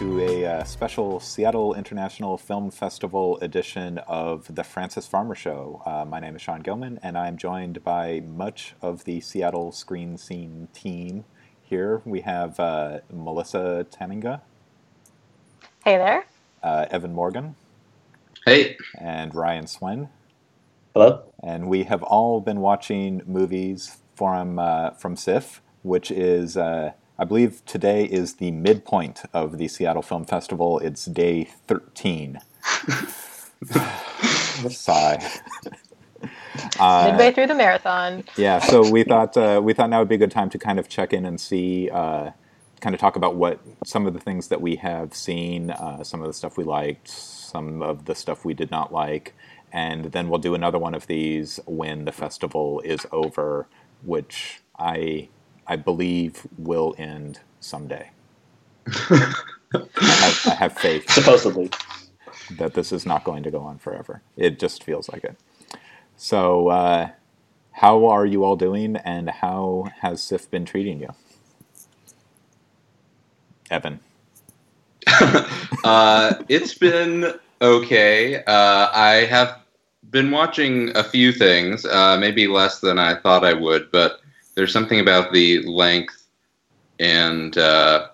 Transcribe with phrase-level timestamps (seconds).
[0.00, 5.82] welcome to a uh, special Seattle International Film Festival edition of the Frances Farmer Show.
[5.86, 10.16] Uh, my name is Sean Gilman, and I'm joined by much of the Seattle Screen
[10.16, 11.24] Scene team.
[11.62, 14.40] Here we have uh, Melissa Tamminga.
[15.84, 16.26] Hey there.
[16.62, 17.54] Uh, Evan Morgan.
[18.44, 18.76] Hey.
[18.98, 20.08] And Ryan Swen.
[20.94, 21.22] Hello.
[21.42, 27.24] And we have all been watching movies from uh, from SIFF, which is uh, I
[27.24, 30.80] believe today is the midpoint of the Seattle Film Festival.
[30.80, 32.40] It's day 13.
[34.68, 35.30] Sigh.
[36.80, 38.24] Uh, Midway through the marathon.
[38.36, 40.80] Yeah, so we thought uh, we thought now would be a good time to kind
[40.80, 42.32] of check in and see, uh,
[42.80, 46.20] kind of talk about what some of the things that we have seen, uh, some
[46.20, 49.34] of the stuff we liked, some of the stuff we did not like,
[49.72, 53.68] and then we'll do another one of these when the festival is over,
[54.02, 55.28] which I
[55.66, 58.10] I believe will end someday.
[58.86, 59.34] I,
[59.72, 61.10] have, I have faith.
[61.10, 61.70] Supposedly.
[62.58, 64.22] That this is not going to go on forever.
[64.36, 65.36] It just feels like it.
[66.16, 67.10] So, uh,
[67.72, 71.08] how are you all doing, and how has SIFF been treating you?
[73.70, 74.00] Evan.
[75.84, 78.44] uh, it's been okay.
[78.44, 79.60] Uh, I have
[80.10, 84.20] been watching a few things, uh, maybe less than I thought I would, but
[84.54, 86.26] there's something about the length
[86.98, 88.08] and uh,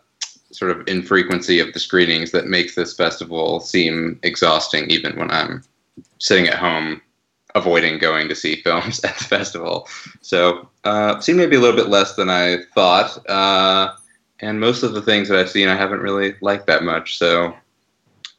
[0.51, 5.63] sort of infrequency of the screenings that makes this festival seem exhausting, even when I'm
[6.19, 7.01] sitting at home
[7.55, 9.89] avoiding going to see films at the festival.
[10.21, 13.29] So, uh, seen maybe a little bit less than I thought.
[13.29, 13.95] Uh,
[14.41, 17.19] and most of the things that I've seen, I haven't really liked that much.
[17.19, 17.55] So,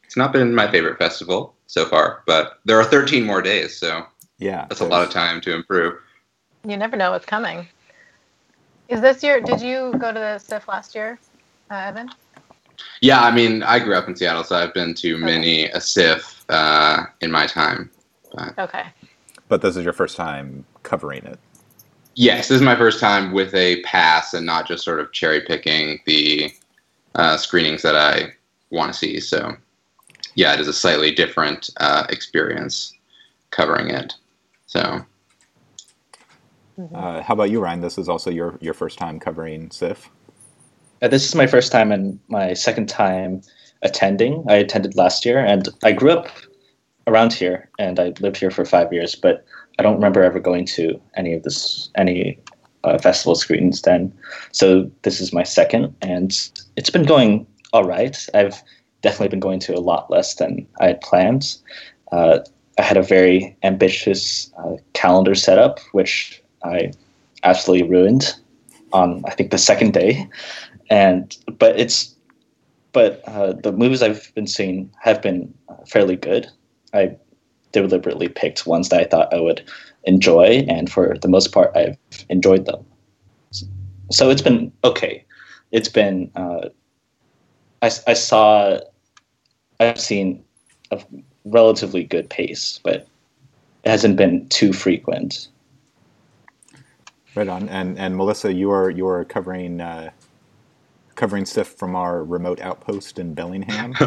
[0.04, 2.22] it's not been my favorite festival so far.
[2.26, 4.04] But there are 13 more days, so
[4.38, 5.94] yeah, that's a lot of time to improve.
[6.66, 7.66] You never know what's coming.
[8.92, 9.40] Is this your?
[9.40, 11.18] Did you go to the SIFF last year,
[11.70, 12.10] uh, Evan?
[13.00, 15.24] Yeah, I mean, I grew up in Seattle, so I've been to okay.
[15.24, 17.90] many a SIFF uh, in my time.
[18.34, 18.58] But.
[18.58, 18.84] Okay.
[19.48, 21.38] But this is your first time covering it.
[22.16, 25.40] Yes, this is my first time with a pass and not just sort of cherry
[25.40, 26.52] picking the
[27.14, 28.34] uh, screenings that I
[28.68, 29.20] want to see.
[29.20, 29.56] So,
[30.34, 32.92] yeah, it is a slightly different uh, experience
[33.52, 34.12] covering it.
[34.66, 35.02] So,
[36.78, 36.94] Mm-hmm.
[36.94, 37.80] Uh, how about you, Ryan?
[37.80, 40.10] This is also your, your first time covering SIFF.
[41.02, 43.42] Uh, this is my first time and my second time
[43.82, 44.44] attending.
[44.48, 46.28] I attended last year, and I grew up
[47.06, 49.14] around here, and I lived here for five years.
[49.14, 49.44] But
[49.78, 52.38] I don't remember ever going to any of this any
[52.84, 54.12] uh, festival screenings then.
[54.52, 56.32] So this is my second, and
[56.76, 58.16] it's been going all right.
[58.34, 58.62] I've
[59.02, 61.56] definitely been going to a lot less than I had planned.
[62.12, 62.40] Uh,
[62.78, 66.92] I had a very ambitious uh, calendar setup, which I
[67.42, 68.34] absolutely ruined
[68.92, 70.28] on I think the second day,
[70.90, 72.14] and but it's
[72.92, 75.52] but uh, the movies I've been seeing have been
[75.86, 76.46] fairly good.
[76.92, 77.16] I
[77.72, 79.62] deliberately picked ones that I thought I would
[80.04, 81.96] enjoy, and for the most part, I've
[82.28, 82.84] enjoyed them.
[84.10, 85.24] So it's been okay.
[85.70, 86.68] It's been uh,
[87.80, 88.78] I, I saw
[89.80, 90.44] I've seen
[90.90, 91.02] a
[91.44, 93.08] relatively good pace, but
[93.84, 95.48] it hasn't been too frequent.
[97.34, 97.68] Right on.
[97.68, 100.10] And and Melissa, you are you are covering uh,
[101.16, 103.94] covering stuff from our remote outpost in Bellingham.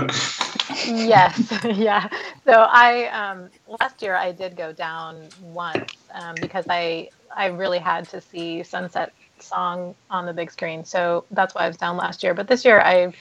[0.86, 2.10] yes, yeah.
[2.46, 3.50] So I um,
[3.82, 8.64] last year I did go down once um, because I I really had to see
[8.64, 10.86] Sunset Song on the big screen.
[10.86, 12.34] So that's why I was down last year.
[12.36, 13.14] But this year I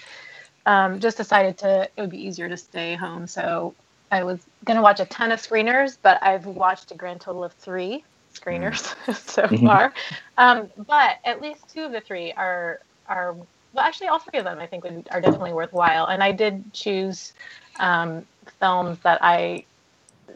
[0.67, 3.27] um, just decided to it would be easier to stay home.
[3.27, 3.77] So
[4.11, 7.45] I was going to watch a ton of screeners, but I've watched a grand total
[7.45, 8.05] of three
[8.35, 9.15] screeners mm.
[9.31, 9.67] so mm-hmm.
[9.67, 9.93] far.
[10.39, 13.35] Um, but at least two of the three are are
[13.75, 16.07] well, actually all three of them I think would, are definitely worthwhile.
[16.07, 17.33] And I did choose
[17.81, 18.25] um,
[18.61, 19.65] films that I,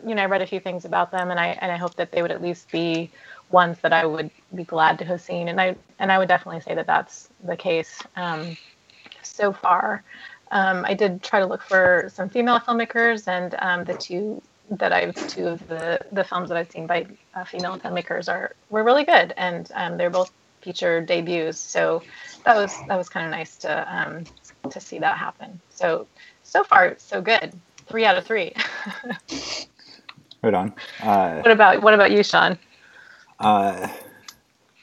[0.05, 2.13] you know, I read a few things about them, and I and I hope that
[2.13, 3.11] they would at least be
[3.51, 5.49] ones that I would be glad to have seen.
[5.49, 8.57] And I and I would definitely say that that's the case um,
[9.23, 10.03] so far.
[10.51, 14.93] Um, I did try to look for some female filmmakers, and um, the two that
[14.93, 18.85] I've two of the the films that I've seen by uh, female filmmakers are were
[18.85, 20.31] really good, and um, they're both
[20.61, 21.59] feature debuts.
[21.59, 22.03] So
[22.45, 24.25] that was that was kind of nice to um,
[24.71, 25.61] to see that happen.
[25.71, 26.07] So
[26.43, 27.53] so far so good.
[27.87, 28.53] Three out of three.
[30.43, 30.75] right on.
[31.03, 32.59] Uh, what about what about you, Sean?
[33.39, 33.89] Uh,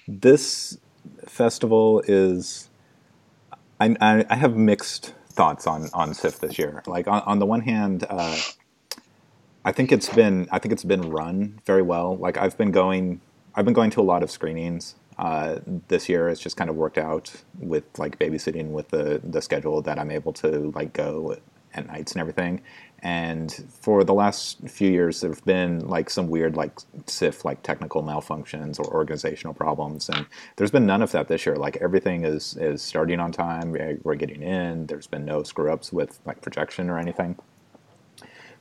[0.07, 0.77] this
[1.25, 2.69] festival is.
[3.79, 6.81] I, I, I have mixed thoughts on on SIFF this year.
[6.87, 8.37] Like on, on the one hand, uh,
[9.65, 12.17] I think it's been I think it's been run very well.
[12.17, 13.21] Like I've been going
[13.55, 14.95] I've been going to a lot of screenings.
[15.17, 19.41] Uh, this year, it's just kind of worked out with like babysitting with the the
[19.41, 21.37] schedule that I'm able to like go
[21.73, 22.61] at nights and everything.
[22.99, 23.51] And
[23.81, 28.03] for the last few years, there have been like some weird like SIFF like technical
[28.03, 30.27] malfunctions or organizational problems, and
[30.57, 31.55] there's been none of that this year.
[31.55, 33.71] Like everything is is starting on time.
[34.03, 34.87] We're getting in.
[34.87, 37.37] There's been no screw ups with like projection or anything.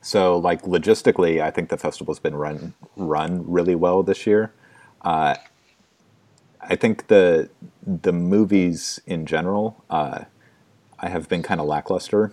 [0.05, 4.53] So like logistically, I think the festival's been run run really well this year.
[5.01, 5.33] Uh,
[6.61, 7.49] I think the
[7.81, 10.25] the movies in general, uh,
[10.99, 12.31] I have been kind of lackluster.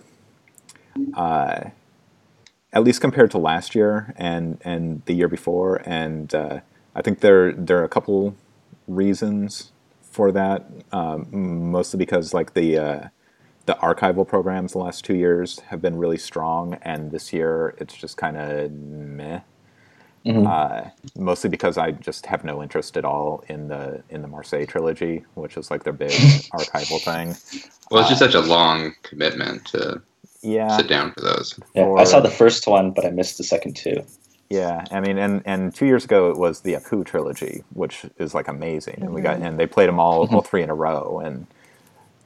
[1.15, 1.71] Uh,
[2.71, 6.59] at least compared to last year and and the year before, and uh,
[6.93, 8.35] I think there there are a couple
[8.87, 9.71] reasons
[10.03, 10.69] for that.
[10.91, 11.25] Um,
[11.71, 13.07] mostly because like the uh,
[13.65, 17.93] the archival programs the last two years have been really strong, and this year it's
[17.93, 19.41] just kind of meh.
[20.25, 20.47] Mm-hmm.
[20.47, 24.65] Uh, mostly because I just have no interest at all in the in the Marseille
[24.65, 26.11] trilogy, which is like their big
[26.53, 27.35] archival thing.
[27.91, 30.01] Well, it's just uh, such a long commitment to
[30.41, 31.59] yeah sit down for those.
[31.75, 34.01] Yeah, for, I saw the first one, but I missed the second two.
[34.49, 38.33] Yeah, I mean, and and two years ago it was the Apu trilogy, which is
[38.33, 39.03] like amazing, mm-hmm.
[39.03, 39.45] and we got mm-hmm.
[39.45, 41.47] and they played them all all three in a row, and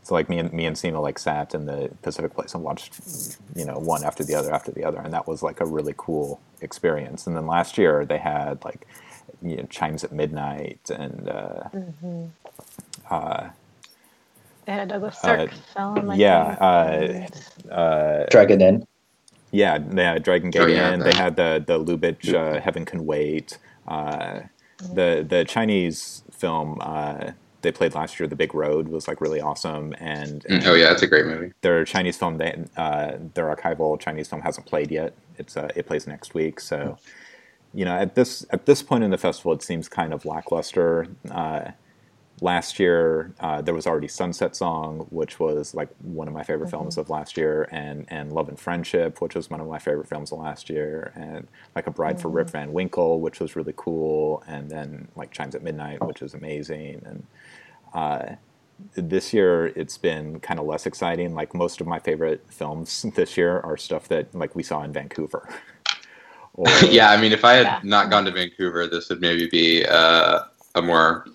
[0.07, 2.98] so like me and me and Sina like sat in the Pacific Place and watched,
[3.54, 5.94] you know, one after the other after the other, and that was like a really
[5.98, 7.27] cool experience.
[7.27, 8.88] And then last year they had like,
[9.42, 11.27] you know, chimes at midnight and.
[11.27, 12.25] Uh, mm-hmm.
[13.12, 13.50] uh,
[14.65, 16.10] they had Douglas Sirk uh, film.
[16.10, 17.27] I yeah,
[17.69, 18.88] uh, uh, Dragon Inn.
[19.51, 21.01] Yeah, they had Dragon Gate oh, yeah, Inn.
[21.01, 23.57] They had the the Lubitsch uh, Heaven Can Wait.
[23.86, 24.39] Uh,
[24.94, 27.31] the the Chinese film uh,
[27.62, 29.95] they played last year, The Big Road, was like really awesome.
[30.00, 31.54] And, and oh yeah, it's a great movie.
[31.62, 35.13] Their Chinese film, they, uh, their archival Chinese film hasn't played yet.
[35.38, 36.59] It's uh, it plays next week.
[36.59, 36.98] So,
[37.74, 41.07] you know, at this at this point in the festival, it seems kind of lackluster.
[41.30, 41.71] Uh,
[42.42, 46.68] last year, uh, there was already Sunset Song, which was like one of my favorite
[46.68, 46.78] mm-hmm.
[46.78, 50.07] films of last year, and and Love and Friendship, which was one of my favorite
[50.07, 52.22] films of last year, and like A Bride mm-hmm.
[52.22, 52.57] for Rip mm-hmm.
[52.57, 57.01] Van Winkle, which was really cool, and then like Chimes at Midnight, which is amazing,
[57.06, 57.24] and
[57.94, 58.36] uh,
[58.94, 61.34] this year it's been kind of less exciting.
[61.34, 64.94] Like most of my favorite films this year are stuff that like we saw in
[64.94, 65.50] Vancouver.
[66.54, 67.80] or, yeah, I mean, if I had yeah.
[67.84, 70.42] not gone to Vancouver, this would maybe be uh,
[70.75, 71.25] a more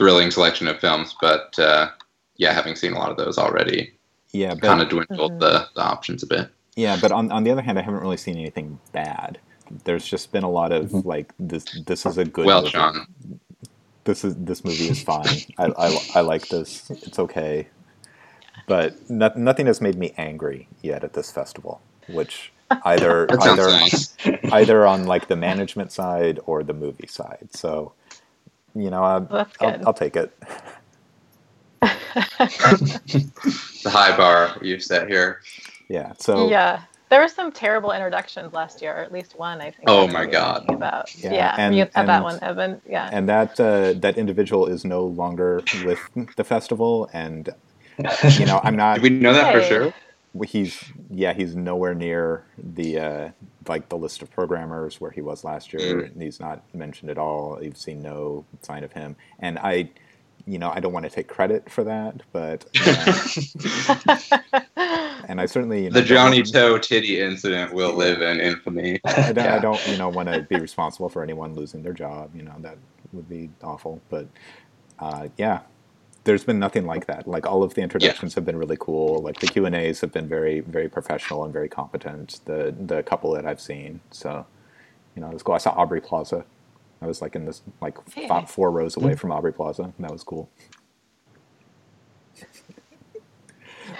[0.00, 1.14] thrilling selection of films.
[1.20, 1.90] But uh,
[2.36, 3.92] yeah, having seen a lot of those already,
[4.32, 5.40] yeah, kind of dwindled mm-hmm.
[5.40, 6.48] the, the options a bit.
[6.74, 9.38] Yeah, but on on the other hand, I haven't really seen anything bad.
[9.84, 11.06] There's just been a lot of mm-hmm.
[11.06, 11.64] like this.
[11.86, 12.46] This is a good.
[12.46, 12.72] Well, movie.
[12.72, 13.06] Sean,
[14.04, 15.26] this is this movie is fine.
[15.58, 16.90] I, I, I like this.
[16.90, 17.68] It's okay,
[18.66, 21.82] but no, nothing has made me angry yet at this festival.
[22.08, 22.52] Which
[22.84, 24.16] either either nice.
[24.52, 27.48] either on like the management side or the movie side.
[27.52, 27.92] So,
[28.74, 30.36] you know, I, I'll, I'll take it.
[31.80, 33.30] the
[33.86, 35.40] high bar you've set here.
[35.88, 36.12] Yeah.
[36.18, 36.82] So yeah.
[37.10, 39.88] There were some terrible introductions last year, or at least one, I think.
[39.88, 40.64] Oh my god!
[40.68, 42.80] About yeah, yeah and, you had that one, Evan.
[42.88, 45.98] Yeah, and that uh, that individual is no longer with
[46.36, 47.48] the festival, and
[48.38, 48.98] you know, I'm not.
[48.98, 49.60] Do we know that hey.
[49.60, 49.94] for sure?
[50.46, 53.30] He's yeah, he's nowhere near the uh,
[53.68, 56.02] like the list of programmers where he was last year.
[56.02, 56.22] Mm.
[56.22, 57.58] He's not mentioned at all.
[57.62, 59.90] You've seen no sign of him, and I
[60.46, 63.18] you know, I don't want to take credit for that, but uh,
[65.28, 69.00] and I certainly you know, the Johnnie To titty incident will live in infamy.
[69.04, 69.56] I don't, yeah.
[69.56, 72.34] I don't, you know, want to be responsible for anyone losing their job.
[72.34, 72.78] You know, that
[73.12, 74.00] would be awful.
[74.08, 74.26] But
[74.98, 75.60] uh, yeah,
[76.24, 77.26] there's been nothing like that.
[77.26, 78.36] Like all of the introductions yeah.
[78.36, 79.22] have been really cool.
[79.22, 82.40] Like the Q and A's have been very, very professional and very competent.
[82.44, 84.46] The the couple that I've seen, so
[85.14, 85.54] you know, it was cool.
[85.54, 86.44] I saw Aubrey Plaza
[87.02, 88.28] I was like in this like hey.
[88.28, 89.84] five, four rows away from Aubrey Plaza.
[89.84, 90.50] And that was cool.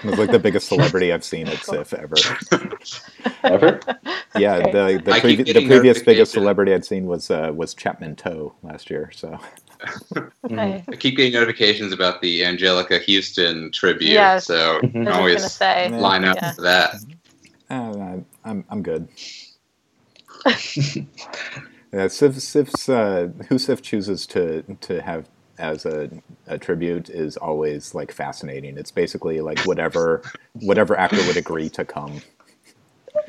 [0.05, 2.15] It was like the biggest celebrity I've seen at SIFF ever.
[3.43, 3.81] ever?
[4.35, 8.53] Yeah, the the, previ- the previous biggest celebrity I'd seen was uh, was Chapman To
[8.63, 9.11] last year.
[9.13, 9.39] So.
[10.51, 14.47] I keep getting notifications about the Anjelica Huston tribute, yes.
[14.47, 15.89] so always say.
[15.89, 16.53] line up yeah.
[16.53, 16.95] for that.
[17.71, 19.09] Uh, I'm I'm good.
[21.93, 26.09] Yeah, SIFF, SIFF's, uh, who SIFF chooses to to have as a,
[26.47, 28.79] a tribute is always like fascinating.
[28.79, 30.23] It's basically like whatever
[30.55, 32.21] whatever actor would agree to come.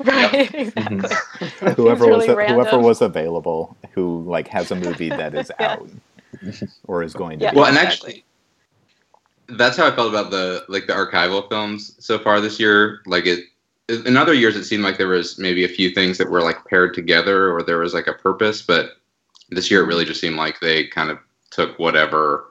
[0.04, 1.08] Right, exactly.
[1.48, 1.66] Mm-hmm.
[1.82, 5.72] whoever really was whoever was available, who like has a movie that is yeah.
[5.72, 5.88] out
[6.84, 7.46] or is going to.
[7.46, 8.24] Yeah, well, and actually,
[9.48, 13.00] that's how I felt about the like the archival films so far this year.
[13.06, 13.44] Like it,
[13.88, 16.64] in other years it seemed like there was maybe a few things that were like
[16.66, 18.92] paired together or there was like a purpose but
[19.50, 21.18] this year it really just seemed like they kind of
[21.50, 22.46] took whatever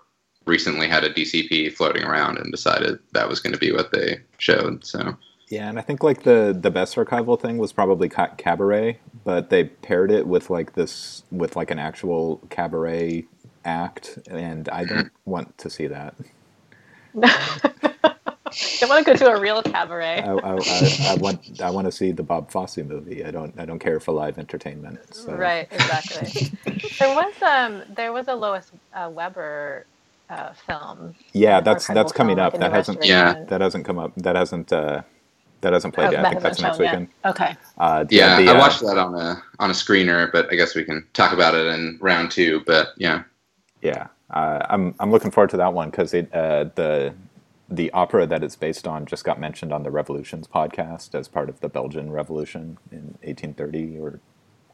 [0.45, 4.19] recently had a DCP floating around and decided that was going to be what they
[4.37, 4.85] showed.
[4.85, 5.15] So
[5.49, 9.65] Yeah, and I think like the the best archival thing was probably Cabaret, but they
[9.65, 13.25] paired it with like this with like an actual cabaret
[13.65, 16.15] act, and I don't want to see that.
[18.83, 20.23] I want to go to a real cabaret.
[20.23, 23.23] I, I, I, I want I want to see the Bob Fosse movie.
[23.23, 24.99] I don't I don't care for live entertainment.
[25.13, 25.33] So.
[25.33, 26.51] Right, exactly.
[26.99, 29.85] there was um there was a Lois uh, Weber
[30.29, 31.15] uh, film.
[31.33, 32.53] Yeah, that's that's coming film, up.
[32.53, 33.43] like That new hasn't Yeah.
[33.47, 34.13] that hasn't come up.
[34.17, 35.03] That hasn't uh,
[35.61, 36.25] that hasn't played Oh, yet.
[36.25, 36.91] I think that's next shown yet.
[36.93, 37.07] weekend.
[37.25, 37.55] Okay.
[37.77, 40.75] Uh, yeah, the, I uh, watched that on a on a screener, but I guess
[40.75, 42.61] we can talk about it in round two.
[42.65, 43.23] But yeah,
[43.81, 47.13] Yeah, uh, I'm I'm looking forward to that one because it uh, the
[47.69, 51.47] the opera that it's based on just got mentioned on the Revolutions podcast as part
[51.49, 54.19] of the Belgian Revolution in 1830 or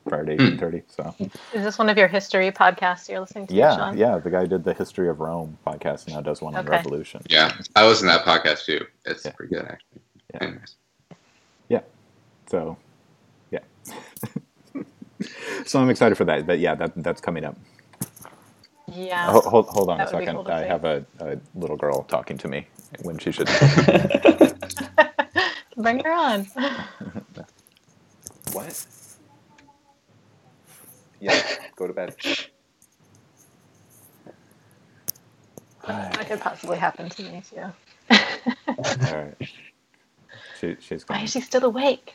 [0.07, 0.83] prior to 1830.
[0.87, 1.13] So
[1.53, 3.53] Is this one of your history podcasts you're listening to?
[3.53, 3.97] yeah, Sean?
[3.97, 6.77] yeah, the guy did the History of Rome podcast and now does one on Okay.
[6.77, 7.21] Revolution.
[7.29, 8.85] yeah, I listened to that podcast too.
[9.05, 9.31] It's Yeah.
[9.31, 10.01] pretty good actually.
[10.33, 10.43] Yeah.
[10.43, 10.75] Anyways.
[12.49, 12.77] So
[13.51, 13.59] yeah,
[15.65, 16.47] so I'm excited for that.
[16.47, 17.57] But yeah, that that's coming up.
[18.97, 19.33] Yeah.
[19.33, 20.29] Ho- hold hold on a That would be second.
[20.29, 20.65] cool I see.
[20.65, 22.67] have a, a little girl talking to me
[22.99, 23.49] when she should.
[25.77, 26.47] Bring her on.
[28.51, 28.85] What?
[31.19, 31.43] Yeah,
[31.77, 32.15] go to bed.
[36.13, 37.63] That could possibly happen to me too.
[39.01, 39.35] All right.
[40.53, 41.23] She, she's Why gone.
[41.23, 42.13] is she still awake?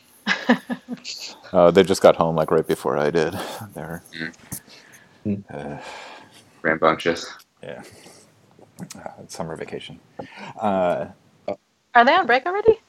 [1.53, 3.35] Oh, they just got home like right before I did.
[3.75, 4.05] They're,
[5.27, 5.45] Mm.
[5.53, 5.79] uh,
[6.63, 7.27] Rambunctious.
[7.63, 7.83] yeah,
[8.97, 10.01] uh, summer vacation.
[10.61, 11.07] Uh,
[11.95, 12.81] Are they on break already?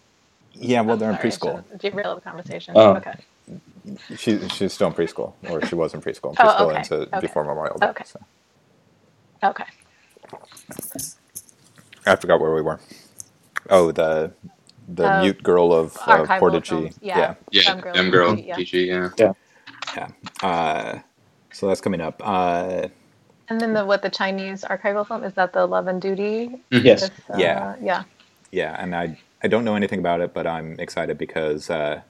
[0.54, 1.64] yeah, well, Oh, they're in sorry, I preschool.
[1.66, 2.78] should've Derailed the conversation.
[2.78, 2.96] Oh.
[2.96, 3.16] Okay.
[4.18, 6.36] She, she's still in preschool, or she was in preschool.
[6.40, 7.20] Oh, Preschool okay, into okay.
[7.20, 7.88] before Memorial Day.
[7.90, 8.06] Okay.
[8.06, 8.20] So.
[9.44, 9.66] Okay.
[12.08, 12.80] I forgot where we were.
[13.70, 14.34] Oh, the
[14.88, 16.68] the Uh, mute girl of uh, archival Portici.
[16.68, 17.36] films, yeah.
[17.52, 18.56] Yeah, M Girl M Girl, GG, yeah.
[18.58, 18.88] GG,
[19.18, 19.34] yeah.
[19.96, 20.08] Yeah.
[20.42, 21.00] Uh,
[21.52, 22.22] so that's coming up.
[22.24, 22.88] Uh,
[23.54, 26.50] And then the what the Chinese archival film is that the Love and Duty?
[26.72, 27.12] Yes.
[27.30, 27.76] Uh, Yeah.
[27.82, 28.04] Yeah.
[28.52, 32.02] yeah, and I I don't know anything about it, but I'm excited because uh,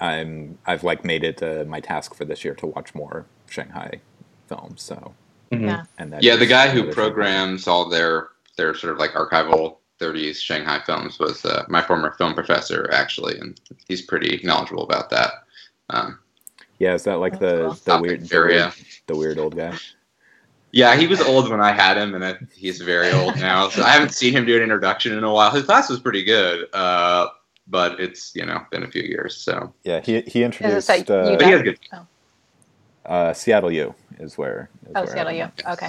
[0.00, 4.02] I'm I've like made it uh, my task for this year to watch more Shanghai
[4.48, 4.82] films.
[4.82, 5.14] So
[5.52, 5.66] Mhm.
[5.68, 5.84] Yeah.
[5.98, 6.94] and that Yeah, the guy who another thing.
[7.04, 12.12] programs all their their sort of like archival 30s Shanghai films was uh, my former
[12.12, 15.32] film professor, actually, and he's pretty knowledgeable about that.
[15.90, 16.18] Um,
[16.82, 18.64] Yeah, is that like the the weird the Area.
[18.64, 18.74] weird,
[19.06, 19.78] the weird old guy?
[20.72, 23.68] yeah, he was old when I had him, and I, he's very old now.
[23.68, 25.52] So I haven't seen him do an introduction in a while.
[25.52, 27.28] His class was pretty good, uh,
[27.68, 29.36] but it's you know been a few years.
[29.36, 31.78] So Yeah, he he introduced that uh, but he has good.
[33.06, 34.68] uh, Seattle U is where.
[34.86, 35.38] Is Oh, where Seattle I U.
[35.38, 35.62] went.
[35.68, 35.88] Okay.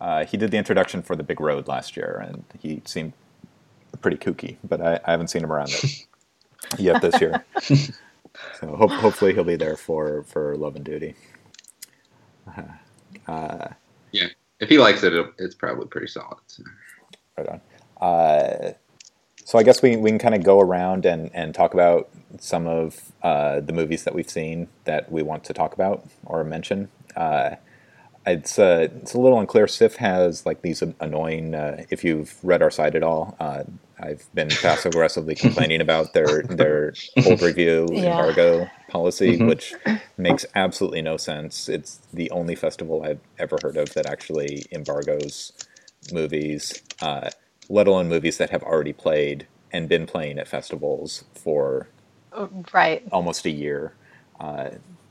[0.00, 3.12] Uh, he did the introduction for the Big Road last year, and he seemed
[4.00, 4.58] pretty kooky.
[4.62, 6.06] But I, I haven't seen him around it
[6.78, 7.44] yet this year.
[8.60, 11.14] so hope, hopefully he'll be there for for Love and Duty.
[13.28, 13.68] Uh,
[14.60, 16.38] If he likes it, it'll, it's probably pretty solid.
[16.46, 16.62] So.
[17.36, 17.60] right on.
[18.00, 18.72] Uh,
[19.44, 22.66] so I guess we, we can kind of go around and, and talk about some
[22.66, 26.88] of uh, the movies that we've seen that we want to talk about or mention.
[27.16, 27.56] Uh,
[28.26, 29.68] it's uh, it's a little unclear.
[29.68, 31.54] SIFF has like these annoying.
[31.54, 33.62] Uh, if you've read our site at all, uh,
[34.00, 38.06] I've been passive aggressively complaining about their their hold review Yeah.
[38.06, 39.44] embargo policy, Mhm.
[39.44, 39.78] which
[40.18, 41.68] makes absolutely no sense.
[41.68, 45.52] It's the only festival I've ever heard of that actually embargoes
[46.10, 47.30] movies, uh,
[47.70, 51.92] let alone movies that have already played and been playing at festivals for
[52.32, 53.04] Oh, Right.
[53.12, 53.96] almost a year.
[54.40, 54.70] Uh,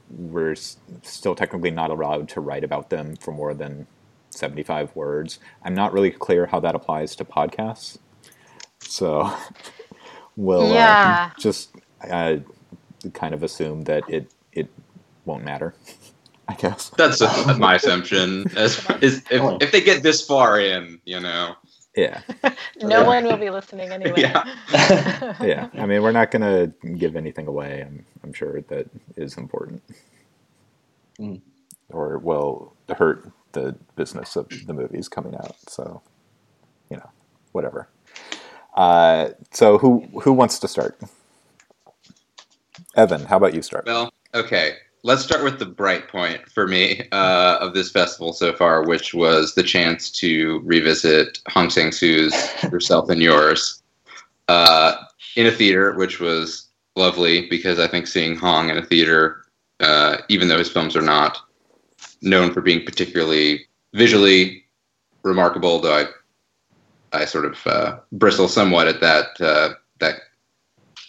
[0.09, 3.87] we're s- still technically not allowed to write about them for more than
[4.31, 5.39] 75 words.
[5.63, 7.97] I'm not really clear how that applies to podcasts.
[8.81, 9.33] So
[10.37, 10.77] we'll Yeah.
[10.77, 11.75] uh, just
[12.09, 12.37] uh,
[13.13, 14.73] kind of assume that it, it
[15.25, 15.75] won't matter,
[16.47, 16.91] I guess.
[16.97, 18.49] That's uh my assumption.
[18.55, 21.55] As is if, if they get this far in, you know,
[21.95, 22.21] Yeah.
[22.81, 23.05] No Yeah.
[23.05, 24.17] one will be listening anyway.
[24.17, 24.43] Yeah.
[25.39, 25.69] Yeah.
[25.77, 27.83] I mean, we're not going to give anything away.
[27.87, 29.83] I'm, I'm sure that is important.
[31.19, 31.41] Mm.
[31.89, 35.57] Or will hurt the business of the movies coming out.
[35.69, 36.03] So,
[36.91, 37.11] you know,
[37.53, 37.89] whatever.
[38.75, 40.99] Uh, so who who wants to start?
[42.95, 43.85] Evan, how about you start?
[43.85, 44.75] Well, okay.
[45.03, 49.13] Let's start with the bright point for me uh, of this festival so far, which
[49.13, 53.83] was the chance to revisit Hong Sang Soo's Yourself and Yours
[54.47, 54.95] uh,
[55.35, 59.45] in a theater, which was lovely because I think seeing Hong in a theater,
[59.79, 61.37] uh, even though his films are not
[62.23, 64.63] known for being particularly visually
[65.23, 66.05] remarkable, though I
[67.13, 70.15] I sort of uh, bristle somewhat at that uh, that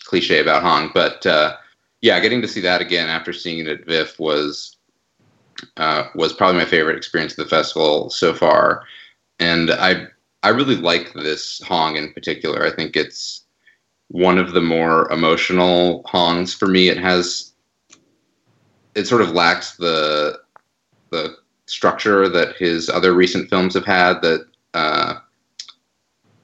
[0.05, 0.91] cliche about Hong.
[0.95, 1.57] But uh,
[2.01, 4.77] yeah, getting to see that again after seeing it at VIFF was
[5.77, 8.85] uh, was probably my favorite experience of the festival so far,
[9.39, 10.07] and I
[10.43, 12.65] I really like this Hong in particular.
[12.65, 13.43] I think it's
[14.09, 16.89] one of the more emotional Hongs for me.
[16.89, 17.53] It has
[18.95, 20.41] it sort of lacks the
[21.11, 21.37] the
[21.67, 25.15] structure that his other recent films have had that uh,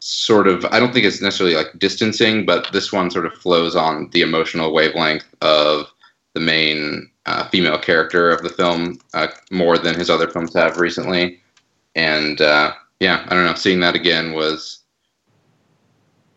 [0.05, 3.77] sort of I don't think it's necessarily like distancing, but this one sort of flows
[3.77, 5.87] on the emotional wavelength of
[6.35, 10.79] the main uh, female character of the film uh, more than his other films have
[10.79, 11.41] recently.
[11.95, 14.81] And uh, yeah, I don't know, seeing that again was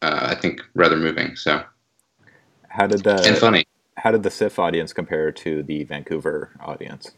[0.04, 1.36] uh, I think rather moving.
[1.36, 1.64] So
[2.70, 3.66] how did the and funny?
[3.98, 7.10] How did the SIFF audience compare to the Vancouver audience?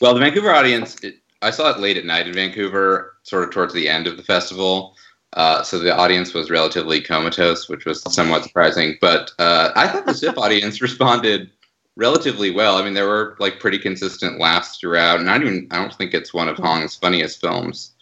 [0.00, 3.50] Well, the Vancouver audience, it, I saw it late at night in Vancouver, sort of
[3.50, 4.96] towards the end of the festival.
[5.34, 8.96] Uh, so the audience was relatively comatose, which was somewhat surprising.
[9.00, 11.50] But uh, I thought the SIFF audience responded
[11.96, 12.76] relatively well.
[12.76, 15.94] I mean, there were like pretty consistent laughs throughout, and I don't even I don't
[15.94, 17.92] think it's one of Hong's funniest films.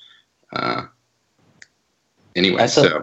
[0.52, 0.87] Uh,
[2.34, 3.02] anyway, I saw, so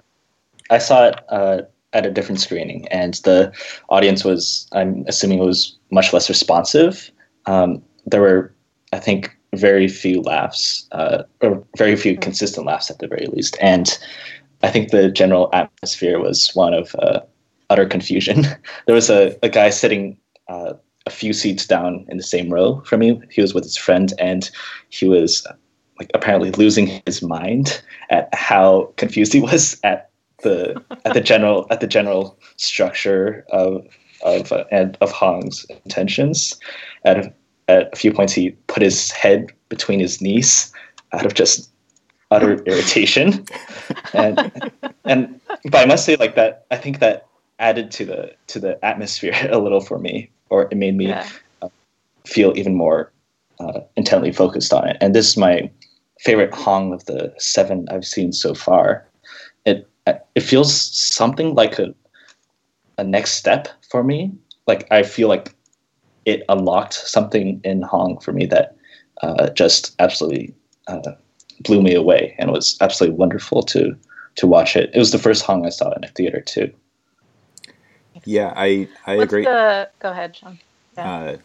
[0.70, 1.62] I saw it uh,
[1.94, 3.54] at a different screening, and the
[3.90, 7.12] audience was I'm assuming it was much less responsive.
[7.46, 8.54] Um, there were,
[8.92, 13.58] I think, very few laughs, uh, or very few consistent laughs at the very least.
[13.62, 13.98] And
[14.64, 17.22] I think the general atmosphere was one of uh,
[17.70, 18.44] utter confusion.
[18.86, 20.74] there was a, a guy sitting uh,
[21.06, 23.22] a few seats down in the same row from me.
[23.30, 24.50] He was with his friend, and
[24.90, 25.46] he was
[26.00, 30.10] like apparently losing his mind at how confused he was at
[30.44, 33.86] the at the general at the general structure of
[34.24, 36.60] of uh, and of Hong's intentions.
[37.06, 37.34] At
[37.68, 40.72] at a few points, he put his head between his knees
[41.14, 41.70] out of just
[42.32, 43.46] utter irritation,
[44.14, 44.52] and
[45.06, 47.28] and but I must say, like that, I think that
[47.60, 51.28] added to the to the atmosphere a little for me, or it made me Yeah.
[51.62, 51.70] uh,
[52.26, 53.12] feel even more
[53.60, 54.98] uh, intently focused on it.
[55.02, 55.70] And this is my
[56.22, 59.06] favorite Hong of the seven I've seen so far.
[59.66, 59.88] It
[60.36, 61.94] it feels something like a
[62.98, 64.32] a next step for me.
[64.68, 65.54] Like I feel like
[66.28, 68.76] it unlocked something in Hong for me that
[69.22, 70.54] uh, just absolutely
[70.88, 71.14] uh,
[71.62, 73.98] blew me away, and it was absolutely wonderful to
[74.36, 74.92] to watch it.
[74.94, 76.72] It was the first Hong I saw in a theater too.
[78.26, 79.46] Yeah, I I What's agree.
[79.46, 79.90] the?
[80.00, 80.60] Go ahead, Sean.
[80.98, 81.10] Yeah.
[81.10, 81.38] Uh,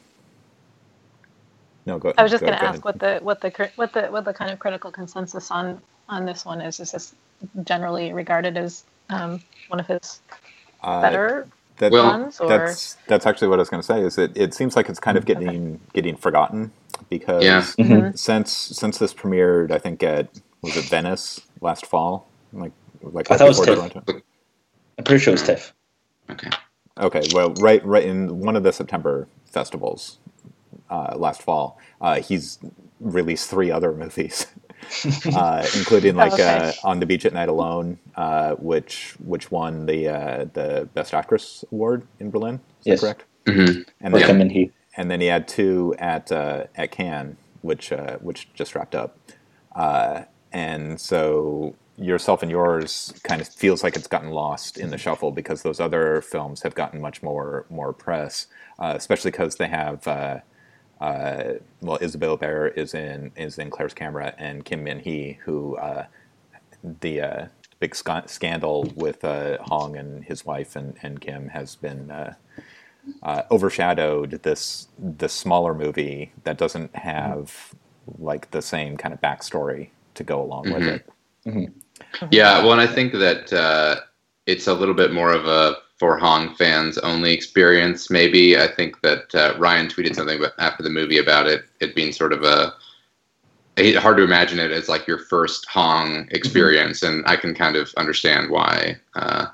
[1.87, 2.13] no, go.
[2.19, 2.85] I was just going to ask ahead.
[2.85, 6.45] what the what the what the what the kind of critical consensus on on this
[6.45, 6.81] one is.
[6.81, 7.15] Is this
[7.65, 10.21] generally regarded as um, one of his
[10.83, 11.47] Uh, better
[11.79, 14.01] that- Well, ones, or that's that's actually what I was going to say.
[14.03, 14.33] Is it?
[14.37, 16.71] It seems like it's kind of getting getting forgotten
[17.11, 17.63] because Yeah.
[17.79, 18.17] Mhm.
[18.19, 20.29] since since this premiered, I think at
[20.63, 24.23] was it Venice last fall, like like I thought it was TIFF.
[24.99, 25.73] I'm pretty sure it was TIFF.
[26.31, 26.51] okay.
[27.01, 30.19] Okay, well, right, right in one of the September festivals
[30.91, 32.59] uh, last fall, uh, he's
[33.01, 34.47] released three other movies,
[35.33, 36.41] uh, including like Okay.
[36.41, 41.15] uh, "On the Beach at Night Alone," uh, which which won the uh, the Best
[41.15, 42.63] Actress award in Berlin.
[42.81, 43.01] Is Yes.
[43.01, 43.27] that correct?
[43.49, 44.73] hmm And then, Kim and He.
[44.97, 49.19] and then he had two at uh, at Cannes, which uh, which just wrapped up.
[49.77, 54.99] Uh, and so yourself and yours kind of feels like it's gotten lost in the
[54.99, 58.47] shuffle because those other films have gotten much more more press,
[58.81, 60.07] uh, especially because they have.
[61.03, 65.77] Uh, well, Isabelle Huppert is in is in Claire's camera, and Kim Min Hee, who
[65.79, 66.07] uh,
[67.01, 67.47] the uh,
[67.81, 72.35] big sc- scandal with uh, Hong and his wife and, and Kim has been uh,
[73.25, 77.75] uh, overshadowed this this smaller movie that doesn't have
[78.19, 80.83] like the same kind of backstory to go along with
[81.45, 81.67] Mhm.
[81.67, 81.73] it.
[82.31, 83.97] Yeah, well, and I think that uh,
[84.47, 88.11] it's a little bit more of a for Hong fans only experience.
[88.11, 92.11] Maybe I think that uh, Ryan tweeted something after the movie about it, it being
[92.11, 92.75] sort of a
[94.01, 97.95] hard to imagine it as like your first Hong experience, and I can kind of
[97.97, 99.47] understand why uh,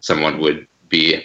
[0.00, 1.22] someone would be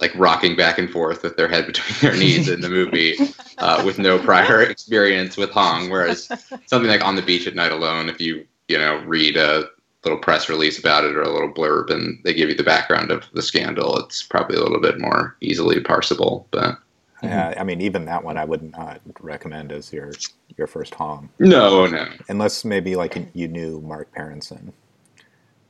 [0.00, 3.16] like rocking back and forth with their head between their knees in the movie
[3.58, 5.90] uh, with no prior experience with Hong.
[5.90, 6.26] Whereas
[6.66, 9.68] something like On the Beach at Night Alone, if you you know read a
[10.06, 13.10] little press release about it or a little blurb and they give you the background
[13.10, 16.46] of the scandal, it's probably a little bit more easily parsable.
[16.52, 16.78] But
[17.22, 20.12] Yeah, I mean, even that one I would not recommend as your
[20.56, 22.06] your first Hong, no, no.
[22.28, 24.72] unless maybe like you knew Mark Peranson.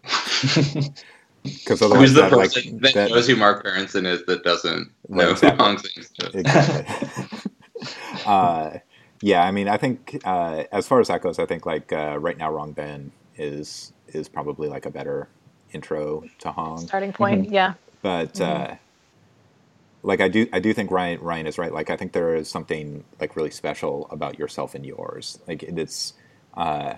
[1.45, 4.43] Because otherwise, Who's the that, like, person that, that- knows who Mark Peranson is that
[4.43, 5.65] doesn't Well, know exactly.
[5.65, 6.11] who Hong Sings?
[6.35, 6.87] exactly.
[8.27, 8.79] uh,
[9.23, 12.19] Yeah, I mean, I think uh, as far as that goes, I think like uh,
[12.19, 15.29] right now, Wrong Then is is probably like a better
[15.73, 16.87] intro to Hong.
[16.87, 17.75] Starting point, yeah.
[18.03, 18.77] But uh,
[20.03, 21.73] like I do, I do think Ryan Ryan is right.
[21.73, 25.39] Like I think there is something like really special about yourself and yours.
[25.47, 26.15] Like it is.
[26.55, 26.95] Uh,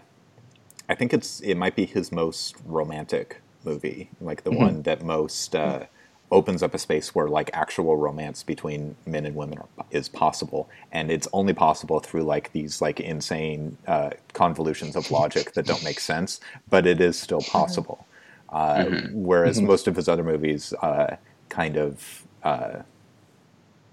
[0.88, 5.54] I think it's it might be his most romantic movie, like the one that most
[5.54, 5.86] uh,
[6.30, 10.68] opens up a space where like actual romance between men and women are, is possible,
[10.92, 15.82] and it's only possible through like these like insane uh, convolutions of logic that don't
[15.84, 18.06] make sense, but it is still possible.
[18.50, 21.16] Uh, Whereas most of his other movies uh,
[21.48, 22.82] kind of uh,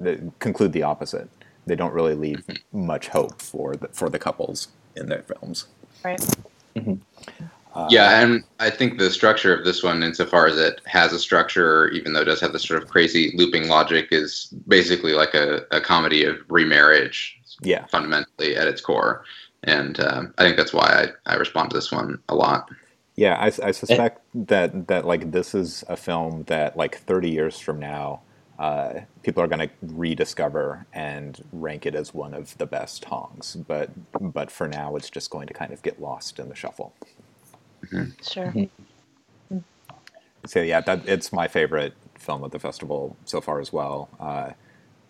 [0.03, 1.29] th- conclude the opposite.
[1.65, 5.67] They don't really leave much hope for the, for the couples in their films.
[6.03, 6.21] Right.
[7.89, 11.89] Yeah, and I think the structure of this one, insofar as it has a structure,
[11.89, 15.65] even though it does have this sort of crazy looping logic, is basically like a,
[15.71, 17.85] a comedy of remarriage, Yeah.
[17.87, 19.25] fundamentally at its core.
[19.63, 22.69] And um, I think that's why I, I respond to this one a lot.
[23.15, 27.59] Yeah, I, I suspect that that like this is a film that like 30 years
[27.59, 28.21] from now,
[28.59, 33.55] uh, people are going to rediscover and rank it as one of the best Hongs.
[33.67, 33.89] But
[34.33, 36.93] but for now, it's just going to kind of get lost in the shuffle.
[38.23, 38.55] Sure.
[40.45, 44.09] So yeah, that it's my favorite film at the festival so far as well.
[44.19, 44.51] Uh,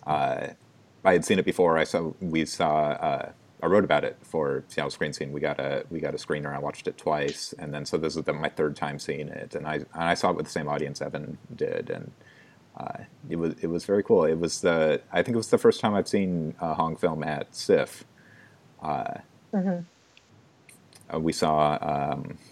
[0.06, 0.48] uh,
[1.04, 1.78] I had seen it before.
[1.78, 2.90] I saw we saw.
[2.92, 3.32] Uh,
[3.64, 5.32] I wrote about it for Seattle Screen Scene.
[5.32, 6.54] We got a we got a screener.
[6.56, 9.56] I watched it twice, and then so this is the, my third time seeing it,
[9.56, 12.12] and I and I saw it with the same audience Evan did, and
[12.78, 14.26] uh, it was it was very cool.
[14.26, 17.24] It was the I think it was the first time I've seen a Hong film
[17.24, 18.06] at SIFF.
[18.82, 19.16] Uh,
[21.14, 21.78] uh, we saw.
[21.82, 22.45] Um, yeah,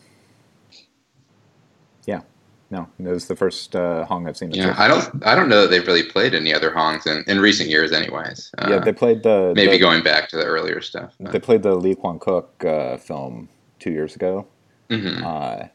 [2.73, 4.51] no, it was the first uh, Hong I've seen.
[4.51, 7.39] Yeah, I don't I don't know that they've really played any other Hongs in, in
[7.39, 8.51] recent years, anyways.
[8.57, 11.13] Uh, yeah, they played the maybe the- going back to the earlier stuff.
[11.19, 14.47] They played the Lee Kwang-kuk uh, film two years ago,
[14.89, 15.65] hmm uh,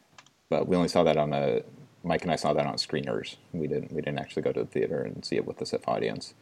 [0.49, 1.61] but we only saw that on a.
[2.03, 3.35] Mike and I saw that on screeners.
[3.53, 3.91] We didn't.
[3.91, 6.33] We didn't actually go to the theater and see it with the SIFF audience.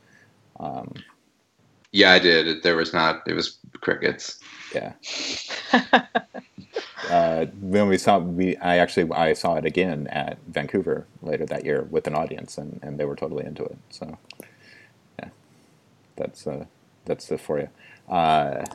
[1.92, 2.64] Yeah, I did.
[2.64, 3.24] There was not.
[3.28, 4.40] It was crickets.
[4.74, 4.94] Yeah.
[7.38, 11.66] uh, when we saw, we I actually I saw it again at Vancouver later that
[11.66, 13.78] year with an audience, and, and they were totally into it.
[13.92, 14.18] So,
[15.20, 15.30] yeah,
[16.16, 16.66] that's uh,
[17.06, 17.70] that's it for you.
[18.10, 18.66] Uh,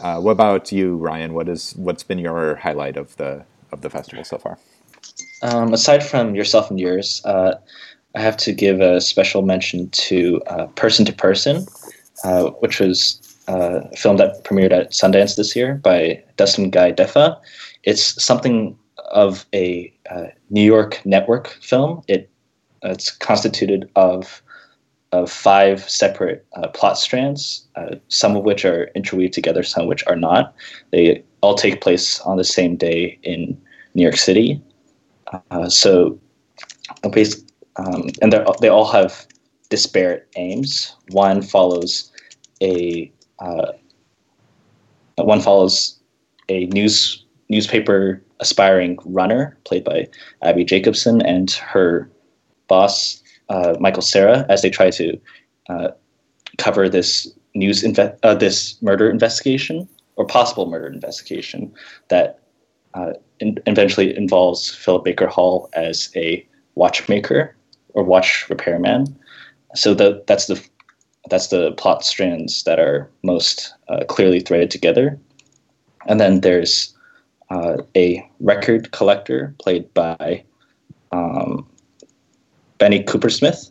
[0.00, 1.34] uh, what about you, Ryan?
[1.34, 4.58] What is what's been your highlight of the of the festival so far?
[5.42, 7.56] Um, aside from yourself and yours, uh,
[8.14, 11.66] I have to give a special mention to uh, Person to Person,
[12.24, 17.38] uh, which was uh, film that premiered at Sundance this year by Dustin Guy Defa.
[17.84, 18.76] It's something
[19.12, 22.02] of a uh, New York network film.
[22.08, 22.30] It
[22.82, 24.42] it's constituted of
[25.12, 29.88] of five separate uh, plot strands, uh, some of which are interweaved together, some of
[29.88, 30.54] which are not.
[30.90, 33.60] They all take place on the same day in
[33.94, 34.60] New York City.
[35.50, 36.18] Uh, so,
[37.04, 37.10] uh,
[37.76, 39.26] um, and they all have
[39.68, 40.94] disparate aims.
[41.10, 42.10] One follows
[42.60, 43.72] a uh,
[45.16, 45.98] one follows
[46.48, 50.08] a news newspaper aspiring runner played by
[50.42, 52.10] Abbi Jacobson and her
[52.68, 55.18] boss uh, Michael Cera as they try to
[55.68, 55.88] uh,
[56.58, 61.72] cover this news inve- uh, this murder investigation or possible murder investigation
[62.08, 62.40] that
[62.94, 67.54] uh, in- eventually involves Philip Baker Hall as a watchmaker
[67.90, 69.16] or watch repairman.
[69.74, 70.62] So the, that's the
[71.28, 75.18] that's the plot strands that are most uh, clearly threaded together.
[76.06, 76.94] And then there's
[77.50, 80.44] uh, a record collector played by
[81.12, 81.66] um,
[82.78, 83.70] Bene Coopersmith,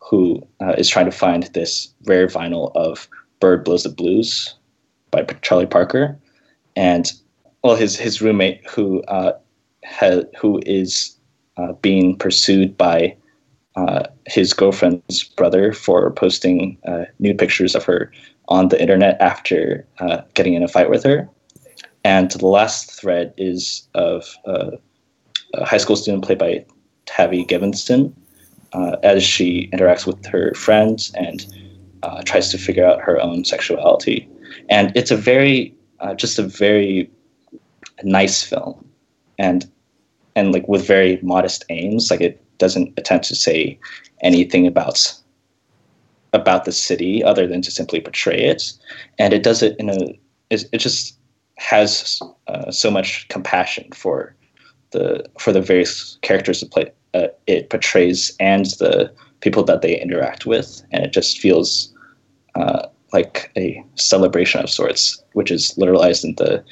[0.00, 3.08] who uh, is trying to find this rare vinyl of
[3.40, 4.54] "Bird Blows the Blues"
[5.10, 6.18] by Charlie Parker,
[6.76, 7.12] and
[7.62, 9.32] well, his his roommate who uh,
[9.84, 11.16] ha- who is
[11.56, 13.16] uh, being pursued by
[13.76, 18.10] uh, his girlfriend's brother for posting uh, nude pictures of her
[18.48, 21.28] on the internet after uh, getting in a fight with her.
[22.04, 24.70] And the last thread is of uh,
[25.54, 26.64] a high school student played by
[27.04, 28.12] Tavi Gevinson
[28.72, 31.46] uh, as she interacts with her friends and
[32.02, 34.28] uh, tries to figure out her own sexuality.
[34.68, 35.74] And it's a very,
[36.16, 37.10] just a very
[38.04, 38.84] nice film,
[39.38, 39.70] and
[40.34, 42.10] and like with very modest aims.
[42.10, 43.78] Like it doesn't attempt to say
[44.22, 45.12] anything about
[46.32, 48.72] about the city other than to simply portray it,
[49.18, 50.18] and it does it in a.
[50.50, 51.18] It, it just
[51.56, 54.34] has uh, so much compassion for
[54.90, 60.00] the for the various characters it play uh, it portrays and the people that they
[60.00, 61.92] interact with, and it just feels
[62.54, 66.64] uh, like a celebration of sorts, which is literalized in the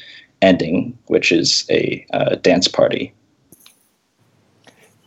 [0.42, 3.12] ending, which is a uh, dance party.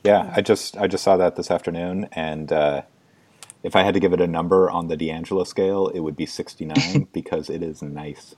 [0.08, 2.84] Yeah, I just I just saw that this afternoon, and uh,
[3.62, 6.26] if I had to give it a number on the D'Angelo scale, it would be
[6.26, 8.34] 69 because it is nice.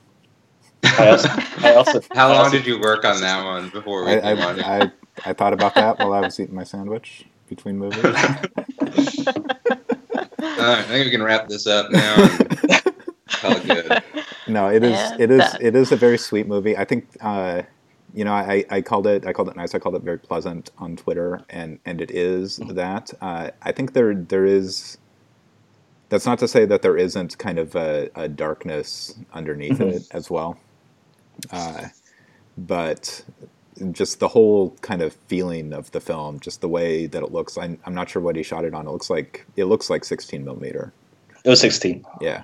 [0.83, 1.29] I also,
[1.59, 4.19] I also How I long also- did you work on that one before we I,
[4.19, 4.59] came on?
[4.63, 4.91] I, I,
[5.27, 8.03] I thought about that while I was eating my sandwich between movies.
[8.05, 8.13] All
[10.65, 12.15] right, I think we can wrap this up now.
[12.15, 12.83] And
[13.29, 14.03] call it good.
[14.47, 15.61] No, it is And it is done.
[15.61, 16.75] it is a very sweet movie.
[16.75, 17.61] I think uh,
[18.13, 19.75] you know I, I called it I called it nice.
[19.75, 23.13] I called it very pleasant on Twitter, and and it is that.
[23.21, 24.97] Uh, I think there there is.
[26.09, 29.93] That's not to say that there isn't kind of a, a darkness underneath Mhm.
[29.95, 30.59] it as well,
[31.51, 31.87] uh,
[32.57, 33.23] but
[33.91, 37.57] just the whole kind of feeling of the film, just the way that it looks.
[37.57, 38.87] I'm, I'm not sure what he shot it on.
[38.87, 40.93] It looks like it looks like 16 millimeter.
[41.45, 42.05] it was 16.
[42.21, 42.43] Yeah.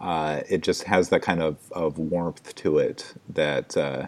[0.00, 4.06] Uh, it just has that kind of, of warmth to it that uh,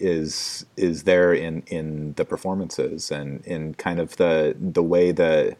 [0.00, 5.56] is is there in, in the performances and in kind of the the way the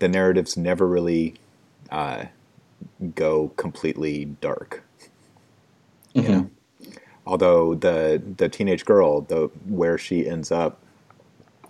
[0.00, 1.36] the narratives never really
[1.90, 2.26] uh,
[3.14, 4.84] go completely dark.
[6.18, 6.30] You Mhm.
[6.30, 6.50] know?
[7.26, 10.80] Although the the teenage girl, the where she ends up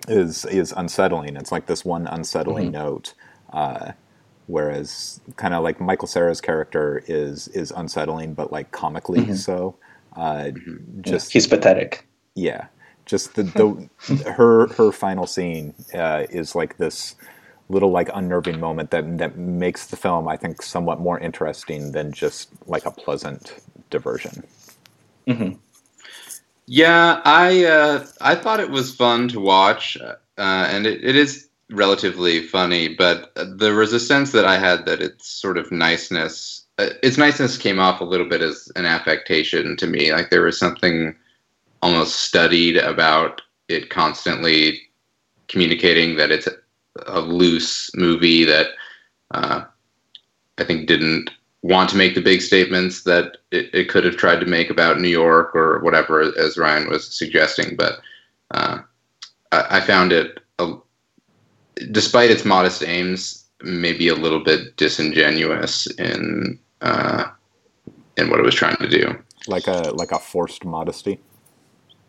[0.08, 1.36] is is unsettling.
[1.36, 2.72] It's like this one unsettling Mhm.
[2.72, 3.14] note.
[3.52, 3.92] Uh,
[4.48, 9.32] whereas kind of like Michael Cera's character is is unsettling, but like comically Mhm.
[9.32, 9.76] so.
[10.20, 10.52] Uh,
[11.02, 12.06] just he's pathetic.
[12.34, 12.66] yeah,
[13.06, 13.90] just the, the
[14.32, 17.16] her her final scene uh, is like this
[17.70, 22.12] little like unnerving moment that that makes the film I think somewhat more interesting than
[22.12, 23.56] just like a pleasant
[23.90, 24.44] diversion.
[25.26, 25.52] hmm
[26.66, 31.48] Yeah, I uh, I thought it was fun to watch, uh, and it, it is
[31.70, 32.88] relatively funny.
[32.94, 36.59] But there was a sense that I had that its sort of niceness,
[37.02, 40.12] its niceness came off a little bit as an affectation to me.
[40.12, 41.14] Like there was something
[41.82, 44.80] almost studied about it constantly
[45.48, 46.52] communicating that it's a,
[47.06, 48.68] a loose movie that
[49.32, 49.64] uh,
[50.58, 51.30] I think didn't
[51.62, 55.00] want to make the big statements that it, it could have tried to make about
[55.00, 57.76] New York or whatever, as Ryan was suggesting.
[57.76, 58.00] But
[58.52, 58.78] uh,
[59.52, 60.74] I, I found it, a,
[61.90, 67.26] despite its modest aims, maybe a little bit disingenuous in uh,
[68.16, 69.16] in what it was trying to do.
[69.46, 71.18] Like a like a forced modesty.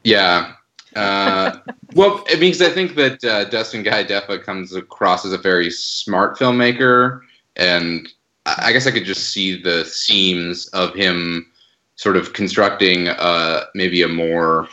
[0.03, 0.53] Yeah.
[0.95, 1.57] Uh,
[1.95, 5.71] well, it means I think that uh, Dustin Guy Defa comes across as a very
[5.71, 7.21] smart filmmaker,
[7.55, 8.07] and
[8.45, 11.47] I I guess I could just see the seams of him
[11.95, 14.67] sort of constructing uh, maybe a more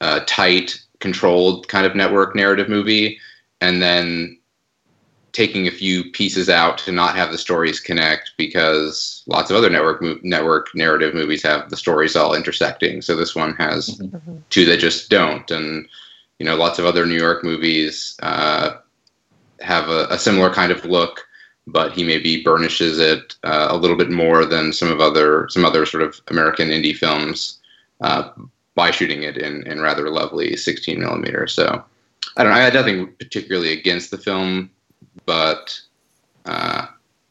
[0.00, 3.18] uh, tight, controlled kind of network narrative movie,
[3.60, 4.36] and then
[5.32, 9.70] taking a few pieces out to not have the stories connect because lots of other
[9.70, 13.02] network mo- network narrative movies have the stories all intersecting.
[13.02, 14.42] So this one has Mhm.
[14.50, 15.88] two that just don't, and
[16.38, 18.76] you know, lots of other New York movies uh,
[19.60, 21.26] have a, a similar kind of look,
[21.66, 25.64] but he maybe burnishes it uh, a little bit more than some of other some
[25.64, 27.58] other sort of American indie films
[28.00, 28.30] uh,
[28.74, 31.46] by shooting it in in rather lovely 16 millimeter.
[31.46, 31.84] So
[32.36, 32.58] I don't know.
[32.58, 34.70] I had nothing particularly against the film,
[35.26, 35.80] but
[36.46, 36.86] uh,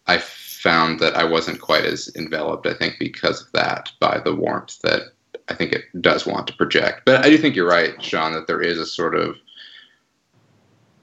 [0.07, 2.67] I found that I wasn't quite as enveloped.
[2.67, 5.13] I think because of that by the warmth that
[5.47, 7.01] I think it does want to project.
[7.05, 9.35] But I do think you're right, Sean, that there is a sort of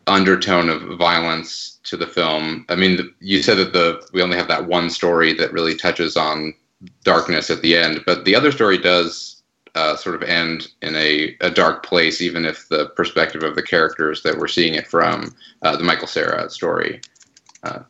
[0.07, 2.65] undertone of violence to the film.
[2.69, 5.75] I mean, the, you said that the we only have that one story that really
[5.75, 6.55] touches on
[7.05, 9.36] darkness at the end, but the other story does
[9.77, 13.63] uh, sort of end in a, a dark place, even if the perspective of the
[13.63, 17.01] characters that we're seeing it from, uh, the Michael Cera story,
[17.63, 17.81] uh,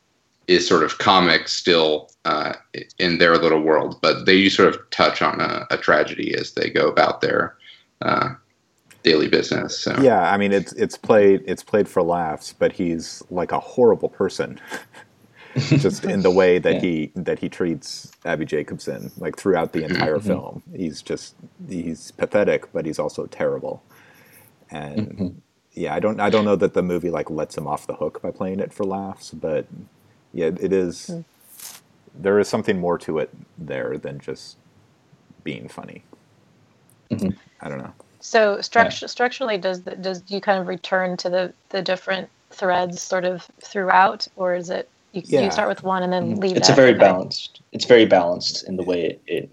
[0.48, 2.54] is sort of comic still uh,
[2.98, 6.70] in their little world, but they sort of touch on a, a tragedy as they
[6.70, 7.56] go about their
[8.02, 8.30] uh,
[9.04, 9.78] daily business.
[9.78, 9.96] So.
[10.02, 14.08] Yeah, I mean it's it's played it's played for laughs, but he's like a horrible
[14.08, 14.60] person.
[15.56, 16.80] just in the way that Yeah.
[16.80, 20.22] he that he treats Abbi Jacobson like throughout the entire Mhm.
[20.22, 20.62] film.
[20.74, 21.36] He's just
[21.68, 23.82] he's pathetic, but he's also terrible.
[24.70, 25.34] And Mhm.
[25.74, 28.22] yeah, I don't I don't know that the movie like lets him off the hook
[28.22, 29.66] by playing it for laughs, but
[30.32, 31.24] yeah, it is Mm.
[32.14, 34.58] there is something more to it there than just
[35.44, 36.04] being funny.
[37.12, 37.36] Mhm.
[37.60, 37.94] I don't know.
[38.20, 42.30] So structure, structurally, does the, does do you kind of return to the the different
[42.52, 45.40] threads sort of throughout, or is it you, Yeah.
[45.44, 46.56] you start with one and then leave?
[46.56, 46.98] It's that a very okay.
[47.00, 47.60] balanced.
[47.72, 49.50] It's very balanced in the way it, it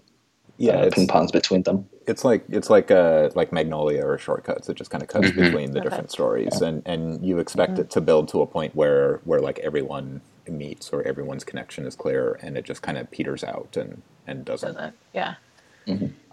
[0.58, 1.88] Yeah, uh, it's, ping pongs between them.
[2.06, 4.68] it's like it's like uh like Magnolia or Short Cuts.
[4.68, 5.36] It just kind of cuts Mhm.
[5.36, 5.88] between the Okay.
[5.88, 9.58] different stories, and and you expect it to build to a point where where like
[9.60, 14.02] everyone meets or everyone's connection is clear, and it just kind of peters out and
[14.26, 14.74] and doesn't.
[14.74, 15.34] Doesn't yeah.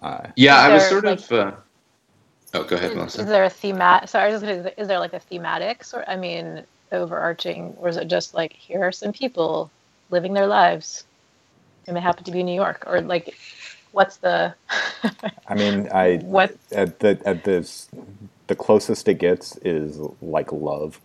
[0.01, 1.31] Uh, Yeah, Is I was sort like- of.
[1.31, 1.51] Uh,
[2.53, 3.21] oh, go ahead, Is, Melissa.
[3.21, 4.07] is there a themat?
[4.09, 6.05] Sorry, I was just gonna, is there like a thematic sort?
[6.07, 9.73] I mean, overarching, or is it just like here are some people
[10.09, 11.05] living their lives,
[11.87, 13.39] and they happen to be in New York, or like,
[13.91, 14.55] what's the
[15.47, 16.55] I mean, I what?
[16.71, 17.89] at the at this
[18.47, 21.01] the closest it gets is like love,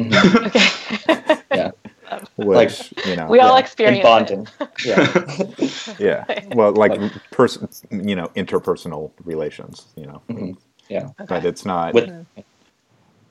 [0.00, 0.36] Mhm.
[0.46, 0.72] Okay,
[1.52, 1.72] Yeah.
[2.36, 4.48] which you know, we all Yeah, experience and bonding.
[4.82, 5.08] Yeah.
[5.98, 6.94] yeah, well, like
[7.30, 10.56] person, you know, interpersonal relations, you know, Mhm.
[10.88, 11.10] Yeah.
[11.20, 11.28] It.
[11.28, 11.94] but it's not.
[11.94, 12.10] With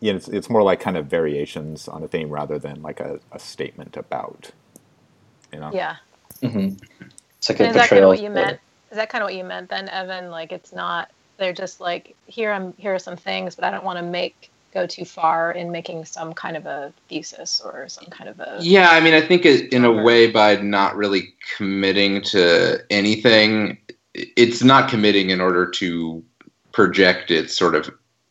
[0.02, 3.22] yeah, it's it's more like kind of variations on a theme rather than like a,
[3.32, 4.52] a statement about,
[5.54, 5.74] you know.
[5.74, 5.98] yeah.
[6.44, 6.80] mhm.
[7.40, 8.60] It's like And a is that kind of what you meant?
[8.92, 10.32] Is that kind of what you meant then, Evan?
[10.32, 11.12] Like it's not.
[11.38, 12.52] They're just like here.
[12.52, 15.72] I'm here are some things, but I don't want to make go too far in
[15.72, 18.60] making some kind of a thesis or some kind of a.
[18.62, 23.78] Yeah, I mean, I think it, in a way, by not really committing to anything,
[24.14, 26.24] it's not committing in order to
[26.74, 27.90] project its sort of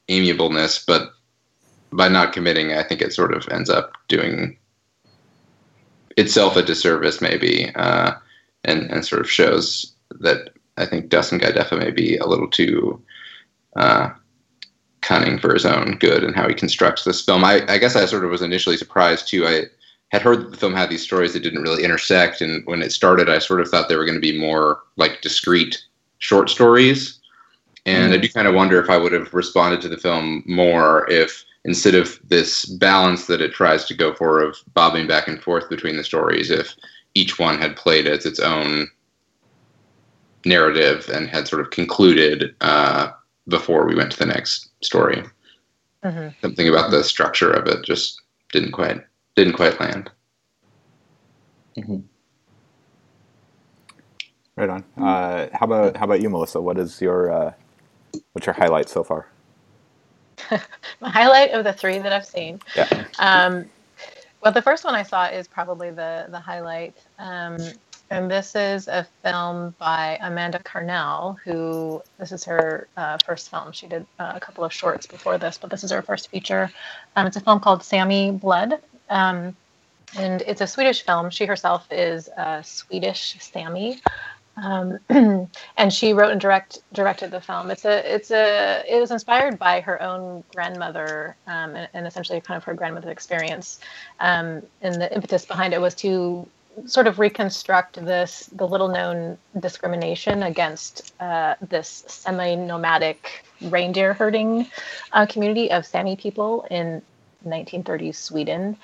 [0.08, 1.12] amiableness, but
[1.92, 4.56] by not committing, I think it sort of ends up doing
[6.16, 8.12] itself a disservice, maybe, uh,
[8.64, 12.48] and and sort of shows that I think Dustin Guy Defa may be a little
[12.48, 13.02] too
[13.76, 14.10] uh,
[15.00, 17.44] cunning for his own good and how he constructs this film.
[17.44, 19.46] I, I guess I sort of was initially surprised too.
[19.46, 19.64] I
[20.10, 22.92] had heard that the film had these stories that didn't really intersect, and when it
[22.92, 25.82] started, I sort of thought they were going to be more like discrete
[26.18, 27.18] short stories.
[27.86, 31.10] And I do kind of wonder if I would have responded to the film more
[31.10, 35.42] if instead of this balance that it tries to go for of bobbing back and
[35.42, 36.74] forth between the stories, if
[37.14, 38.88] each one had played as its own
[40.44, 43.10] narrative and had sort of concluded uh,
[43.48, 45.22] before we went to the next story.
[46.04, 46.34] Mhm.
[46.40, 49.02] Something about the structure of it just didn't quite
[49.36, 50.10] didn't quite land.
[51.76, 52.04] Mhm.
[54.56, 54.84] Right on.
[54.96, 56.60] Uh, how about how about you, Melissa?
[56.60, 57.52] What is your uh,
[58.32, 59.26] what's your highlight so far?
[61.00, 62.60] My highlight of the three that I've seen.
[62.74, 63.04] Yeah.
[63.18, 63.66] Um,
[64.42, 67.58] well, the first one I saw is probably the the highlight, um,
[68.10, 73.72] and this is a film by Amanda Kernell, who this is her uh, first film.
[73.72, 76.70] She did uh, a couple of shorts before this, but this is her first feature.
[77.16, 79.54] Um, it's a film called Sami Blood, um,
[80.16, 81.28] and it's a Swedish film.
[81.28, 84.00] She herself is a Swedish Sami.
[84.62, 84.98] Um,
[85.76, 87.70] and she wrote and direct directed the film.
[87.70, 92.40] It's a it's a it was inspired by her own grandmother um, and, and essentially
[92.40, 93.80] kind of her grandmother's experience.
[94.20, 96.46] Um, and the impetus behind it was to
[96.86, 104.66] sort of reconstruct this the little known discrimination against uh, this semi nomadic reindeer herding
[105.12, 107.02] uh, community of Sami people in
[107.46, 108.76] 1930s Sweden.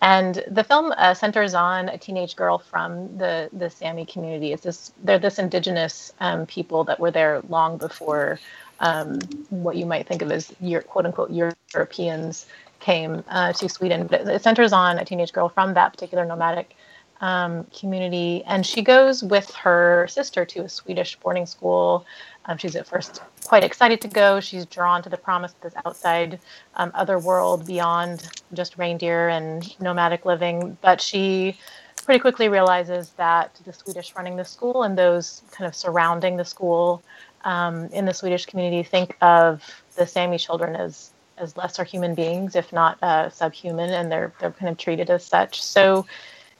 [0.00, 4.52] And the film uh, centers on a teenage girl from the the Sami community.
[4.52, 8.40] It's this they're this indigenous um, people that were there long before
[8.80, 9.20] um,
[9.50, 12.46] what you might think of as your quote unquote Europeans
[12.80, 14.06] came uh, to Sweden.
[14.08, 16.74] But it, it centers on a teenage girl from that particular nomadic
[17.20, 22.04] um, community, and she goes with her sister to a Swedish boarding school.
[22.46, 24.40] Um, she's at first quite excited to go.
[24.40, 26.40] She's drawn to the promise of this outside
[26.76, 30.76] um, other world beyond just reindeer and nomadic living.
[30.80, 31.56] But she
[32.04, 36.44] pretty quickly realizes that the Swedish running the school and those kind of surrounding the
[36.44, 37.02] school
[37.44, 39.62] um, in the Swedish community think of
[39.96, 44.52] the Sami children as as lesser human beings, if not uh, subhuman, and they're they're
[44.52, 45.62] kind of treated as such.
[45.62, 46.06] So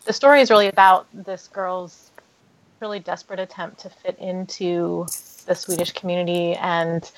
[0.05, 2.11] the story is really about this girl's
[2.81, 5.07] really desperate attempt to fit into
[5.45, 7.11] the Swedish community and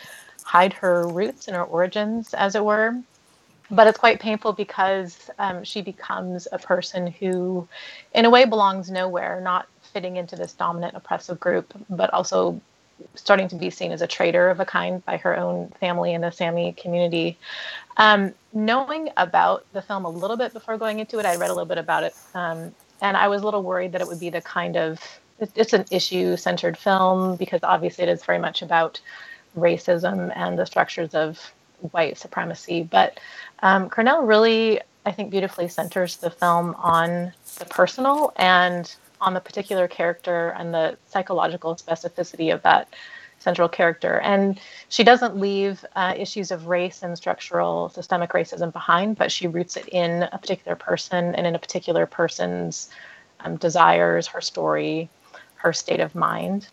[0.45, 2.95] hide her roots and her origins, as it were.
[3.71, 7.67] But it's quite painful because um, she becomes a person who,
[8.15, 12.61] in a way, belongs nowhere, not fitting into this dominant oppressive group, but also
[13.15, 16.21] starting to be seen as a traitor of a kind by her own family in
[16.21, 17.39] the Sami community.
[17.97, 21.55] Um, knowing about the film a little bit before going into it, I read a
[21.55, 24.31] little bit about it, um, and I was a little worried that it would be
[24.31, 25.01] the kind of
[25.39, 29.01] it's an issue centered film because obviously it is very much about
[29.57, 31.53] racism and the structures of
[31.93, 32.83] white supremacy.
[32.83, 33.21] But
[33.61, 39.41] um, Kernell really, I think, beautifully centers the film on the personal and on the
[39.41, 42.89] particular character and the psychological specificity of that
[43.39, 44.21] central character.
[44.21, 44.59] And
[44.89, 49.77] she doesn't leave uh, issues of race and structural systemic racism behind, but she roots
[49.77, 52.91] it in a particular person and in a particular person's
[53.41, 55.11] um, desires, her story,
[55.65, 56.69] her state of mind.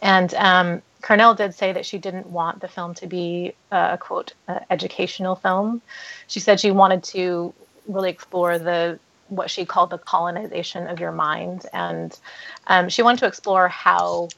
[0.00, 4.32] And um, Kernell did say that she didn't want the film to be a quote
[4.48, 5.82] uh, educational film.
[6.28, 7.52] She said she wanted to
[7.86, 8.98] really explore the
[9.28, 12.18] what she called the colonization of your mind, and
[12.68, 14.28] um, she wanted to explore how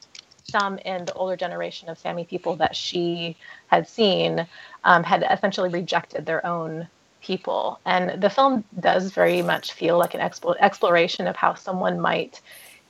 [0.49, 3.35] some in the older generation of Sami people that she
[3.67, 4.47] had seen
[4.85, 6.87] um, had essentially rejected their own
[7.21, 7.79] people.
[7.85, 12.41] And the film does very much feel like an expo- exploration of how someone might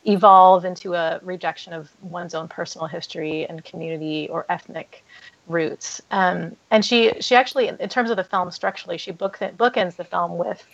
[0.08, 5.04] evolve into a rejection of one's own personal history and community or ethnic
[5.48, 6.02] roots.
[6.12, 10.06] Um, and she she actually, in terms of the film structurally, she book, bookends the
[10.06, 10.66] film with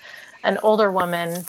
[0.44, 1.46] an older woman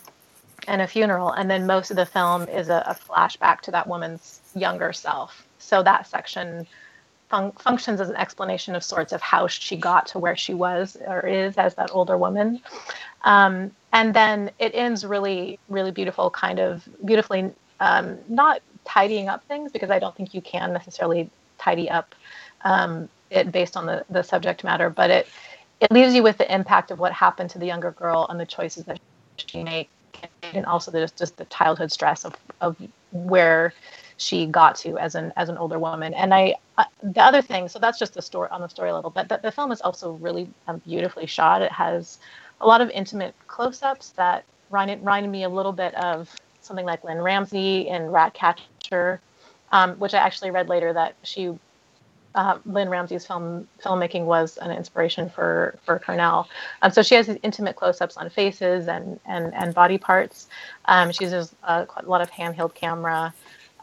[0.67, 3.87] and a funeral, and then most of the film is a, a flashback to that
[3.87, 5.47] woman's younger self.
[5.59, 6.67] So that section
[7.29, 10.97] fun- functions as an explanation of sorts of how she got to where she was
[11.07, 12.61] or is as that older woman.
[13.23, 17.51] Um, and then it ends really, really beautiful, kind of beautifully,
[17.81, 22.15] um, not tidying up things because I don't think you can necessarily tidy up
[22.63, 25.29] um, it based on the, the subject matter, but it
[25.81, 28.47] it leaves you with the impact of what happened to the younger girl and the
[28.47, 28.99] choices that
[29.37, 29.89] she made,
[30.43, 32.77] and also just just the childhood stress of of
[33.13, 33.73] where
[34.17, 36.15] she got to as an as an older woman.
[36.15, 39.11] And I uh, the other thing, so that's just the story on the story level,
[39.11, 41.63] but the, the film is also really um, beautifully shot.
[41.63, 42.19] It has
[42.61, 46.35] a lot of intimate close-ups that reminded me a little bit of
[46.65, 49.21] something like Lynne Ramsay in Ratcatcher,
[49.73, 51.59] um, which I actually read later that she
[52.35, 56.47] uh, Lynne Ramsay's film filmmaking was an inspiration for for Kernell.
[56.83, 60.49] Um, so she has these intimate close-ups on faces and and and body parts.
[60.87, 63.33] Um, she uses a, a lot of handheld camera,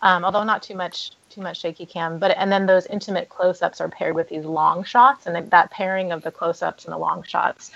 [0.01, 2.19] um, although not too much too much shaky cam.
[2.19, 6.11] But and then those intimate close-ups are paired with these long shots, and that pairing
[6.11, 7.71] of the close-ups and the long shots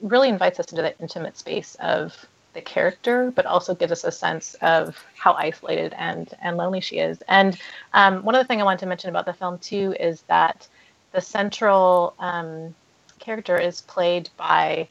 [0.00, 2.26] really invites us into that intimate space of
[2.58, 6.98] the character, but also gives us a sense of how isolated and and lonely she
[6.98, 7.22] is.
[7.28, 7.56] And
[7.94, 10.66] um, one of the things I wanted to mention about the film too is that
[11.12, 12.74] the central um,
[13.20, 14.88] character is played by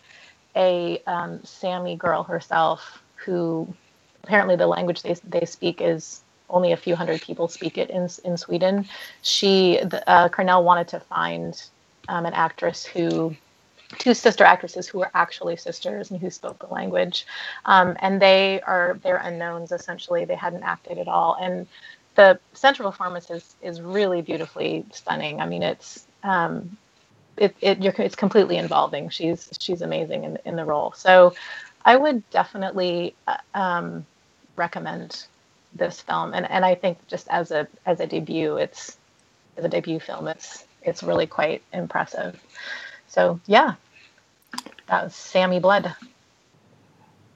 [0.56, 3.68] a um, Sami girl herself, who
[4.24, 8.08] apparently the language they they speak is only a few hundred people speak it in
[8.24, 8.88] in Sweden.
[9.24, 11.62] She the, uh, Kernell wanted to find
[12.08, 13.36] um, an actress who
[13.98, 17.26] two sister actresses who were actually sisters and who spoke the language.
[17.66, 20.26] Um, and they are they're unknowns essentially.
[20.26, 21.38] They hadn't acted at all.
[21.40, 21.68] And
[22.16, 25.40] the central performance is is really beautifully stunning.
[25.40, 26.78] I mean, it's um,
[27.38, 29.10] it, it it's completely involving.
[29.10, 30.92] She's she's amazing in in the role.
[30.94, 31.34] So
[31.86, 34.06] I would definitely uh, um,
[34.56, 35.26] recommend
[35.74, 36.34] this film.
[36.34, 38.98] And and I think just as a as a debut, it's
[39.56, 42.42] as a debut film, it's it's really quite impressive.
[43.18, 43.74] So yeah,
[44.90, 45.92] that was Sami Blood.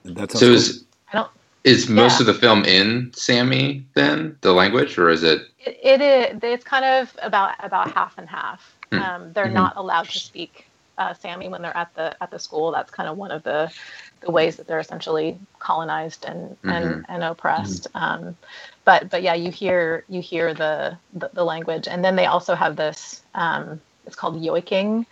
[0.03, 1.31] That's so is I don't.
[1.63, 2.19] is most yeah.
[2.19, 5.41] of the film in Sami then the language, or is it?
[5.57, 6.39] It, it is.
[6.43, 8.75] It's kind of about about half and half.
[8.91, 8.99] Hmm.
[8.99, 9.53] Um, they're Mhm.
[9.53, 10.67] not allowed to speak
[10.99, 12.69] uh, Sami when they're at the at the school.
[12.71, 13.71] That's kind of one of the
[14.19, 17.87] the ways that they're essentially colonized and and, and oppressed.
[17.95, 18.37] Um,
[18.85, 22.53] but but yeah, you hear you hear the, the the language, and then they also
[22.53, 23.23] have this.
[23.33, 25.05] Um, it's called yoiking,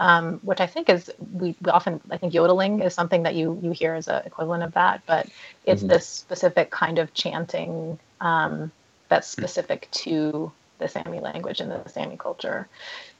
[0.00, 3.60] um, which I think is we, we often I think yodeling is something that you
[3.62, 5.28] you hear as an equivalent of that, but
[5.66, 5.88] it's Mhm.
[5.90, 8.72] this specific kind of chanting um,
[9.10, 12.68] that's specific to the Sami language and the Sami culture.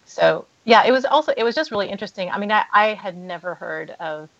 [0.06, 2.30] So yeah, it was also it was just really interesting.
[2.30, 4.30] I mean, I, I had never heard of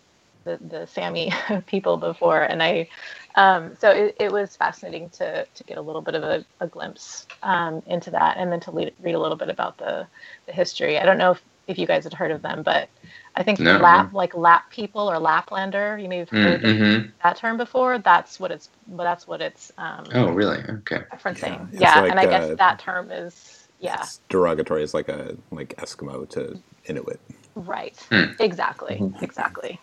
[0.45, 1.31] the, the Sami
[1.67, 2.89] people before, and I
[3.35, 6.67] um, so it, it was fascinating to to get a little bit of a, a
[6.67, 10.07] glimpse um, into that, and then to lead, read a little bit about the
[10.47, 10.99] the history.
[10.99, 12.89] I don't know if, if you guys had heard of them, but
[13.35, 13.71] I think No.
[13.71, 16.01] Lap like Lap people or Laplander.
[16.01, 17.09] You may have heard Mm-hmm.
[17.23, 17.99] that term before.
[17.99, 18.69] That's what it's.
[18.87, 20.59] But that's what it's um, Oh, really?
[20.59, 21.03] Okay.
[21.13, 21.69] referencing.
[21.79, 25.09] Yeah, Yeah, it's and I guess uh, that term is yeah It's derogatory is like
[25.09, 27.21] a like Eskimo to Inuit.
[27.55, 27.97] right.
[28.11, 28.33] Hmm.
[28.39, 29.05] Exactly.
[29.05, 29.15] Mhm.
[29.21, 29.81] Exactly.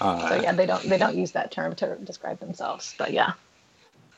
[0.00, 2.94] Uh, So yeah, they don't they don't use that term to describe themselves.
[2.98, 3.34] But yeah.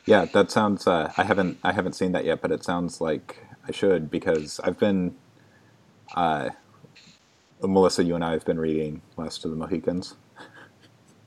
[0.06, 0.86] Yeah, that sounds.
[0.86, 4.60] Uh, I haven't I haven't seen that yet, but it sounds like I should because
[4.64, 5.16] I've been.
[6.14, 6.50] Uh,
[7.62, 10.16] Melissa, you and I have been reading Last of the Mohicans.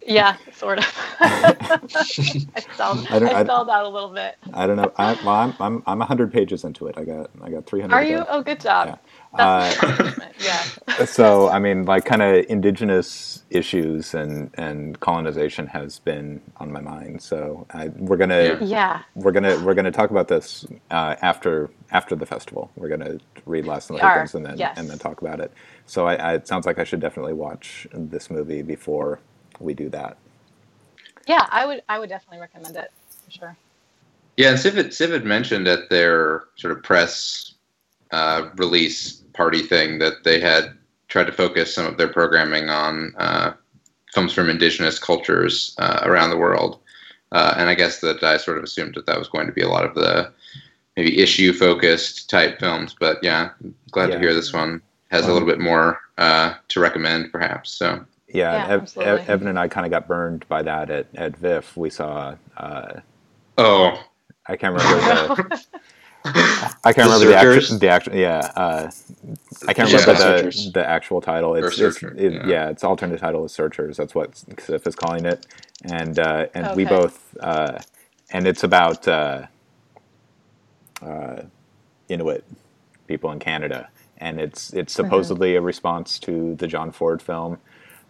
[0.08, 0.86] Yeah, sort of.
[1.22, 3.08] I stalled.
[3.10, 4.36] I don't- I, I- stalled out a little bit.
[4.54, 4.92] I don't know.
[4.98, 6.98] I, well, I'm I'm I'm hundred pages into it.
[6.98, 7.96] I got I got three hundred.
[7.96, 8.26] Are you?
[8.30, 8.90] Oh, good job.
[8.90, 8.98] Yeah.
[9.38, 10.12] That's Uh.
[10.40, 10.64] Yeah.
[11.06, 16.82] so I mean, like, kind of indigenous issues and and colonization has been on my
[16.82, 17.22] mind.
[17.22, 18.60] So I, we're gonna Yeah.
[18.62, 19.02] Yeah.
[19.16, 22.72] we're gonna we're gonna talk about this uh, after after the festival.
[22.76, 24.78] We're gonna read Last of the We Mohicans and then yes.
[24.78, 25.54] and then talk about it.
[25.86, 29.22] So I, I, it sounds like I should definitely watch this movie before
[29.64, 30.18] we do that.
[31.28, 31.84] Yeah, I would.
[31.90, 32.92] I would definitely recommend it
[33.26, 33.58] for sure.
[34.38, 37.54] Yeah, and SIFF had, SIFF had mentioned at their sort of press
[38.12, 40.74] uh, release party thing that they had
[41.08, 43.54] tried to focus some of their programming on uh,
[44.14, 46.80] films from indigenous cultures uh, around the world.
[47.32, 49.62] Uh, and I guess that I sort of assumed that that was going to be
[49.62, 50.32] a lot of the
[50.98, 52.96] maybe issue focused type films.
[53.00, 53.52] But yeah,
[53.92, 54.16] glad Yeah.
[54.16, 57.72] to hear this one has a little bit more uh, to recommend, perhaps.
[57.72, 58.04] So
[58.34, 61.38] Yeah, Yeah, Ev- Ev- Evan and I kind of got burned by that at, at
[61.38, 61.78] VIFF.
[61.78, 63.02] We saw, uh,
[63.58, 64.00] oh,
[64.48, 65.34] I can't remember the,
[66.84, 68.92] I can't The remember the actual, the actual, yeah, uh,
[69.68, 69.96] I can't Yeah.
[69.96, 71.56] remember the, the actual title.
[71.56, 72.44] It's, it's it, yeah.
[72.44, 72.70] yeah.
[72.70, 73.98] its alternate title is Searchers.
[73.98, 75.48] That's what SIFF is calling it,
[75.84, 77.80] and uh, and we both, uh,
[78.32, 79.48] and it's about uh,
[81.02, 81.44] uh,
[82.10, 82.46] Inuit
[83.08, 85.22] people in Canada, and it's it's Mm-hmm.
[85.22, 87.60] supposedly a response to the John Ford film,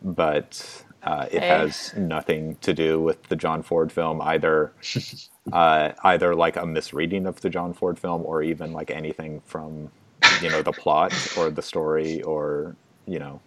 [0.04, 1.48] but uh, it Okay.
[1.48, 4.76] has nothing to do with the John Ford film either.
[5.54, 9.92] uh, either like a misreading of the John Ford film, or even like anything from
[10.40, 12.78] you know the plot or the story, or
[13.08, 13.44] you know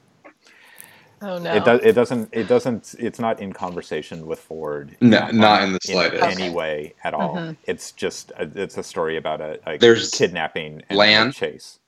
[1.22, 1.50] Oh no.
[1.50, 4.98] it does it doesn't it doesn't it's not in conversation with Ford.
[5.00, 6.22] No, on- not in the in slightest.
[6.22, 7.36] any way at all.
[7.36, 7.58] Mhm.
[7.64, 11.30] It's just a, it's a story about a, a There's kidnapping and land.
[11.30, 11.80] a chase.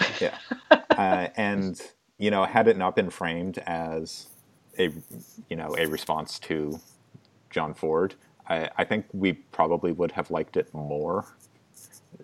[0.20, 0.38] yeah,
[0.96, 1.80] uh, and
[2.18, 4.28] you know, had it not been framed as
[4.78, 4.90] a
[5.50, 6.80] you know a response to
[7.50, 8.16] John Ford,
[8.48, 11.26] I, I think we probably would have liked it more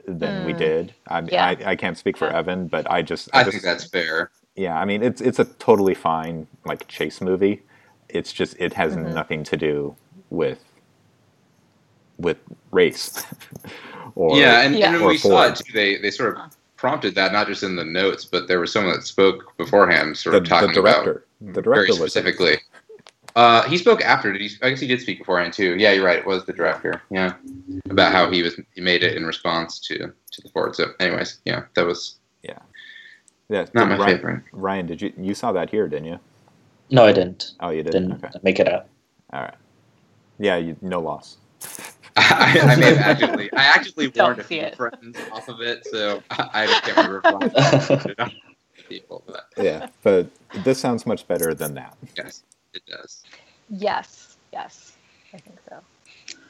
[0.07, 0.59] than we Mm.
[0.59, 0.95] did.
[1.09, 1.45] I, Yeah.
[1.45, 2.34] I I can't speak for Yeah.
[2.34, 4.32] Evan, but I just I just, think that's fair.
[4.57, 4.78] yeah.
[4.80, 7.62] I mean, it's it's a totally fine like chase movie.
[8.09, 9.14] It's just it has Mhm.
[9.14, 9.97] nothing to do
[10.30, 10.64] with
[12.18, 12.38] with
[12.72, 13.24] race
[14.16, 14.93] or yeah, and, Yeah.
[14.93, 16.43] and when Or we saw it too, they they sort of
[16.81, 20.33] prompted that not just in the notes, but there was someone that spoke beforehand, sort
[20.33, 21.22] the, of the talking about.
[21.43, 22.57] The director was specifically.
[23.37, 24.33] Uh, he spoke after.
[24.33, 24.51] Did he?
[24.62, 25.76] I guess he did speak beforehand too.
[25.76, 26.18] Yeah, you're right.
[26.18, 27.03] It was the director.
[27.11, 27.35] Yeah,
[27.91, 30.74] about how he was he made it in response to to the Ford.
[30.74, 34.43] So, anyways, yeah, that was Yeah, not my Ryan, favorite.
[34.53, 36.18] Ryan, did you you saw that here, didn't you?
[36.91, 37.53] No, I didn't.
[37.61, 38.09] Oh, you didn't.
[38.09, 38.87] Didn't Okay, make it out.
[39.33, 39.55] all right.
[40.39, 41.37] Yeah, you, no loss.
[42.21, 44.77] I, I may have actively I actively warned a few it.
[44.77, 48.33] friends off of it, so I, I just can't remember if I put it on
[48.89, 49.25] people.
[49.27, 51.97] But Yeah, but this sounds much better than that.
[52.16, 52.43] yes,
[52.75, 53.23] it does.
[53.68, 54.37] yes.
[54.53, 54.97] Yes.
[55.33, 55.81] I think so.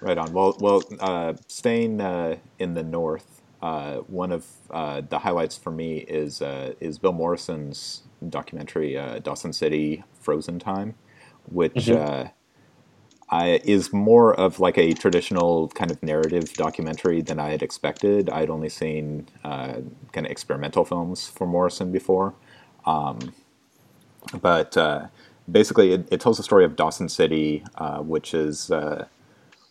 [0.01, 0.33] Right on.
[0.33, 5.71] Well, well, uh, staying uh, in the north, uh, one of uh, the highlights for
[5.71, 10.95] me is uh, is Bill Morrison's documentary uh, Dawson City Frozen Time,
[11.51, 12.31] which Mhm.
[13.31, 18.29] I, is more of like a traditional kind of narrative documentary than I had expected.
[18.29, 19.75] I'd only seen uh,
[20.13, 22.35] kind of experimental films for Morrison before,
[22.87, 23.33] um,
[24.41, 25.07] but uh,
[25.51, 29.07] basically, it, it tells the story of Dawson City, uh, which is uh,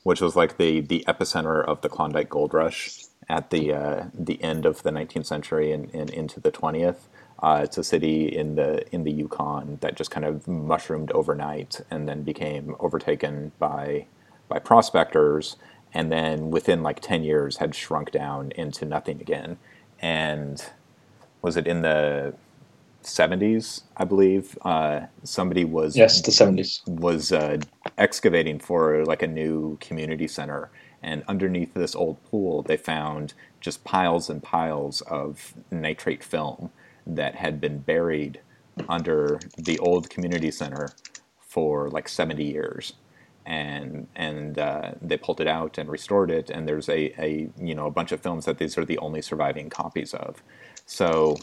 [0.03, 4.41] which was like the the epicenter of the Klondike Gold Rush at the uh, the
[4.41, 7.07] end of the 19th century and, and into the 20th.
[7.41, 11.81] Uh, it's a city in the in the Yukon that just kind of mushroomed overnight
[11.91, 14.07] and then became overtaken by
[14.49, 15.57] by prospectors,
[15.93, 19.57] and then within like 10 years had shrunk down into nothing again.
[20.01, 20.63] And
[21.41, 22.33] was it in the
[23.03, 24.57] 70s, I believe?
[24.63, 26.81] Uh, somebody was yes, the seventies.
[26.87, 27.59] was uh,
[27.97, 30.69] excavating for like a new community center,
[31.03, 36.71] and underneath this old pool, they found just piles and piles of nitrate film
[37.15, 38.41] that had been buried
[38.89, 40.89] under the old community center
[41.39, 42.93] for like 70 years.
[43.45, 47.75] And and uh, they pulled it out and restored it, and there's a, a you
[47.75, 50.43] know a bunch of films that these are the only surviving copies of.
[50.85, 51.37] So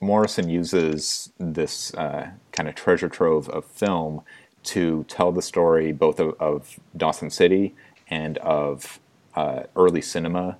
[0.00, 4.22] Morrison uses this uh, kind of treasure trove of film
[4.64, 7.74] to tell the story both of, of Dawson City
[8.08, 9.00] and of
[9.34, 10.58] uh, early cinema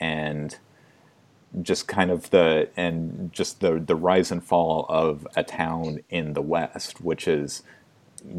[0.00, 0.58] and
[1.62, 6.34] just kind of the and just the the rise and fall of a town in
[6.34, 7.62] the West, which is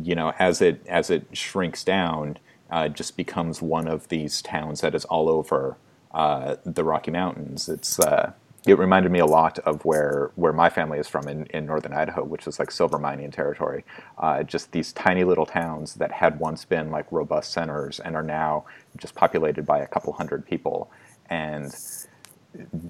[0.03, 2.37] you know as it as it shrinks down,
[2.71, 5.77] uh, just becomes one of these towns that is all over
[6.13, 7.69] uh, the Rocky Mountains.
[7.69, 8.33] It's uh,
[8.67, 11.93] it reminded me a lot of where where my family is from in, in northern
[11.93, 13.83] Idaho, which is like silver mining territory.
[14.17, 18.23] Uh, just these tiny little towns that had once been like robust centers and are
[18.23, 18.65] now
[18.97, 20.91] just populated by a couple hundred people
[21.29, 21.75] and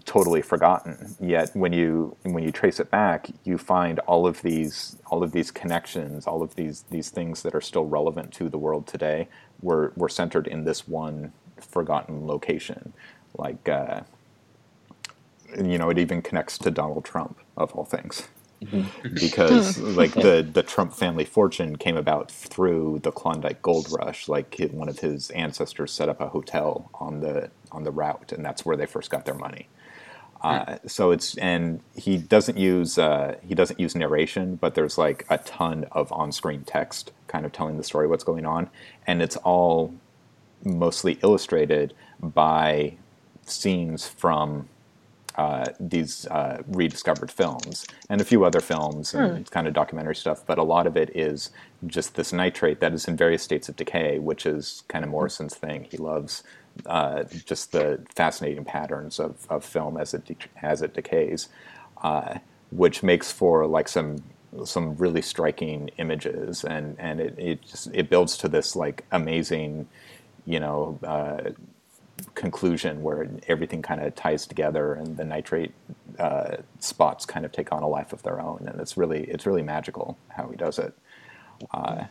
[0.05, 1.15] totally forgotten.
[1.19, 5.31] Yet when you when you trace it back, you find all of these all of
[5.31, 9.27] these connections, all of these these things that are still relevant to the world today
[9.61, 12.93] were were centered in this one forgotten location.
[13.37, 14.01] Like uh,
[15.57, 18.27] you know, it even connects to Donald Trump of all things.
[19.13, 24.27] Because like the the Trump family fortune came about through the Klondike Gold Rush.
[24.27, 28.45] Like one of his ancestors set up a hotel on the on the route, and
[28.45, 29.67] that's where they first got their money.
[30.41, 35.25] Uh, so it's and he doesn't use uh, he doesn't use narration, but there's like
[35.29, 38.69] a ton of on-screen text, kind of telling the story what's going on,
[39.05, 39.93] and it's all
[40.63, 42.93] mostly illustrated by
[43.45, 44.67] scenes from
[45.35, 50.45] uh, these uh, rediscovered films and a few other films and kind of documentary stuff.
[50.45, 51.51] But a lot of it is
[51.87, 55.55] just this nitrate that is in various states of decay, which is kind of Morrison's
[55.55, 55.87] thing.
[55.89, 56.43] He loves
[56.85, 61.49] uh, just the fascinating patterns of, of film as it de- as it decays,
[62.03, 62.39] uh,
[62.71, 64.17] which makes for like some
[64.65, 69.87] some really striking images and and it, it just it builds to this like amazing
[70.45, 71.51] you know uh,
[72.35, 75.71] conclusion where everything kind of ties together and the nitrate
[76.19, 79.45] uh, spots kind of take on a life of their own and it's really it's
[79.45, 80.93] really magical how he does it.
[81.73, 82.03] Uh,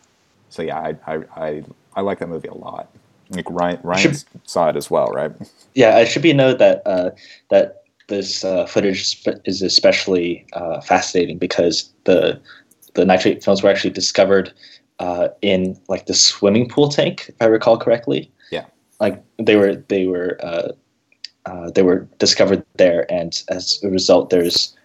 [0.49, 1.65] so yeah I, I, I
[1.97, 2.89] I like that movie a lot.
[3.31, 5.33] Like Ryan Ryan saw it as well right?
[5.75, 7.11] Yeah, it should be noted that uh,
[7.51, 12.41] that this uh, footage is especially uh, fascinating because the
[12.95, 14.53] the nitrate films were actually discovered
[14.99, 18.31] uh, in like the swimming pool tank, if I recall correctly.
[19.01, 19.07] Yeah.
[19.07, 20.73] like they were they were uh,
[21.47, 24.77] uh, they were discovered there, and as a result, there's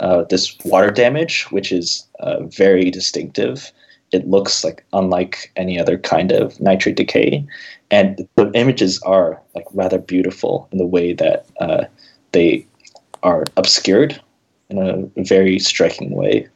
[0.00, 3.72] uh, this water damage, which is uh, very distinctive.
[4.12, 7.46] It looks like unlike any other kind of nitrate decay,
[7.90, 11.84] and the images are like rather beautiful in the way that uh,
[12.32, 12.66] they
[13.22, 14.20] are obscured
[14.68, 16.48] in a very striking way.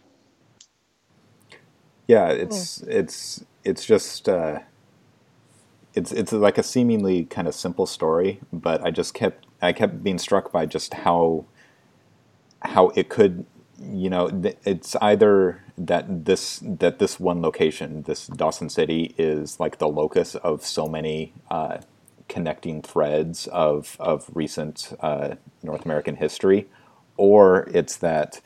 [2.09, 4.59] Yeah, it's it's it's just uh,
[5.95, 10.03] it's it's like a seemingly kind of simple story, but I just kept I kept
[10.03, 11.47] being struck by just how
[12.63, 13.47] how it could
[13.81, 14.31] you know
[14.65, 20.35] it's either that this that this one location this Dawson City is like the locus
[20.37, 21.79] of so many uh,
[22.29, 26.67] connecting threads of of recent uh, North American history,
[27.17, 28.41] or it's that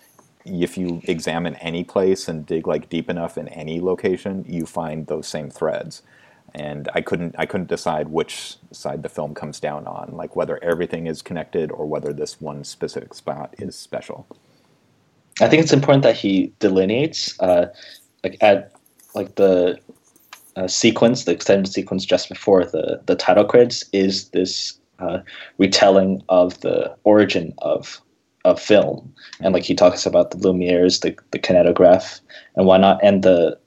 [0.44, 5.06] if you examine any place and dig like deep enough in any location, you find
[5.06, 6.02] those same threads.
[6.54, 10.62] And I couldn't I couldn't decide which side the film comes down on, like whether
[10.62, 14.26] everything is connected or whether this one specific spot is special.
[15.40, 17.66] I think it's important that he delineates, uh,
[18.24, 18.72] like at
[19.14, 19.78] like the
[20.56, 25.20] uh, sequence, the extended sequence just before the the title credits is this uh,
[25.58, 28.00] retelling of the origin of
[28.44, 32.20] of film, and like he talks about the Lumieres, the the kinetograph,
[32.56, 33.58] and why not, and the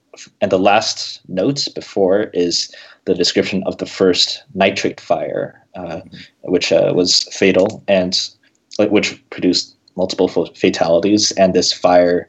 [0.41, 2.74] and the last notes before is
[3.05, 6.01] the description of the first nitrate fire, uh,
[6.43, 8.30] which uh, was fatal and
[8.78, 12.28] like which produced multiple fatalities, and this fire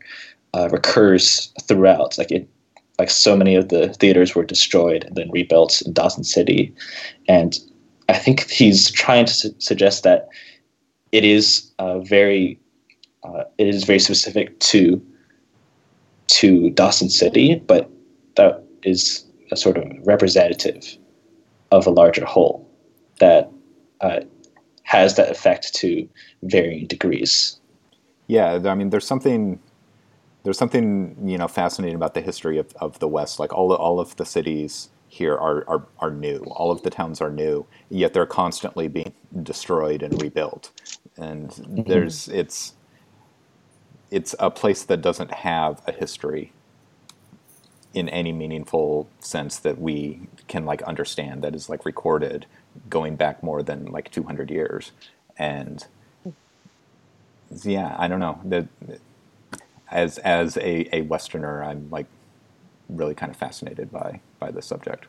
[0.54, 2.18] uh, recurs throughout.
[2.18, 2.48] Like it,
[2.98, 6.74] like so many of the theaters were destroyed and then rebuilt in Dawson City,
[7.28, 7.58] and
[8.08, 10.28] I think he's trying to su- suggest that
[11.12, 12.58] it is uh, very,
[13.22, 15.00] uh, it is very specific to
[16.32, 17.90] to Dawson City, but
[18.36, 20.96] that is a sort of representative
[21.70, 22.68] of a larger whole
[23.20, 23.50] that
[24.00, 24.20] uh,
[24.84, 26.08] has that effect to
[26.42, 27.60] varying degrees.
[28.26, 29.60] Yeah, I mean, there's something
[30.44, 33.38] there's something you know fascinating about the history of, of the West.
[33.38, 36.38] Like all all of the cities here are, are are new.
[36.50, 39.12] All of the towns are new, yet they're constantly being
[39.42, 40.70] destroyed and rebuilt.
[41.16, 41.50] And
[41.86, 42.74] there's it's
[44.12, 46.52] it's a place that doesn't have a history
[47.94, 52.46] in any meaningful sense that we can like understand that is like recorded
[52.90, 54.92] going back more than like 200 years.
[55.38, 55.84] And
[57.64, 58.40] yeah i don't know.
[58.44, 58.66] That
[59.90, 62.06] as as a, a westerner i'm like
[62.88, 65.06] really kind of fascinated by by this subject.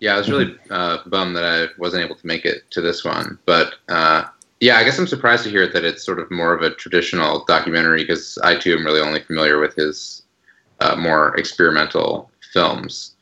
[0.00, 3.04] Yeah, I was really uh, bummed that I wasn't able to make it to this
[3.04, 4.26] one, but uh,
[4.60, 7.44] yeah, I guess I'm surprised to hear that it's sort of more of a traditional
[7.44, 10.22] documentary because I too am really only familiar with his
[10.80, 13.14] uh, more experimental films.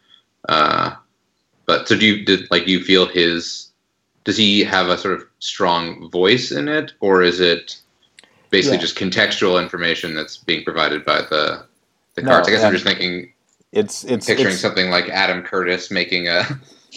[0.48, 0.94] Uh,
[1.66, 3.70] but so do you did like do you feel his?
[4.24, 7.76] Does he have a sort of strong voice in it, or is it
[8.50, 8.82] basically Yeah.
[8.82, 11.64] just contextual information that's being provided by the
[12.14, 12.48] the No, cards?
[12.48, 13.32] I guess I'm just thinking,
[13.72, 16.44] it's it's picturing it's, something like Adam Curtis making a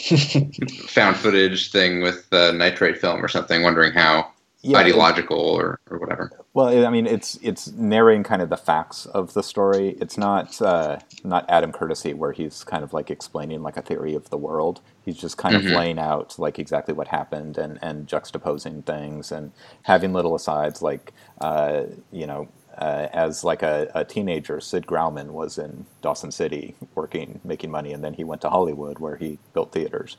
[0.88, 4.32] found footage thing with uh, nitrate film or something, wondering how
[4.62, 6.34] yeah, ideological or, or whatever.
[6.54, 9.90] Well, I mean, it's it's narrating kind of the facts of the story.
[10.02, 14.16] It's not uh, not Adam Curtis where he's kind of like explaining like a theory
[14.16, 14.82] of the world.
[15.06, 15.70] He's just kind of Mhm.
[15.70, 19.52] laying out like exactly what happened and and juxtaposing things and
[19.84, 22.50] having little asides like uh, you know.
[22.80, 27.92] Uh, as like a, a teenager, Sid Grauman was in Dawson City working, making money,
[27.92, 30.16] and then he went to Hollywood where he built theaters.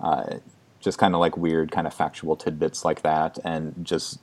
[0.00, 0.36] Uh,
[0.80, 4.20] just kind of like weird, kind of factual tidbits like that, and just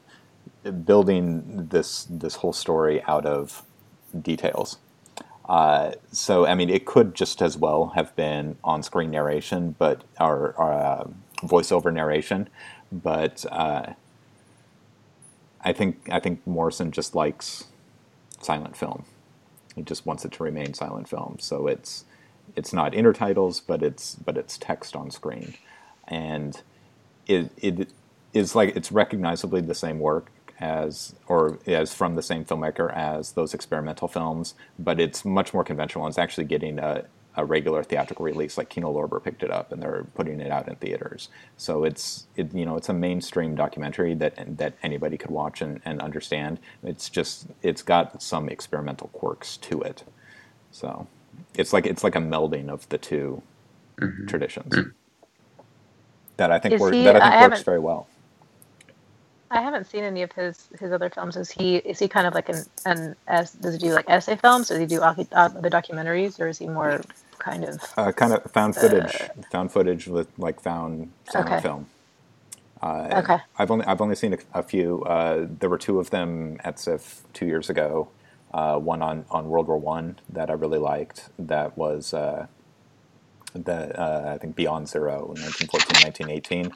[0.85, 3.63] building this this whole story out of
[4.21, 4.77] details.
[5.49, 10.53] Uh, so I mean, it could just as well have been on-screen narration, but our,
[10.53, 11.07] or uh,
[11.41, 12.47] voiceover narration.
[12.89, 13.93] But uh,
[15.61, 17.65] I think I think Morrison just likes
[18.43, 19.05] silent film.
[19.75, 21.37] He just wants it to remain silent film.
[21.39, 22.05] So it's
[22.55, 25.55] it's not intertitles, but it's but it's text on screen,
[26.07, 26.61] and
[27.27, 27.89] it it
[28.33, 33.33] is like it's recognizably the same work as or as from the same filmmaker as
[33.33, 36.07] those experimental films, but it's much more conventional.
[36.07, 37.05] It's actually getting a,
[37.35, 38.57] a regular theatrical release.
[38.57, 41.29] Like Kino Lorber picked it up and they're putting it out in theaters.
[41.57, 45.79] So it's it, you know it's a mainstream documentary that that anybody could watch and,
[45.85, 46.59] and understand.
[46.83, 50.03] It's just it's got some experimental quirks to it.
[50.71, 51.07] So
[51.55, 53.41] it's like it's like a melding of the 2
[53.97, 54.27] Mhm.
[54.27, 54.91] traditions Mhm.
[56.37, 58.07] that I think Is work, he- that I think I works very well.
[59.51, 61.37] I haven't seen any of his his other films.
[61.37, 64.37] Is he is he kind of like an an as does he do like essay
[64.37, 64.71] films?
[64.71, 65.01] Or does he do
[65.33, 67.05] uh, the documentaries, or is he more
[67.39, 71.61] kind of Uh, kind of found footage, found footage with like found silent Okay.
[71.61, 71.87] film.
[72.81, 73.39] Uh, Okay.
[73.57, 75.03] I've only I've only seen a, a few.
[75.03, 78.09] Uh, there were two of them at SIFF two years ago.
[78.53, 81.29] Uh, one on, on World War One that I really liked.
[81.39, 82.47] That was uh,
[83.53, 86.71] the uh, I think Beyond Zero, 1914, 1918.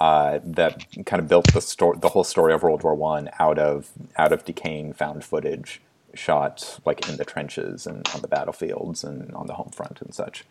[0.00, 3.58] Uh, that kind of built the story, the whole story of World War One out
[3.58, 5.80] of out of decaying found footage
[6.14, 10.14] shot like in the trenches and on the battlefields and on the home front and
[10.14, 10.44] such.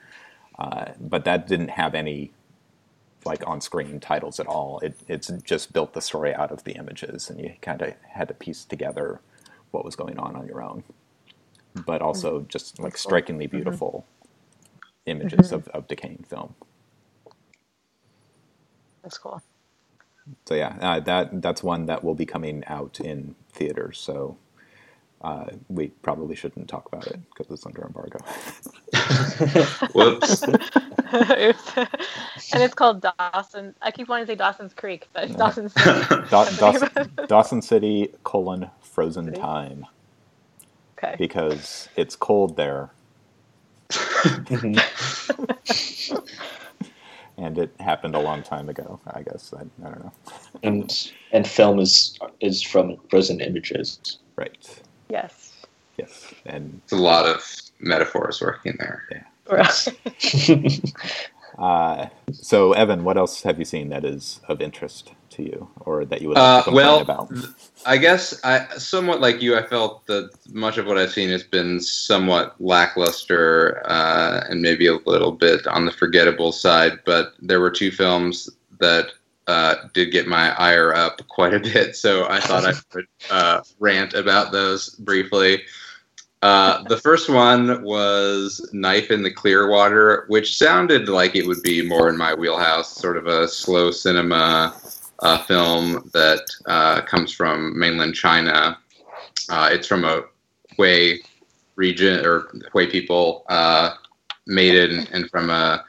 [0.57, 2.32] Uh, but that didn't have any
[3.26, 4.80] like on-screen titles at all.
[4.80, 8.28] It it's just built the story out of the images, and you kind of had
[8.28, 9.19] to piece together
[9.71, 10.84] what was going on on your own.
[11.73, 14.05] But also just like strikingly beautiful
[15.06, 16.56] images of, of decaying film.
[19.03, 19.41] that's cool.
[20.45, 23.99] So yeah, uh, that that's one that will be coming out in theaters.
[23.99, 24.38] So
[25.22, 28.20] uh, we probably shouldn't talk about it because it's under embargo.
[29.93, 30.43] Whoops.
[31.14, 31.74] Oops.
[32.53, 33.76] and it's called Dawson.
[33.82, 35.74] I keep wanting to say Dawson's Creek, but it's Dawson's.
[35.74, 36.89] Da- Dawson,
[37.28, 39.39] Dawson City colon frozen City?
[39.39, 39.86] time
[40.97, 41.16] okay.
[41.18, 42.91] because it's cold there
[44.26, 44.82] Mhm.
[47.38, 48.99] and it happened a long time ago.
[49.07, 50.11] I guess I, I don't know.
[50.63, 54.19] and and film is is from frozen images.
[54.36, 54.82] Right.
[55.09, 55.53] Yes.
[55.97, 56.34] Yes.
[56.45, 57.41] And It's a lot of
[57.80, 59.03] metaphors working there.
[59.11, 59.23] Yeah.
[61.57, 66.06] Uh, so, Evan, what else have you seen that is of interest to you, or
[66.06, 67.32] that you would Uh, like complain well, about?
[67.86, 69.58] I guess I somewhat like you.
[69.58, 74.88] I felt that much of what I've seen has been somewhat lackluster uh, and maybe
[74.88, 77.00] a little bit on the forgettable side.
[77.06, 79.12] But there were two films that
[79.48, 83.62] uh, did get my ire up quite a bit, so I thought I would uh,
[83.80, 85.64] rant about those briefly.
[86.42, 91.64] Uh, the first one was Knife in the Clear Water, which sounded like it would
[91.64, 94.76] be more in my wheelhouse, sort of a slow cinema
[95.20, 98.78] uh, film that uh, comes from mainland China.
[99.49, 100.24] Uh, it's from a
[100.76, 101.20] Hui
[101.76, 103.91] region or Hui people uh,
[104.47, 105.84] made it and, and from a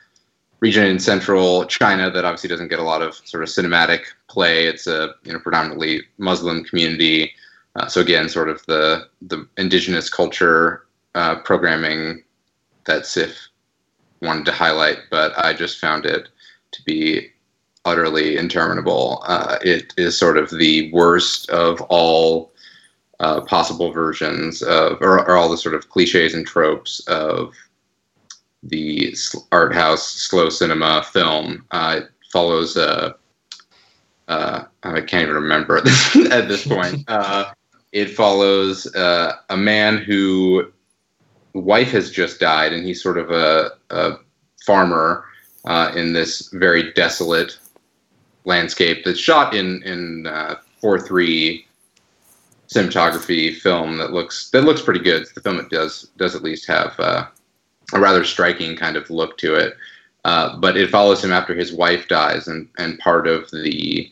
[0.60, 4.66] region in central China that obviously doesn't get a lot of sort of cinematic play.
[4.66, 7.32] It's a you know predominantly Muslim community.
[7.74, 12.22] Uh, so again, sort of the the indigenous culture uh, programming
[12.84, 13.36] that SIFF
[14.22, 16.28] wanted to highlight, but I just found it
[16.72, 17.30] to be
[17.86, 19.22] utterly interminable.
[19.26, 22.52] Uh, it is sort of the worst of all
[23.20, 27.54] uh, possible versions of, or, or all the sort of cliches and tropes of
[28.62, 29.16] the
[29.52, 31.64] art house slow cinema film.
[31.70, 33.14] Uh, it follows a,
[34.28, 37.04] uh, I can't even remember at this, at this point.
[37.08, 37.52] Uh,
[37.92, 40.70] it follows uh, a man who
[41.54, 44.16] wife has just died, and he's sort of a, a
[44.66, 45.24] farmer
[45.64, 47.58] uh, in this very desolate
[48.46, 51.66] landscape that's shot in in uh, four three
[52.68, 55.26] cinematography film that looks that looks pretty good.
[55.34, 57.26] The film it does does at least have uh,
[57.92, 59.76] a rather striking kind of look to it.
[60.24, 64.10] Uh, but it follows him after his wife dies, and and part of the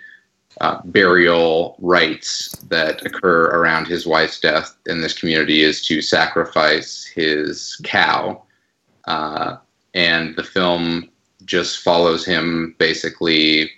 [0.61, 7.05] uh, burial rites that occur around his wife's death in this community is to sacrifice
[7.05, 8.41] his cow.
[9.07, 9.57] Uh,
[9.95, 11.11] and the film
[11.45, 13.71] just follows him basically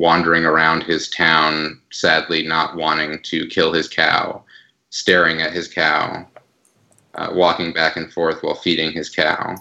[0.00, 4.42] wandering around his town, sadly not wanting to kill his cow,
[4.88, 6.26] staring at his cow,
[7.14, 9.54] uh, walking back and forth while feeding his cow.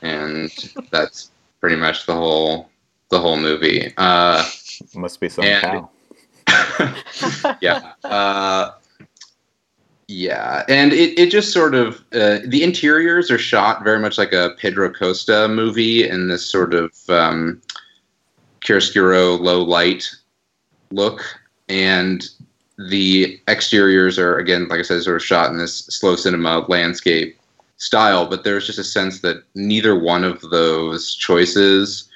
[0.00, 0.50] And
[0.90, 1.30] that's
[1.60, 2.70] pretty much the whole
[3.10, 3.92] the whole movie.
[3.98, 4.44] Uh,
[4.94, 5.90] Must be some and- cow.
[7.60, 7.92] yeah.
[8.04, 8.72] Uh,
[10.08, 14.32] yeah, and it, it just sort of uh, the interiors are shot very much like
[14.32, 17.62] a Pedro Costa movie in this sort of um,
[18.62, 20.08] chiaroscuro low light
[20.90, 21.22] look,
[21.68, 22.28] and
[22.78, 27.38] the exteriors are again, like I said, sort of shot in this slow cinema landscape
[27.76, 28.26] style.
[28.26, 32.08] But there's just a sense that neither one of those choices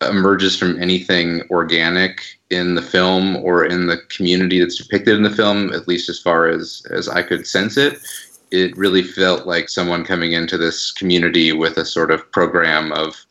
[0.00, 5.30] emerges from anything organic in the film or in the community that's depicted in the
[5.30, 7.98] film, at least as far as as I could sense it.
[8.50, 13.24] It really felt like someone coming into this community with a sort of program of,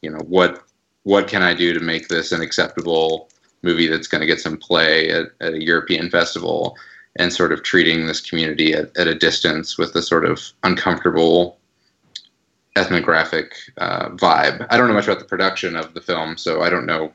[0.00, 0.63] you know, what
[1.04, 3.28] what can I do to make this an acceptable
[3.62, 6.76] movie that's going to get some play at, at, a European festival,
[7.16, 11.58] and sort of treating this community at, at a distance with a sort of uncomfortable
[12.76, 14.66] ethnographic uh, vibe.
[14.68, 17.12] I don't know much about the production of the film, so I don't know.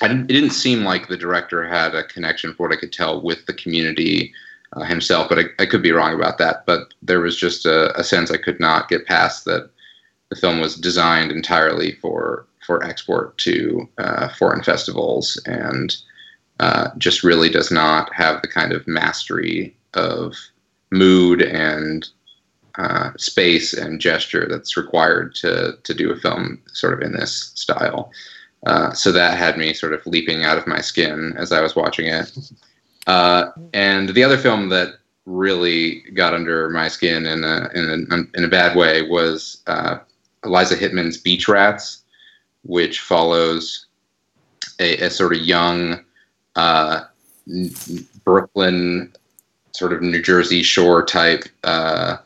[0.00, 2.92] I didn't, it didn't seem like the director had a connection, for what I could
[2.92, 4.32] tell, with the community
[4.74, 6.64] uh, himself, but I, I, could be wrong about that.
[6.66, 9.70] But there was just a, a, sense I could not get past that
[10.30, 15.96] the film was designed entirely for for export to uh, foreign festivals and
[16.60, 20.34] uh, just really does not have the kind of mastery of
[20.90, 22.08] mood and
[22.76, 27.52] uh, space and gesture that's required to to do a film sort of in this
[27.54, 28.10] style.
[28.66, 31.76] Uh, so that had me sort of leaping out of my skin as I was
[31.76, 32.36] watching it.
[33.06, 34.94] Uh, and the other film that
[35.26, 39.98] really got under my skin in a in a, in a bad way was uh,
[40.44, 42.02] Eliza Hittman's Beach Rats,
[42.64, 43.86] which follows
[44.80, 46.04] a, a sort of young
[46.56, 47.02] uh,
[48.24, 49.12] Brooklyn,
[49.72, 52.16] sort of New Jersey Shore type uh,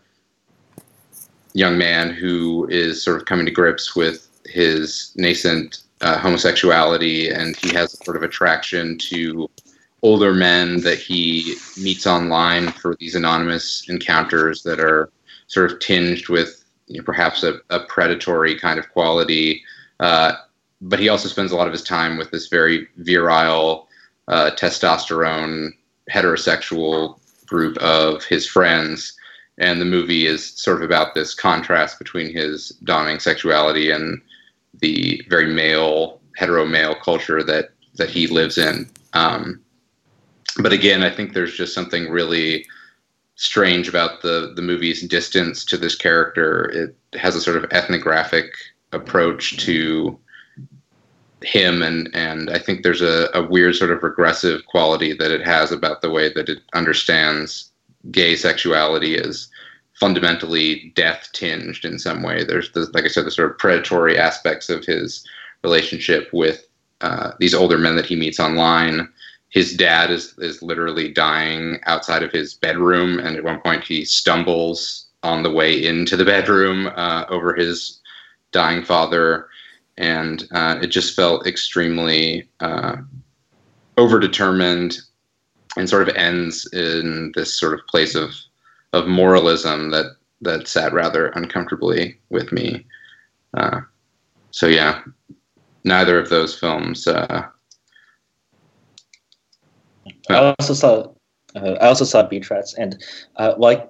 [1.55, 7.57] young man who is sort of coming to grips with his nascent uh, homosexuality, and
[7.57, 9.51] he has a sort of attraction to
[10.03, 15.11] older men that he meets online for these anonymous encounters that are
[15.49, 19.63] sort of tinged with you know, perhaps a, a, predatory kind of quality.
[20.01, 20.33] Uh,
[20.81, 23.89] but he also spends a lot of his time with this very virile,
[24.29, 25.71] uh, testosterone,
[26.11, 29.17] heterosexual group of his friends.
[29.59, 34.21] And the movie is sort of about this contrast between his dawning sexuality and
[34.81, 38.89] the very male hetero male culture that that he lives in.
[39.13, 39.61] Um,
[40.61, 42.65] but again i think there's just something really
[43.39, 46.69] strange about the the movie's distance to this character.
[46.71, 48.53] It has a sort of ethnographic
[48.93, 50.19] approach to
[51.43, 55.45] him and and I think there's a, a weird sort of regressive quality that it
[55.47, 57.71] has about the way that it understands
[58.11, 59.49] gay sexuality is
[59.99, 62.45] fundamentally death tinged in some way.
[62.45, 65.27] There's, the, like I said, the sort of predatory aspects of his
[65.65, 66.67] relationship with
[67.01, 69.09] uh, these older men that he meets online.
[69.51, 74.05] His dad is is literally dying outside of his bedroom, and at one point he
[74.05, 78.01] stumbles on the way into the bedroom uh, over his
[78.53, 79.49] dying father,
[79.97, 82.97] and uh, it just felt extremely uh,
[83.97, 84.99] overdetermined
[85.77, 88.33] and sort of ends in this sort of place of
[88.93, 92.87] of moralism that that sat rather uncomfortably with me.
[93.57, 93.81] Uh,
[94.51, 95.03] so yeah,
[95.85, 97.07] neither of those films.
[97.07, 97.47] Uh,
[100.31, 101.13] I also saw.
[101.57, 103.03] Uh, I also saw Beach Rats, and
[103.37, 103.89] uh, like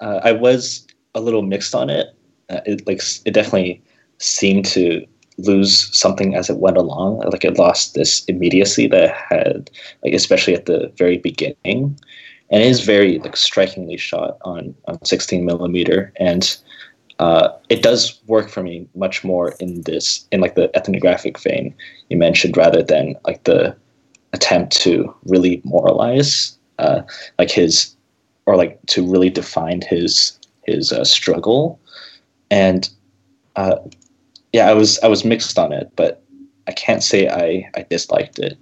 [0.00, 2.08] uh, I was a little mixed on it.
[2.50, 3.82] Uh, it like it definitely
[4.18, 5.06] seemed to
[5.38, 7.18] lose something as it went along.
[7.20, 9.70] Like it lost this immediacy that it had,
[10.02, 11.98] like especially at the very beginning,
[12.50, 16.56] and it is very like strikingly shot on on 16 millimeter, and
[17.18, 21.74] uh, it does work for me much more in this in like the ethnographic vein
[22.08, 23.76] you mentioned, rather than like the
[24.32, 27.02] attempt to really moralize, uh,
[27.38, 27.94] like his
[28.46, 31.80] or like to really define his his uh, struggle,
[32.50, 32.90] and
[33.56, 33.76] uh,
[34.56, 36.24] yeah, I was I was mixed on it, but
[36.66, 38.56] I can't say I I disliked it.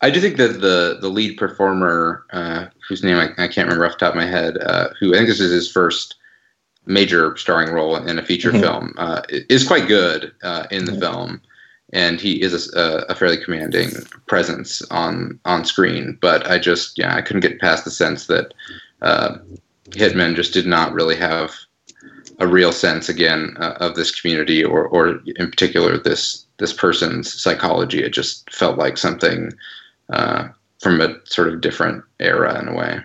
[0.00, 3.86] I do think that the the lead performer, uh, whose name I, I, can't remember
[3.86, 6.16] off the top of my head, uh, who I think this is his first
[6.84, 8.60] major starring role in a feature mm-hmm.
[8.60, 11.00] film, uh, is quite good uh, in the mm-hmm.
[11.00, 11.40] film,
[11.92, 13.90] and he is a, a, fairly commanding
[14.26, 16.18] presence on on screen.
[16.20, 18.52] But I just yeah, I couldn't get past the sense that
[19.00, 19.38] uh,
[19.90, 21.54] Hittman just did not really have
[22.38, 27.32] a real sense again uh, of this community or or in particular this this person's
[27.32, 28.02] psychology.
[28.02, 29.52] It just felt like something
[30.10, 30.48] uh,
[30.80, 33.00] from a sort of different era in a way.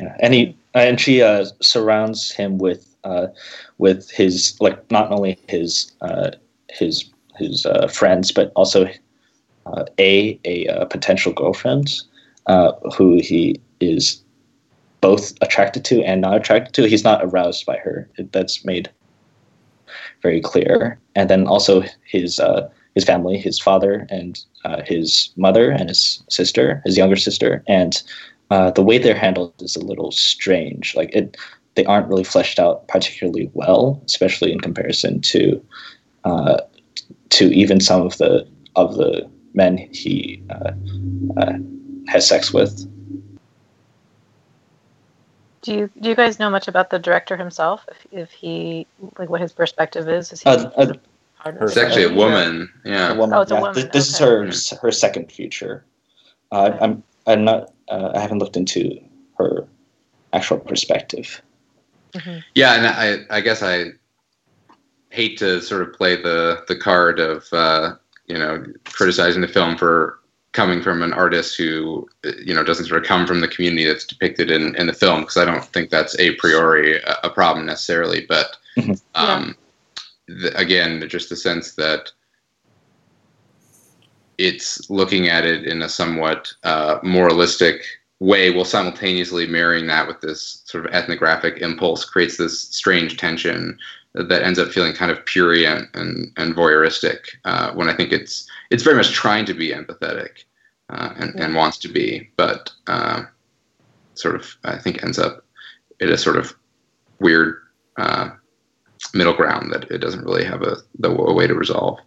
[0.00, 0.16] Yeah.
[0.20, 3.26] And he and she uh, surrounds him with uh,
[3.78, 6.30] with his like not only his uh,
[6.70, 7.04] his
[7.36, 8.88] his uh, friends but also
[9.98, 12.00] a, a potential girlfriend
[12.96, 14.21] who he is
[15.02, 16.88] both attracted to and not attracted to.
[16.88, 18.08] He's not aroused by her.
[18.32, 18.88] That's made
[20.22, 20.98] very clear.
[21.14, 26.22] And then also his uh, his family, his father and uh, his mother and his
[26.30, 28.02] sister, his younger sister, and
[28.50, 30.94] uh, the way they're handled is a little strange.
[30.94, 31.36] Like it,
[31.74, 35.64] they aren't really fleshed out particularly well, especially in comparison to
[36.24, 36.58] uh,
[37.30, 38.46] to even some of the
[38.76, 40.72] of the men he uh,
[41.38, 41.54] uh,
[42.08, 42.86] has sex with.
[45.62, 47.86] Do you do you guys know much about the director himself?
[47.88, 48.86] If, if he
[49.18, 50.32] like what his perspective is?
[50.32, 50.50] Is he?
[50.50, 50.92] Uh, uh,
[51.60, 52.70] it's actually a woman.
[52.84, 53.12] Yeah.
[53.12, 53.60] A woman, Oh, it's a yeah.
[53.60, 54.48] woman, This, this okay.
[54.48, 55.84] is her her second feature.
[56.50, 59.00] Uh, I'm I'm not uh, I haven't looked into
[59.38, 59.66] her
[60.32, 61.40] actual perspective.
[62.14, 62.42] Mhm.
[62.54, 63.92] Yeah, and I, I guess I
[65.10, 67.94] hate to sort of play the the card of uh,
[68.26, 70.18] you know criticizing the film for
[70.52, 72.08] coming from an artist who
[72.44, 75.20] you know doesn't sort of come from the community that's depicted in, in the film
[75.20, 79.00] because I don't think that's a priori a, a problem necessarily, but Mhm.
[79.14, 79.56] um,
[80.28, 82.10] the, again, just the sense that
[84.38, 87.84] it's looking at it in a somewhat uh, moralistic
[88.18, 93.78] way while simultaneously marrying that with this sort of ethnographic impulse creates this strange tension
[94.14, 98.46] that ends up feeling kind of purient and, and voyeuristic uh, when I think it's
[98.72, 100.44] it's very much trying to be empathetic
[100.88, 103.22] uh, and, and wants to be, but uh,
[104.14, 105.44] sort of I think ends up
[106.00, 106.54] at a sort of
[107.20, 107.56] weird
[107.98, 108.30] uh,
[109.12, 111.98] middle ground that it doesn't really have a the a way to resolve.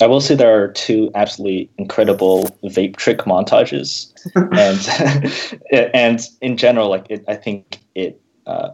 [0.00, 4.10] I will say there are two absolutely incredible vape trick montages,
[5.70, 8.70] and and in general, like it, I think it uh,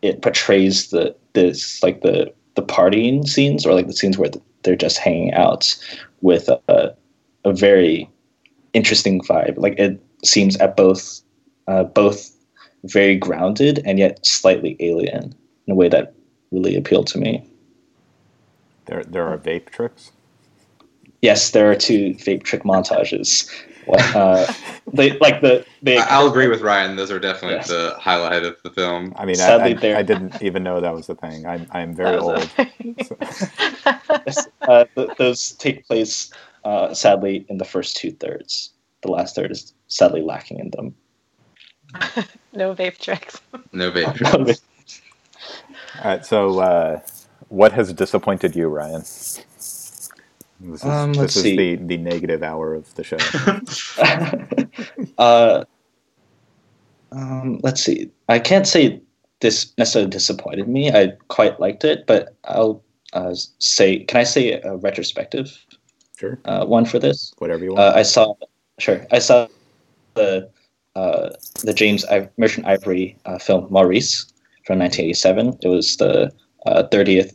[0.00, 4.30] it portrays the this like the the partying scenes or like the scenes where
[4.62, 5.74] they're just hanging out
[6.20, 6.94] with a,
[7.44, 8.08] a very
[8.72, 9.56] interesting vibe.
[9.56, 11.20] Like it seems at both
[11.68, 12.30] uh, both
[12.84, 15.34] very grounded and yet slightly alien
[15.66, 16.14] in a way that
[16.50, 17.44] really appealed to me.
[18.86, 20.10] There, there are vape tricks.
[21.20, 23.48] Yes, there are two vape trick montages.
[23.88, 24.46] Uh,
[24.92, 25.98] they like the they.
[25.98, 27.68] I- I'll agree with Ryan; those are definitely Yes.
[27.68, 29.12] the highlight of the film.
[29.16, 31.46] I mean, Sadly, I, they're- I didn't even know that was the thing.
[31.46, 32.48] I'm, I'm very old.
[32.58, 32.66] a-
[34.26, 36.32] Yes, uh, th- those take place
[36.64, 38.70] uh, sadly in the first two thirds.
[39.02, 40.94] The last third is sadly lacking in them.
[42.52, 43.40] no vape tricks.
[43.72, 44.14] No vape
[44.44, 44.62] tricks.
[45.98, 47.00] All right, so uh,
[47.48, 49.02] what has disappointed you, Ryan?
[50.62, 53.16] This is, Um, let's this is the, the negative hour of the show.
[55.18, 55.64] uh,
[57.10, 58.10] um, let's see.
[58.28, 59.00] I can't say
[59.40, 60.90] this necessarily disappointed me.
[60.92, 62.82] I quite liked it, but I'll
[63.12, 64.00] uh, say.
[64.04, 65.50] Can I say a retrospective
[66.16, 67.34] Sure, uh, one for this?
[67.38, 67.80] whatever you want.
[67.80, 68.34] Uh, I saw,
[68.78, 69.48] sure, I saw
[70.14, 70.48] the
[70.94, 71.30] uh,
[71.64, 74.26] the James I- Merchant Ivory uh, film Maurice
[74.64, 75.58] from 1987.
[75.62, 76.30] It was the
[76.66, 77.32] uh, 30th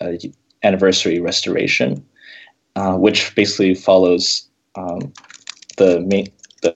[0.00, 0.12] uh,
[0.62, 2.04] anniversary restoration,
[2.76, 5.12] uh, which basically follows um,
[5.76, 6.26] the main
[6.62, 6.74] the,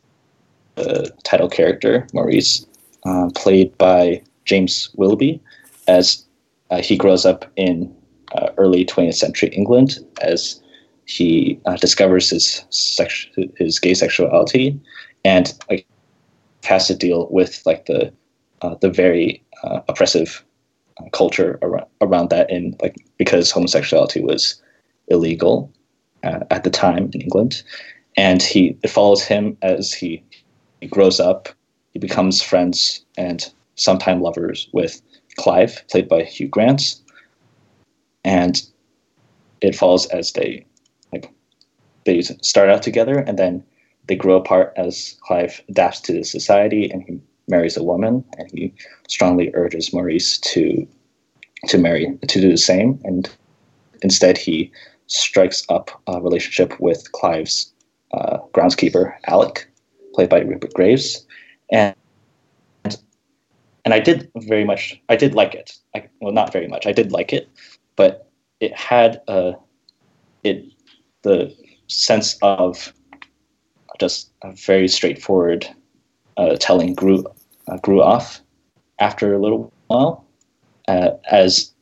[0.77, 2.67] the title character Maurice,
[3.05, 5.41] uh, played by James Wilby,
[5.89, 6.25] as
[6.71, 7.93] uh, he grows up in
[8.33, 10.63] uh, early 20th century England as
[11.07, 13.27] he uh, discovers his sex-
[13.57, 14.79] his gay sexuality
[15.25, 15.87] and like
[16.65, 18.13] has to deal with like the
[18.81, 19.43] the very
[19.89, 20.45] oppressive
[21.13, 24.61] culture around, around that in like because homosexuality was
[25.09, 25.73] illegal
[26.25, 27.63] uh, at the time in England
[28.17, 30.23] and he it follows him as he,
[30.81, 31.49] he grows up
[31.93, 35.01] he becomes friends and sometime lovers with
[35.37, 36.97] Clive played by Hugh Grant
[38.25, 38.61] and
[39.61, 40.67] it follows as they
[41.13, 41.31] like
[42.05, 43.65] they start out together and then
[44.09, 48.51] they grow apart as Clive adapts to the society and he marries a woman and
[48.53, 48.73] he
[49.09, 50.87] strongly urges Maurice to
[51.67, 53.31] to marry to do the same and
[54.03, 54.71] instead he
[55.09, 57.73] strikes up a relationship with Clive's
[58.13, 59.69] uh, groundskeeper Alec
[60.15, 61.27] played by Rupert Graves.
[61.71, 61.95] And
[63.85, 65.77] and I did very much I did like it.
[65.95, 66.87] I, well not very much.
[66.87, 67.49] I did like it
[67.99, 68.31] but
[68.61, 69.55] it had a
[70.45, 70.65] it
[71.23, 71.55] the
[71.89, 72.93] sense of
[74.01, 75.67] just a very straightforward
[76.37, 77.25] uh, telling grew
[77.67, 78.41] uh, grew off
[79.01, 80.25] after a little while
[80.87, 81.73] uh, as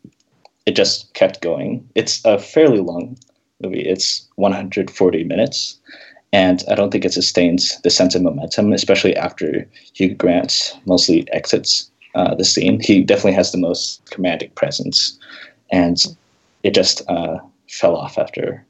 [0.67, 1.89] it just kept going.
[1.95, 3.17] It's a fairly long
[3.63, 3.81] movie.
[3.81, 5.79] It's 140 minutes,
[6.33, 11.27] and I don't think it sustains the sense of momentum, especially after Hugh Grant mostly
[11.33, 12.81] exits uh, the scene.
[12.81, 15.19] He definitely has the most commanding presence,
[15.71, 15.97] and
[16.63, 17.39] it just uh,
[17.71, 18.67] fell off after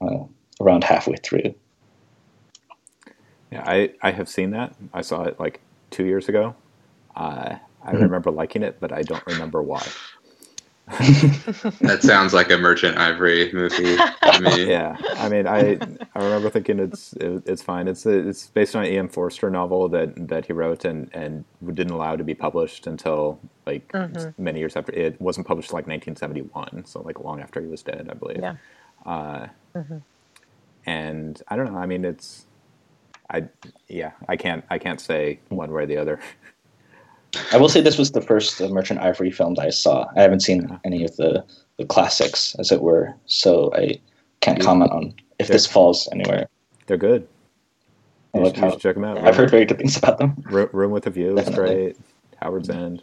[0.00, 0.24] uh,
[0.60, 1.54] around halfway through.
[3.50, 4.74] Yeah, I, I have seen that.
[4.94, 6.54] I saw it like two years ago.
[7.16, 8.02] Uh, I Mhm.
[8.02, 9.84] remember liking it, but I don't remember why.
[10.98, 14.64] That sounds like a Merchant Ivory movie to me.
[14.70, 15.78] Yeah, I mean, I
[16.14, 17.88] I remember thinking it's it, it's fine.
[17.88, 19.08] It's it's based on an E.M.
[19.08, 23.88] Forster novel that that he wrote and and didn't allow to be published until like
[23.92, 24.34] Mhm.
[24.38, 28.08] many years after it wasn't published like 1971, so like long after he was dead,
[28.10, 28.40] I believe.
[28.40, 28.56] Yeah.
[29.06, 30.02] Uh, Mhm.
[30.86, 31.78] and I don't know.
[31.78, 32.46] I mean, it's
[33.30, 33.44] I
[33.88, 36.20] yeah, I can't I can't say one way or the other.
[37.52, 40.06] I will say this was the first uh, Merchant Ivory film that I saw.
[40.16, 41.44] I haven't seen any of the,
[41.78, 44.00] the classics, as it were, so I
[44.40, 46.48] can't You- comment on if this falls anywhere.
[46.86, 47.26] They're good.
[48.34, 49.16] You like should, you should check them out.
[49.16, 49.28] Yeah.
[49.28, 50.36] I've heard very good things about them.
[50.50, 51.96] Room, Room with a View is great.
[52.40, 53.02] Howard's End,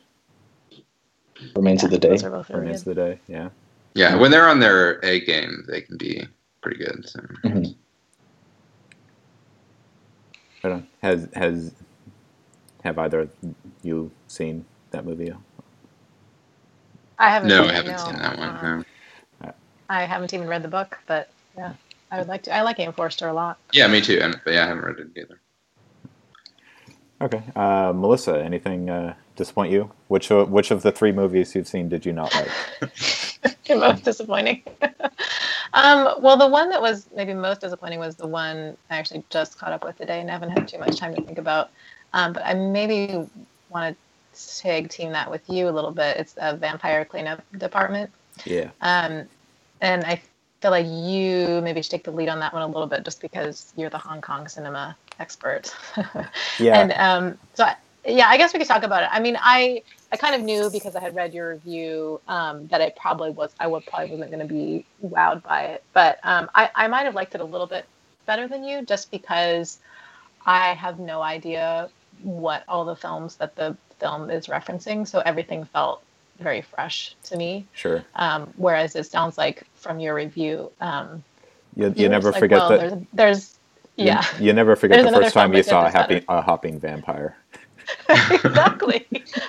[1.55, 2.09] Remains of the Day.
[2.09, 2.97] Those are both really Remains good.
[2.97, 3.19] of the Day.
[3.27, 3.49] Yeah.
[3.93, 6.25] Yeah, when they're on their A game, they can be
[6.61, 7.07] pretty good.
[7.07, 7.19] So.
[7.45, 7.75] Mhm.
[10.63, 10.85] I don't.
[11.01, 11.73] Has has
[12.83, 13.29] have either of
[13.83, 15.33] you seen that movie?
[17.19, 17.49] I haven't.
[17.49, 17.97] No, seen I haven't no.
[17.97, 18.49] seen that one.
[18.49, 18.83] Uh,
[19.43, 19.53] No.
[19.89, 21.73] I haven't even read the book, but yeah,
[22.11, 22.55] I would like to.
[22.55, 22.93] I like E.M.
[22.93, 23.57] Forster a lot.
[23.73, 24.19] Yeah, me too.
[24.21, 25.39] And, but yeah, I haven't read it either.
[27.19, 27.41] Okay.
[27.55, 29.91] Uh, Melissa, anything uh, disappoint you?
[30.07, 32.49] Which of, which of the three movies you've seen did you not like?
[33.69, 34.63] most disappointing.
[35.73, 39.57] um, well, the one that was maybe most disappointing was the one I actually just
[39.57, 41.71] caught up with today and haven't had too much time to think about.
[42.13, 43.27] Um, but I maybe
[43.69, 44.06] want to
[44.59, 46.17] tag team that with you a little bit.
[46.17, 48.11] It's a Vampire Cleanup Department.
[48.45, 48.69] Yeah.
[48.81, 49.25] Um,
[49.81, 50.21] and I
[50.61, 53.21] feel like you maybe should take the lead on that one a little bit just
[53.21, 55.73] because you're the Hong Kong cinema expert.
[56.59, 56.79] Yeah.
[56.79, 57.75] And um, so, I,
[58.05, 59.09] yeah, I guess we could talk about it.
[59.11, 62.81] I mean, I I kind of knew because I had read your review um, that
[62.81, 66.49] I probably was I would probably wasn't going to be wowed by it, but um,
[66.55, 67.85] I I might have liked it a little bit
[68.25, 69.79] better than you just because
[70.45, 71.89] I have no idea
[72.23, 76.01] what all the films that the film is referencing, so everything felt
[76.39, 77.65] very fresh to me.
[77.73, 78.03] sure.
[78.15, 81.23] Um, whereas it sounds like from your review, um,
[81.75, 82.79] You, you you never like, forget well, that.
[82.79, 83.57] There's, there's
[83.97, 84.23] yeah.
[84.39, 87.35] You, never forget There's the first time you saw a happy a hopping vampire.
[88.09, 89.05] exactly.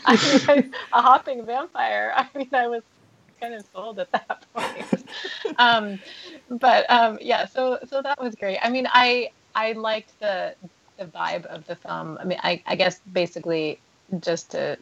[0.07, 2.13] I mean, a hopping vampire.
[2.17, 2.83] I mean, I was
[3.41, 5.05] kind of sold at that point.
[5.59, 5.99] um,
[6.49, 8.59] but um, yeah, so so that was great.
[8.63, 10.55] I mean, I I liked the
[10.99, 12.19] the vibe of the film.
[12.21, 13.79] I mean, I, I guess basically
[14.21, 14.79] just to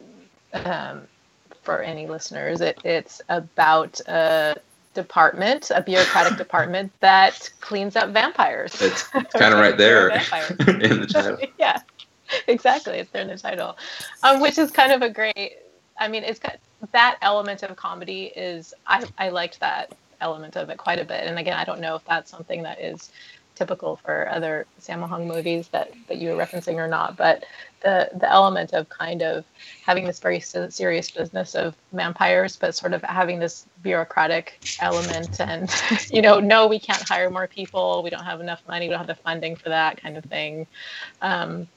[0.53, 1.07] um,
[1.61, 4.55] for any listeners, it, it's about a
[4.93, 8.81] department, a bureaucratic department that cleans up vampires.
[8.81, 11.37] It's kind of right there in the title.
[11.59, 11.81] yeah,
[12.47, 12.99] exactly.
[12.99, 13.77] It's there in the title,
[14.23, 15.57] um, which is kind of a great.
[15.99, 16.57] I mean, it's got
[16.93, 21.25] that element of comedy is I I liked that element of it quite a bit.
[21.25, 23.11] And again, I don't know if that's something that is
[23.57, 27.43] typical for other Sammo Hung movies that that you were referencing or not, but
[27.81, 29.45] the the element of kind of
[29.83, 35.69] having this very serious business of vampires, but sort of having this bureaucratic element, and
[36.11, 38.99] you know, no, we can't hire more people, we don't have enough money, we don't
[38.99, 40.67] have the funding for that kind of thing.
[41.21, 41.67] Um,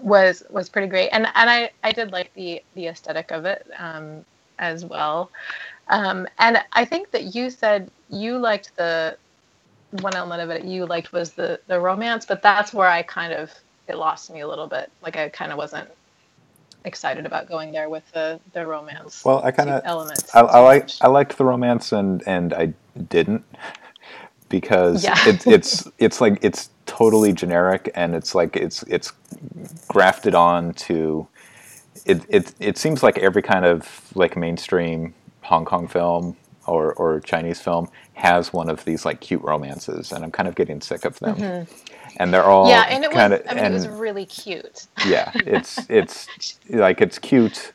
[0.00, 3.66] was was pretty great, and and I I did like the the aesthetic of it
[3.78, 4.24] um,
[4.58, 5.30] as well,
[5.88, 9.16] um, and I think that you said you liked the
[9.92, 13.32] one element of it you liked was the the romance, but that's where I kind
[13.32, 13.52] of
[13.88, 14.90] it lost me a little bit.
[15.02, 15.90] Like I kind of wasn't
[16.84, 19.24] excited about going there with the the romance.
[19.24, 20.34] Well, I kind of elements.
[20.34, 20.90] I, I like.
[21.00, 22.74] I liked the romance and and I
[23.08, 23.44] didn't
[24.50, 25.18] because Yeah.
[25.24, 29.12] it's it's it's like it's totally generic and it's like it's it's
[29.88, 31.28] grafted on to
[32.06, 36.36] it it it seems like every kind of like mainstream Hong Kong film
[36.68, 40.56] or or Chinese film has one of these like cute romances and I'm kind of
[40.56, 41.36] getting sick of them.
[41.38, 41.68] Mhm.
[42.18, 43.16] And they're all yeah, and it was.
[43.16, 44.86] kind of I mean, and it was really cute.
[45.06, 46.28] yeah, it's it's
[46.70, 47.72] like it's cute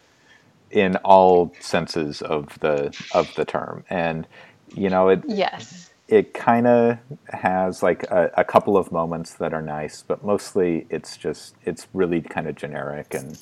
[0.72, 4.28] in all senses of the of the term, and
[4.76, 5.92] you know it Yes.
[6.10, 7.00] it kind of
[7.30, 11.88] has like a, a couple of moments that are nice, but mostly it's just it's
[11.94, 13.40] really kind of generic and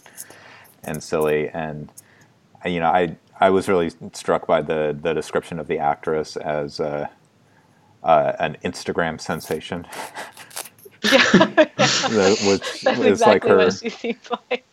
[0.84, 1.92] and silly, and
[2.66, 6.80] you know I I was really struck by the the description of the actress as
[6.80, 7.08] uh,
[8.04, 9.86] uh, an Instagram sensation.
[11.04, 11.24] Yeah.
[12.10, 14.64] The- which That's was exactly like her what she seems like.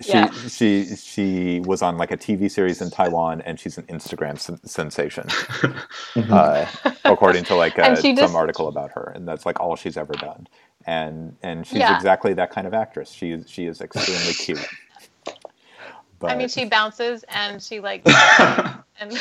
[0.00, 0.30] she Yeah.
[0.48, 4.62] she she was on like a TV series in Taiwan, and she's an Instagram sen-
[4.66, 6.30] sensation, Mhm.
[6.30, 6.66] uh,
[7.04, 9.96] according to like And uh, she some article about her, and that's like all she's
[9.96, 10.46] ever done.
[10.86, 11.96] And and she's Yeah.
[11.96, 13.10] exactly that kind of actress.
[13.10, 14.66] She is she is extremely cute.
[16.20, 18.02] But I mean, she bounces and she like
[19.00, 19.18] and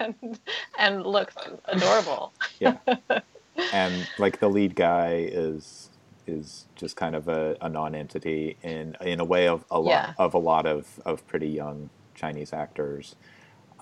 [0.00, 0.40] and,
[0.78, 1.36] and looks
[1.66, 2.34] adorable.
[2.60, 2.78] Yeah.
[3.72, 5.90] and like the lead guy is
[6.26, 10.14] is just kind of a, a non-entity in in a way of a lot Yeah.
[10.18, 13.16] of a lot of of pretty young Chinese actors.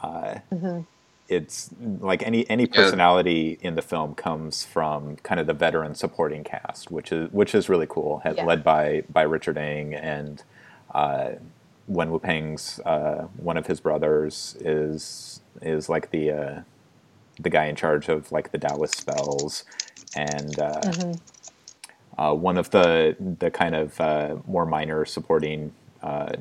[0.03, 0.81] Uh, hmm
[1.29, 6.45] it's like any any personality in the film comes from kind of the veteran supporting
[6.45, 8.45] cast, which is which is really cool, had- Yeah.
[8.45, 10.43] led by by Richard Ng and
[10.95, 11.33] uh,
[11.89, 16.61] Wen Wuping's uh, one of his brothers is is like the uh,
[17.41, 19.65] the guy in charge of like the Taoist spells,
[20.15, 21.15] and uh, hmm
[22.19, 26.37] uh, one of the the kind of uh, more minor supporting uh,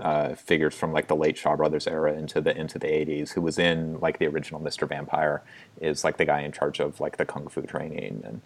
[0.00, 3.42] uh, figures from like the late Shaw Brothers era into the into the 80s, who
[3.42, 4.88] was in like the original Mr.
[4.88, 5.42] Vampire,
[5.80, 8.42] is like the guy in charge of like the kung fu training and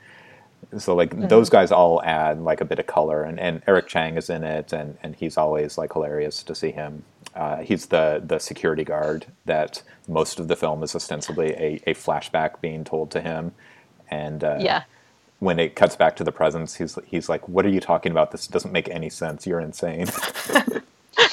[0.78, 4.16] so like those guys all add like a bit of color and, and Eric Tsang
[4.16, 7.04] is in it and, and he's always like hilarious to see him.
[7.34, 11.94] Uh, he's the the security guard that most of the film is ostensibly a, a
[11.94, 13.52] flashback being told to him
[14.10, 14.84] and uh, Yeah.
[15.40, 18.30] when it cuts back to the presents, he's he's like, "What are you talking about?
[18.32, 19.46] This doesn't make any sense.
[19.46, 20.08] You're insane."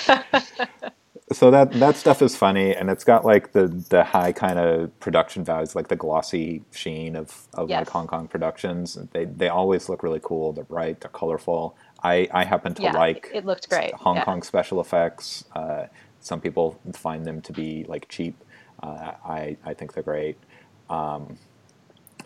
[1.34, 5.00] so that that stuff is funny, and it's got like the the high kind of
[5.00, 8.96] production values, like the glossy sheen of of like Hong Kong productions.
[9.14, 10.54] They they always look really cool.
[10.54, 11.02] They're bright.
[11.02, 11.78] They're colorful.
[12.04, 14.22] I I happen to Yeah, like it looked great, Hong yeah.
[14.22, 15.46] Kong special effects.
[15.56, 15.88] Uh,
[16.22, 18.44] some people find them to be like cheap.
[18.84, 20.38] Uh, I I think they're great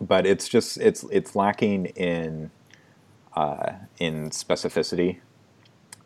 [0.01, 2.51] but it's just it's it's lacking in
[3.35, 5.19] uh, in specificity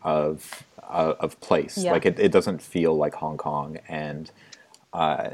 [0.03, 1.77] of uh, of place.
[1.77, 1.91] Yeah.
[1.93, 4.31] Like it, it doesn't feel like Hong Kong, and
[4.93, 5.29] uh,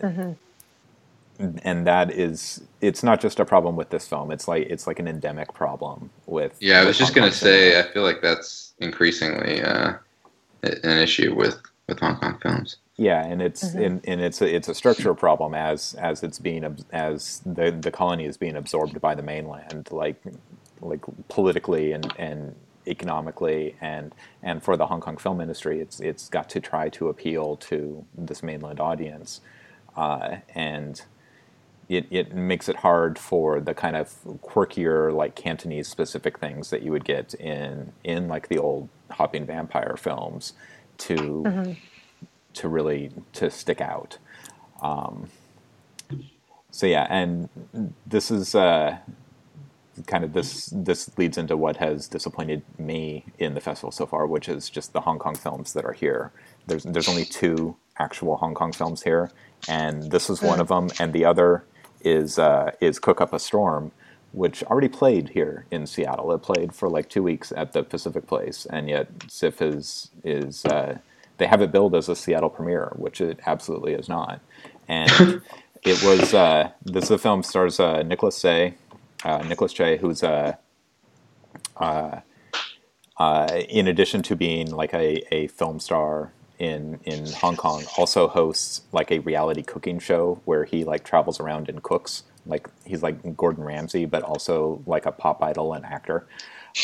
[1.64, 4.32] and that is it's not just a problem with this film.
[4.32, 6.58] It's like it's like an endemic problem with.
[6.62, 7.90] Yeah, I was just Hong gonna Kong say, cinema.
[7.90, 9.94] I feel like that's increasingly uh,
[10.64, 12.78] an issue with with Hong Kong films.
[12.98, 13.86] Yeah, and it's Mhm.
[13.86, 17.92] and, and it's a, it's a structural problem as as it's being as the the
[17.92, 20.22] colony is being absorbed by the mainland, like
[20.82, 22.56] like politically and and
[22.88, 24.14] economically and
[24.44, 28.06] and for the Hong Kong film industry, it's it's got to try to appeal to
[28.18, 29.42] this mainland audience,
[29.96, 31.02] uh, and
[31.88, 34.14] it, it makes it hard for the kind of
[34.44, 39.46] quirkier like Cantonese specific things that you would get in in like the old hopping
[39.46, 40.54] vampire films
[40.98, 41.44] to
[42.54, 44.18] to really to stick out.
[44.82, 45.30] Um,
[46.72, 47.50] so yeah, and
[48.06, 48.98] this is uh,
[50.08, 54.28] kind of this this leads into what has disappointed me in the festival so far,
[54.28, 56.32] which is just the Hong Kong films that are here.
[56.68, 59.32] There's there's only two actual Hong Kong films here,
[59.68, 61.64] and this is one of them, and the other
[62.02, 63.92] is uh, is Cook Up a Storm,
[64.32, 66.32] which already played here in Seattle.
[66.34, 70.66] It played for like two weeks at the Pacific Place, and yet SIFF is is
[70.66, 71.00] uh,
[71.38, 74.42] they have it billed as a Seattle premiere, which it absolutely is not.
[74.88, 75.42] And
[75.84, 78.74] it was uh, this the film stars uh, Nicholas Tse,
[79.26, 80.58] uh, Nicholas Tse, who's a
[81.78, 82.22] uh,
[83.18, 88.28] uh, in addition to being like a, a film star in in Hong Kong, also
[88.28, 92.24] hosts like a reality cooking show where he like travels around and cooks.
[92.46, 96.28] Like he's like Gordon Ramsay, but also like a pop idol and actor.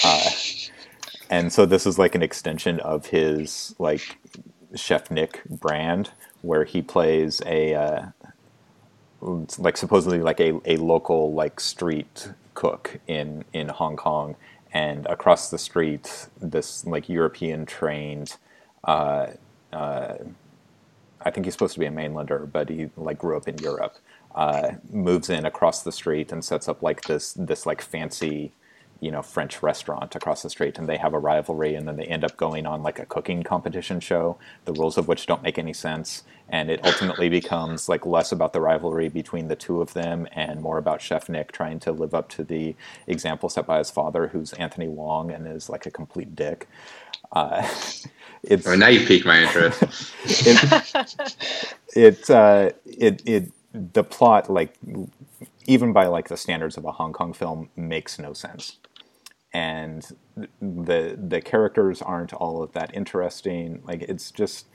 [0.03, 0.29] Uh,
[1.29, 4.17] and so this is like an extension of his like
[4.75, 6.11] Chef Nick brand,
[6.41, 8.05] where he plays a uh,
[9.21, 14.35] like supposedly like a, a local like street cook in in Hong Kong,
[14.73, 18.37] and across the street, this like European trained.
[18.83, 19.27] Uh,
[19.71, 20.15] uh,
[21.23, 23.97] I think he's supposed to be a mainlander, but he like grew up in Europe.
[24.33, 28.53] Uh, moves in across the street and sets up like this this like fancy,
[29.01, 32.05] you know, French restaurant across the street, and they have a rivalry, and then they
[32.05, 35.59] end up going on like a cooking competition show, the rules of which don't make
[35.59, 39.93] any sense, and it ultimately becomes like less about the rivalry between the two of
[39.93, 42.75] them and more about Chef Nick trying to live up to the
[43.07, 46.69] example set by his father, who's Anthony Wong and is like a complete dick.
[47.33, 47.67] Uh,
[48.43, 49.83] it's Oh, now you piqued my interest.
[50.25, 50.63] it,
[51.95, 54.75] it, uh, it, it, the plot, like,
[55.67, 58.77] even by like the standards of a Hong Kong film, makes no sense,
[59.53, 60.05] and
[60.61, 63.81] the the characters aren't all of that interesting.
[63.85, 64.67] Like, it's just,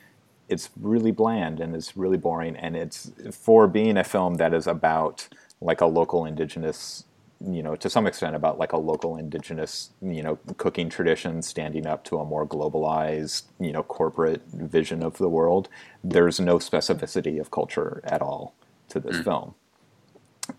[0.48, 4.66] it's really bland and it's really boring, and it's for being a film that is
[4.66, 5.28] about
[5.60, 7.04] like a local indigenous
[7.46, 11.86] you know to some extent about like a local indigenous you know cooking tradition standing
[11.86, 15.68] up to a more globalized you know corporate vision of the world
[16.02, 18.54] there's no specificity of culture at all
[18.88, 19.54] to this film.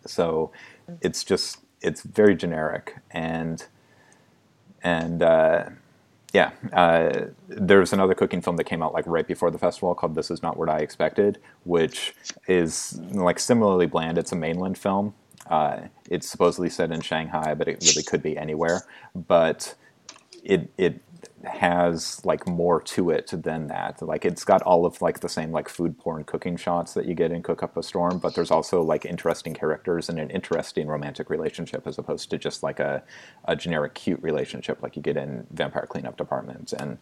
[0.06, 0.52] So
[1.02, 3.66] it's just it's very generic and
[4.84, 5.70] and uh,
[6.34, 10.16] yeah uh, there's another cooking film that came out like right before the festival called
[10.16, 12.16] this is not what i expected which
[12.48, 15.14] is like similarly bland it's a mainland film
[15.50, 18.86] Uh, it's supposedly set in Shanghai, but it really could be anywhere.
[19.16, 19.76] But
[20.44, 21.02] it it
[21.44, 24.02] has like more to it than that.
[24.02, 27.14] Like it's got all of like the same like food porn cooking shots that you
[27.14, 30.88] get in Cook Up a Storm, but there's also like interesting characters and an interesting
[30.88, 33.04] romantic relationship as opposed to just like a,
[33.46, 36.74] a generic cute relationship like you get in Vampire Cleanup Department.
[36.74, 36.98] And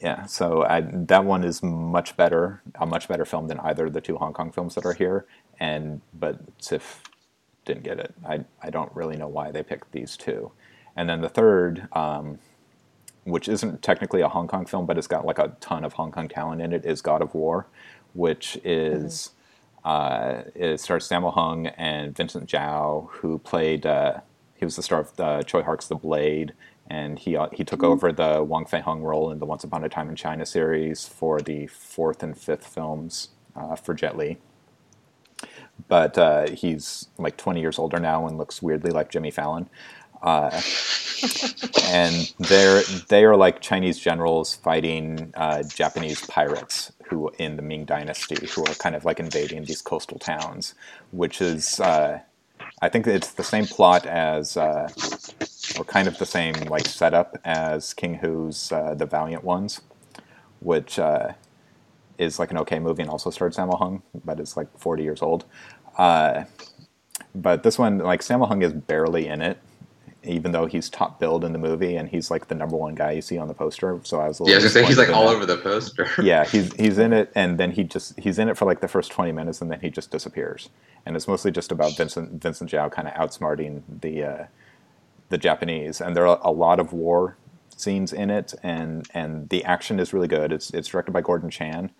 [0.00, 3.92] yeah, so I, that one is much better, a much better film than either of
[3.94, 5.26] the two Hong Kong films that are here.
[5.60, 7.02] And but SIFF
[7.64, 8.14] didn't get it.
[8.26, 10.52] I I don't really know why they picked these two.
[10.96, 12.38] And then the third, um,
[13.26, 16.12] which isn't technically a Hong Kong film, but it's got like a ton of Hong
[16.12, 17.66] Kong talent in it, is God of War,
[18.14, 19.32] which is
[19.84, 19.88] mm-hmm.
[19.88, 23.84] uh, it stars Sammo Hung and Vincent Zhao, who played.
[23.84, 24.20] Uh,
[24.54, 26.54] he was the star of the Tsui Hark's The Blade,
[26.88, 27.92] and he uh, he took mm-hmm.
[27.92, 31.06] over the Wong Fei Hung role in the Once Upon a Time in China series
[31.06, 34.38] for the fourth and fifth films uh, for Jet Li
[35.88, 39.68] but uh, he's like 20 years older now and looks weirdly like Jimmy Fallon.
[40.22, 40.60] Uh,
[41.88, 47.84] and they're they are like Chinese generals fighting uh, Japanese pirates who in the Ming
[47.84, 50.74] Dynasty who are kind of like invading these coastal towns,
[51.12, 52.20] which is uh,
[52.82, 54.88] I think it's the same plot as uh,
[55.78, 59.80] or kind of the same like setup as King Hu's uh, The Valiant Ones,
[60.60, 61.32] which uh,
[62.18, 65.22] is like an okay movie and also starred Sammo Hung, but it's like 40 years
[65.22, 65.44] old.
[67.34, 69.58] But this one, like Sammo Hung is barely in it,
[70.26, 73.12] even though he's top billed in the movie and he's like the number one guy
[73.12, 74.00] you see on the poster.
[74.04, 76.08] So I was a yeah, I was say he's like all over the poster.
[76.22, 78.88] yeah, he's he's in it, and then he just he's in it for like the
[78.88, 80.68] first 20 minutes, and then he just disappears.
[81.04, 84.44] And it's mostly just about Vincent Vincent Zhao kind of outsmarting the uh,
[85.28, 87.36] the Japanese, and there are a lot of war
[87.76, 90.52] scenes in it, and and the action is really good.
[90.52, 91.90] It's it's directed by Gordon Chan,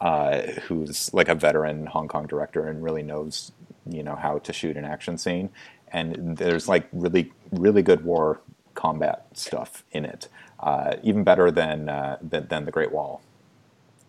[0.00, 3.52] uh, who's like a veteran Hong Kong director and really knows
[3.88, 5.50] you know how to shoot an action scene.
[5.92, 8.40] And there's like really really good war
[8.74, 10.28] combat stuff in it,
[10.60, 13.22] uh, even better than, uh, than, than the Great Wall,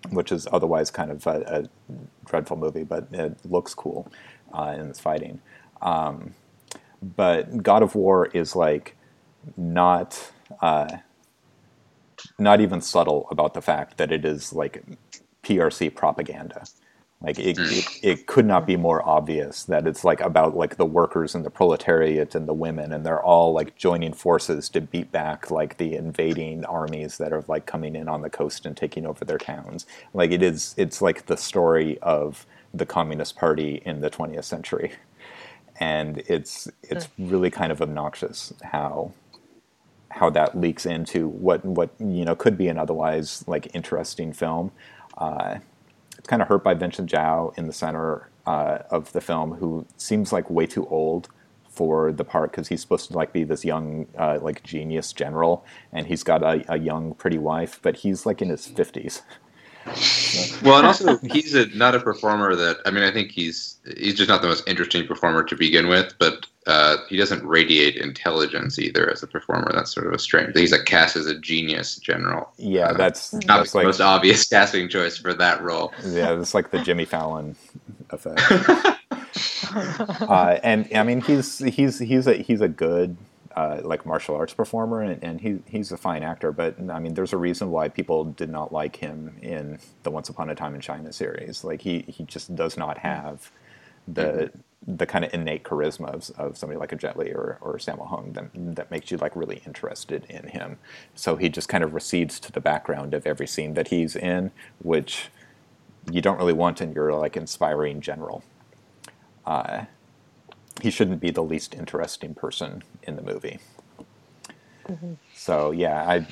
[0.10, 1.96] which is otherwise kind of a, a
[2.26, 4.12] dreadful movie, but it looks cool
[4.54, 5.42] uh, in its fighting.
[5.82, 6.36] Um,
[7.02, 8.96] but God of War is like
[9.56, 10.32] not
[10.62, 10.98] uh,
[12.40, 14.84] not even subtle about the fact that it is like
[15.44, 16.66] PRC propaganda.
[17.22, 17.78] Like it, mm.
[17.78, 21.44] it, it, could not be more obvious that it's like about like the workers and
[21.44, 25.78] the proletariat and the women, and they're all like joining forces to beat back like
[25.78, 29.40] the invading armies that are like coming in on the coast and taking over their
[29.40, 29.88] towns.
[30.14, 34.92] Like it is, it's like the story of the Communist Party in the 20th century,
[35.80, 37.30] and it's it's hmm.
[37.30, 39.12] really kind of obnoxious how
[40.10, 44.72] how that leaks into what what you know could be an otherwise like interesting film.
[45.18, 45.58] Uh,
[46.28, 50.32] kind of hurt by Vincent Zhao in the center uh, of the film, who seems
[50.32, 51.30] like way too old
[51.70, 55.66] for the part because he's supposed to like be this young uh, like genius general,
[55.92, 59.22] and he's got a, a young pretty wife, but he's like in his fifties.
[60.64, 63.04] Well, and also he's a, not a performer that I mean.
[63.04, 66.98] I think he's he's just not the most interesting performer to begin with, but uh,
[67.08, 69.72] he doesn't radiate intelligence either as a performer.
[69.74, 70.58] That's sort of a strength.
[70.58, 72.52] He's a cast as a genius general.
[72.58, 75.94] Yeah, uh, that's not that's the like, most obvious casting choice for that role.
[76.06, 77.56] Yeah, it's like the Jimmy Fallon
[78.10, 78.42] effect.
[80.22, 83.16] uh, and I mean, he's he's he's a he's a good
[83.58, 86.52] uh, like martial arts performer, and, and, he he's a fine actor.
[86.52, 90.30] But I mean, there's a reason why people did not like him in the Once
[90.30, 91.64] Upon a Time in China series.
[91.64, 93.52] Like he he just does not have
[94.08, 94.52] the
[94.86, 98.08] the kind of innate charisma of, of somebody like a Jet Li or or Sammo
[98.08, 100.78] Hung that that makes you like really interested in him.
[101.16, 104.52] So he just kind of recedes to the background of every scene that he's in,
[104.84, 105.30] which
[106.12, 108.44] you don't really want in your like inspiring general.
[109.48, 109.86] Uh,
[110.82, 113.60] he shouldn't be the least interesting person in the movie.
[114.88, 115.14] Mm-hmm.
[115.36, 116.28] So yeah, I,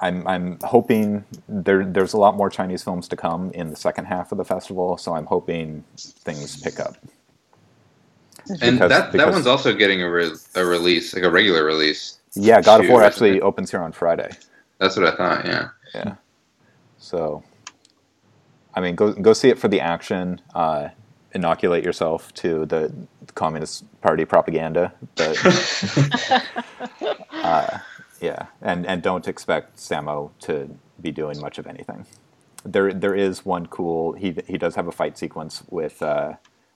[0.00, 4.06] I'm I'm hoping there there's a lot more Chinese films to come in the second
[4.06, 4.98] half of the festival.
[4.98, 6.96] So I'm hoping things pick up.
[8.48, 11.64] And because, that because, that one's also getting a re- a release, like a regular
[11.64, 12.20] release.
[12.34, 14.30] Yeah, God of War actually opens here on Friday.
[14.78, 15.46] That's what I thought.
[15.46, 15.68] Yeah.
[15.94, 16.14] Yeah.
[16.98, 17.42] So,
[18.74, 20.40] I mean, go go see it for the action.
[20.54, 20.90] Uh,
[21.32, 22.92] inoculate yourself to the
[23.34, 25.36] Communist Party propaganda, but
[27.32, 27.78] uh,
[28.20, 32.06] yeah, and and don't expect Sammo to be doing much of anything.
[32.64, 34.12] There there is one cool.
[34.12, 36.02] He he does have a fight sequence with.
[36.02, 36.34] Uh,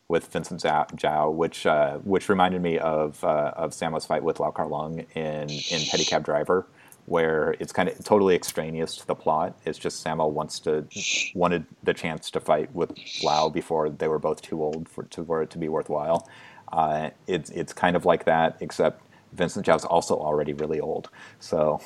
[0.08, 4.50] with Vincent Zhao, which uh, which reminded me of uh, of Sammo's fight with Lau
[4.50, 6.66] Kar-leung in in Pedicab Driver,
[7.10, 9.58] where it's kind of totally extraneous to the plot.
[9.66, 10.86] It's just Sammo wants to
[11.34, 12.92] wanted the chance to fight with
[13.24, 16.28] Lau before they were both too old for, to, for it to be worthwhile.
[16.72, 21.10] Uh, it's it's kind of like that, except Vincent Zhao's also already really old.
[21.40, 21.80] So,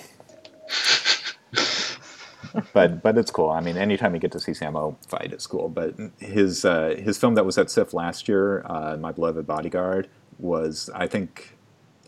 [2.75, 3.49] but but it's cool.
[3.49, 5.71] I mean, anytime you get to see Sammo fight, it's cool.
[5.71, 10.11] But his uh, his film that was at SIFF last year, uh, My Beloved Bodyguard,
[10.39, 11.57] was I think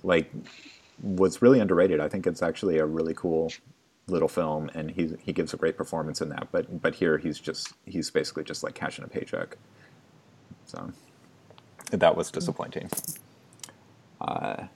[0.03, 0.31] like
[1.03, 2.01] was really underrated.
[2.01, 3.53] I think it's actually a really cool
[4.09, 6.49] little film, and he he gives a great performance in that.
[6.53, 9.59] But but here he's just he's basically just like cashing a paycheck.
[10.67, 10.93] So
[11.93, 12.91] that was disappointing.
[14.21, 14.67] Uh,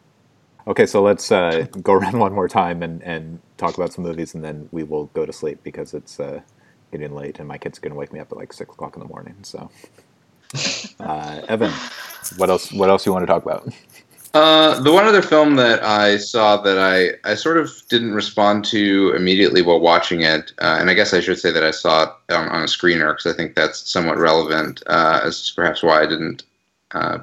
[0.67, 4.35] okay, so let's uh, go around one more time and, and talk about some movies,
[4.35, 6.41] and then we will go to sleep because it's uh,
[6.93, 8.97] getting late, and my kid's are going to wake me up at like six o'clock
[8.97, 9.37] in the morning.
[9.43, 9.71] So,
[11.01, 11.73] uh, Evan,
[12.39, 12.73] what else?
[12.73, 13.69] What else you want to talk about?
[14.33, 18.65] Uh, the one other film that I saw that I, I sort of didn't respond
[18.67, 22.05] to immediately while watching it, uh, and I guess I should say that I saw
[22.05, 26.03] it on, on a screener because I think that's somewhat relevant uh, as perhaps why
[26.03, 26.45] I didn't
[26.93, 27.19] uh,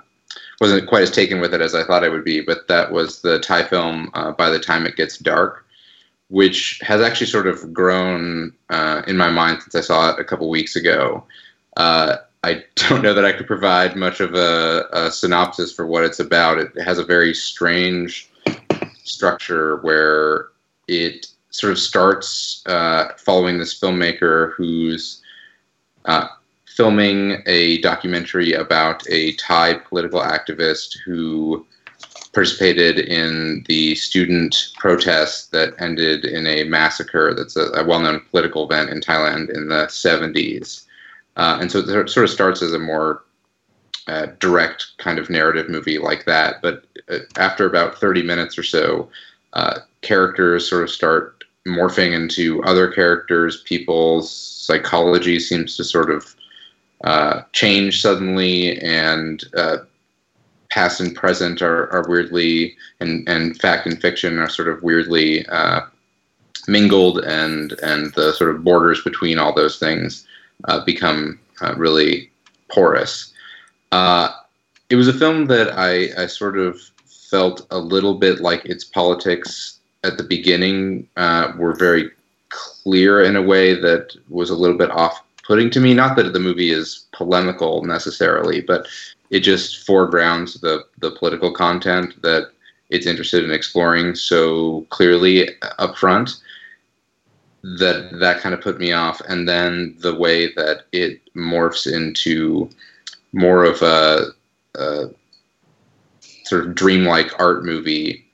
[0.59, 2.41] wasn't quite as taken with it as I thought I would be.
[2.41, 5.65] But that was the Thai film uh, By the Time It Gets Dark,
[6.29, 10.25] which has actually sort of grown uh, in my mind since I saw it a
[10.25, 11.23] couple weeks ago.
[12.47, 16.21] I don't know that I could provide much of a, a, synopsis for what it's
[16.21, 16.57] about.
[16.57, 18.31] It has a very strange
[19.03, 20.47] structure where
[20.87, 25.21] it sort of starts uh, following this filmmaker who's
[26.05, 26.27] uh,
[26.65, 31.65] filming a documentary about a Thai political activist who
[32.31, 38.21] participated in the student protest that ended in a massacre that's a, a well known
[38.31, 40.86] political event in Thailand in the 70s.
[41.37, 43.23] Uh, and so it sort of starts as a more
[44.07, 46.61] uh, direct kind of narrative movie like that.
[46.61, 49.09] But uh, after about 30 minutes or so,
[49.53, 53.61] uh, characters sort of start morphing into other characters.
[53.63, 56.35] People's psychology seems to sort of
[57.03, 59.77] uh, change suddenly, and uh,
[60.71, 65.45] past and present are, are weirdly, and, and fact and fiction are sort of weirdly
[66.67, 70.26] mingled, and, and the sort of borders between all those things
[70.65, 72.31] uh, become uh, really
[72.69, 73.33] porous.
[73.91, 74.29] Uh,
[74.89, 78.83] it was a film that I, I, sort of felt a little bit like its
[78.83, 82.09] politics at the beginning uh, were very
[82.49, 85.93] clear in a way that was a little bit off putting to me.
[85.93, 88.87] Not that the movie is polemical necessarily, but
[89.29, 92.51] it just foregrounds the, the political content that
[92.89, 96.37] it's interested in exploring so clearly up front
[97.63, 99.21] that that kind of put me off.
[99.27, 102.69] And then the way that it morphs into
[103.33, 104.27] more of a,
[104.75, 105.09] a
[106.43, 108.25] sort of dreamlike art movie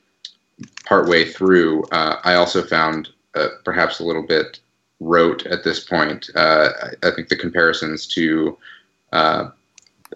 [0.85, 4.59] partway through uh, i also found uh, perhaps a little bit
[5.03, 6.29] rote at this point.
[6.35, 8.57] Uh, I, I, think the comparisons to
[9.11, 9.49] uh,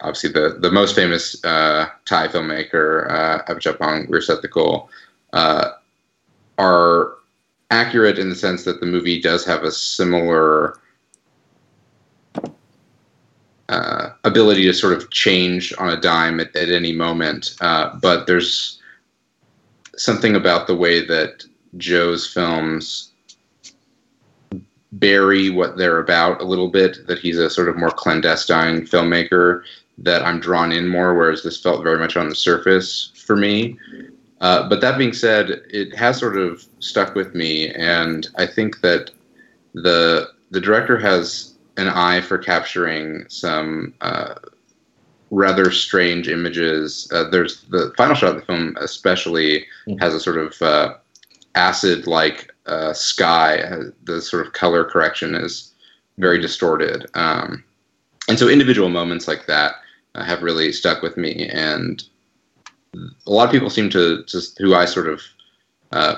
[0.01, 4.88] obviously the, the most famous uh, thai filmmaker uh, Apichatpong Weerasethakul
[5.34, 5.71] uh,
[6.57, 7.15] are
[7.72, 10.80] accurate in the sense that the movie does have a similar
[13.69, 17.56] uh, ability to sort of change on a dime at, at any moment.
[17.60, 18.81] Uh, but there's
[19.98, 21.44] something about the way that
[21.76, 23.11] Joe's films
[24.94, 29.64] bury what they're about a little bit, that he's a sort of more clandestine filmmaker
[29.98, 33.77] that I'm drawn in more, whereas this felt very much on the surface for me.
[34.39, 38.81] Uh, but that being said, it has sort of stuck with me, and I think
[38.81, 39.11] that
[39.73, 44.35] the the director has an eye for capturing some uh,
[45.31, 47.09] rather strange images.
[47.11, 49.97] Uh, there's the final shot of the film, especially, mm-hmm.
[49.97, 50.95] has a sort of uh,
[51.55, 53.64] acid-like uh, sky.
[54.03, 55.73] The sort of color correction is
[56.19, 57.64] very distorted, um,
[58.30, 59.76] and so individual moments like that
[60.15, 62.03] have really stuck with me and
[62.95, 65.22] a lot of people seem to just who I sort of
[65.91, 66.15] uh,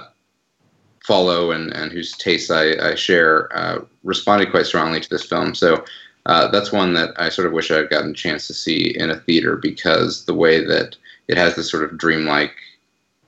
[1.03, 5.55] follow and, and whose tastes I, I share uh, responded quite strongly to this film.
[5.55, 5.83] So
[6.25, 8.95] uh, that's one that I sort of wish I had gotten a chance to see
[8.97, 10.95] in a theater because the way that
[11.27, 12.53] it has this sort of dreamlike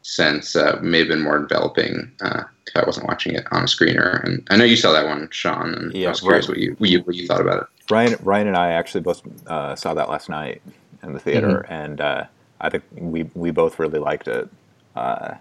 [0.04, 3.66] sense uh, may have been more enveloping uh, if I wasn't watching it on a
[3.66, 4.24] screener.
[4.24, 6.56] And I know you saw that one, Sean, and yeah, I was curious right.
[6.56, 7.92] what you, what you, what you thought about it.
[7.92, 10.62] Ryan Ryan and I actually both uh, saw that last night
[11.04, 11.74] in the theater, mm-hmm.
[11.74, 12.28] and
[12.62, 14.48] I think we we both really liked it.
[14.96, 15.36] Uh,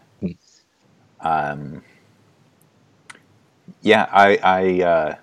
[1.20, 1.82] um,
[3.82, 5.14] yeah, I I, uh,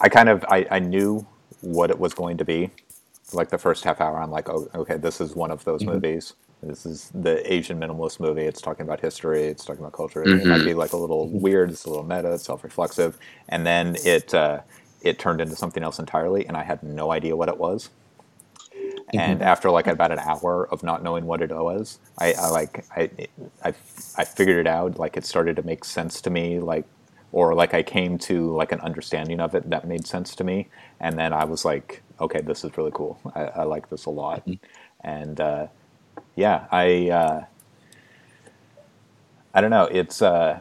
[0.00, 1.26] I kind of I, I knew
[1.60, 2.70] what it was going to be.
[3.32, 5.92] Like the first half hour, I'm like, oh, okay, this is one of those mm-hmm.
[5.92, 6.34] movies.
[6.62, 8.42] This is the Asian minimalist movie.
[8.42, 9.44] It's talking about history.
[9.44, 10.24] It's talking about culture.
[10.24, 10.40] Mm-hmm.
[10.40, 11.70] It might be like a little weird.
[11.70, 12.32] It's a little meta.
[12.34, 13.16] It's self-reflexive.
[13.48, 14.60] And then it uh,
[15.02, 17.90] it turned into something else entirely, and I had no idea what it was
[19.16, 22.84] and after like about an hour of not knowing what it was, I, I like
[22.96, 23.10] I,
[23.64, 23.74] I
[24.16, 24.98] I figured it out.
[24.98, 26.60] Like it started to make sense to me.
[26.60, 26.86] Like
[27.32, 30.68] or like I came to like an understanding of it that made sense to me,
[31.00, 33.20] and then I was like, okay, this is really cool.
[33.34, 34.48] I, I like this a lot,
[35.02, 35.68] and uh,
[36.36, 37.44] yeah, I uh,
[39.54, 39.84] I don't know.
[39.84, 40.60] It's uh,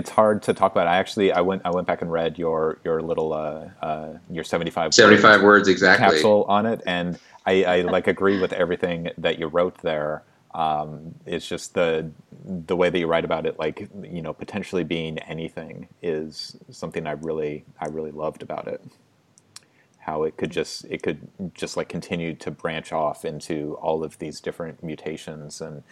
[0.00, 0.86] it's hard to talk about.
[0.86, 4.44] I actually I went I went back and read your your little uh, uh, your
[4.44, 8.54] seventy five seventy five words exactly capsule on it, and I, I like agree with
[8.54, 10.24] everything that you wrote there.
[10.54, 12.10] Um, it's just the
[12.44, 17.06] the way that you write about it, like you know, potentially being anything is something
[17.06, 18.82] I really I really loved about it.
[19.98, 24.18] How it could just it could just like continue to branch off into all of
[24.18, 25.82] these different mutations, and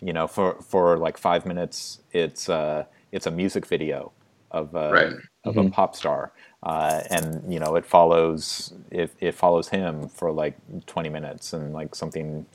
[0.00, 4.12] you know, for for like five minutes, it's uh, it's a music video
[4.50, 5.12] of a, Right.
[5.44, 6.32] of a pop star,
[6.62, 10.56] uh, and you know it follows it, it follows him for like
[10.86, 12.46] 20 minutes, and like something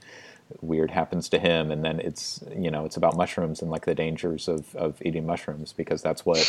[0.62, 3.96] weird happens to him, and then it's you know it's about mushrooms and like the
[3.96, 6.40] dangers of, of eating mushrooms because that's what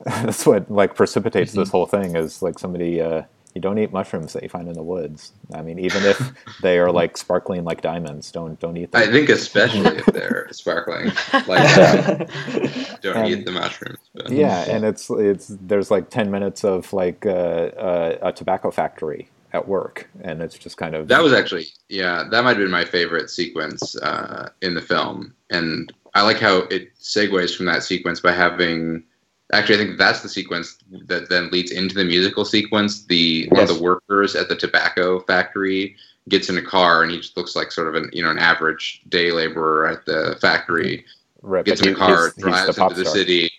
[0.04, 3.22] that's what like precipitates this whole thing is like somebody uh,
[3.54, 5.32] you don't eat mushrooms that you find in the woods.
[5.54, 9.02] I mean, even if they are like sparkling like diamonds, don't don't eat them.
[9.02, 12.98] I think especially if they're sparkling like that.
[13.02, 13.98] Don't Um, eat the mushrooms.
[14.14, 14.34] But.
[14.34, 19.30] yeah and it's it's there's like 10 minutes of like uh, uh, a tobacco factory
[19.52, 22.70] at work and it's just kind of That was actually, yeah, that might have been
[22.70, 27.82] my favorite sequence uh, in the film, and I like how it segues from that
[27.82, 29.04] sequence by having.
[29.52, 33.04] Actually, I think that's the sequence that then leads into the musical sequence.
[33.04, 35.96] The one of the workers at the tobacco factory
[36.30, 38.38] gets in a car, and he just looks like sort of an you know an
[38.38, 41.04] average day laborer at the factory.
[41.42, 43.14] right, Gets but in a car, he's- he's drives into the star.
[43.14, 43.50] city,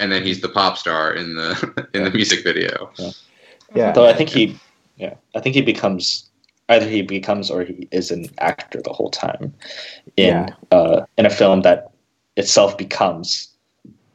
[0.00, 2.90] and then he's the pop star in the in the music video.
[3.76, 4.58] yeah Though I think he,
[4.96, 6.28] yeah, I think he becomes
[6.68, 9.54] either he becomes or he is an actor the whole time
[10.16, 10.48] in Yeah.
[10.72, 11.92] uh, in a film that
[12.36, 13.48] itself becomes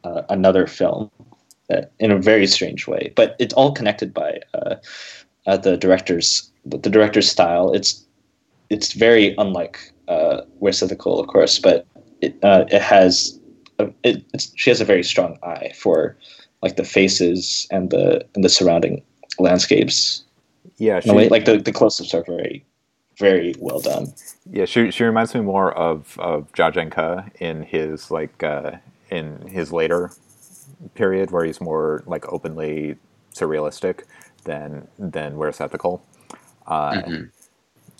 [0.04, 1.10] uh, another film
[1.70, 3.12] uh, in a very strange way.
[3.16, 4.76] But it's all connected by uh,
[5.46, 7.72] uh, the director's the director's style.
[7.74, 8.06] It's
[8.70, 11.86] it's very unlike uh, Ethical, of course, but
[12.22, 13.40] it uh, it has
[13.80, 16.18] a, it, it's, she has a very strong eye for
[16.62, 19.04] like the faces and the and the surrounding
[19.40, 20.24] landscapes.
[20.78, 22.64] yeah a way, like the, the close-ups are very
[23.18, 24.14] very well done.
[24.52, 28.72] yeah she, she reminds me more of of Jia Zhangke in his like uh,
[29.14, 30.12] in his later
[30.96, 32.98] period where he's more like openly
[33.34, 34.04] surrealistic
[34.46, 36.02] than than Weerasethakul
[36.68, 37.32] uh, Mhm.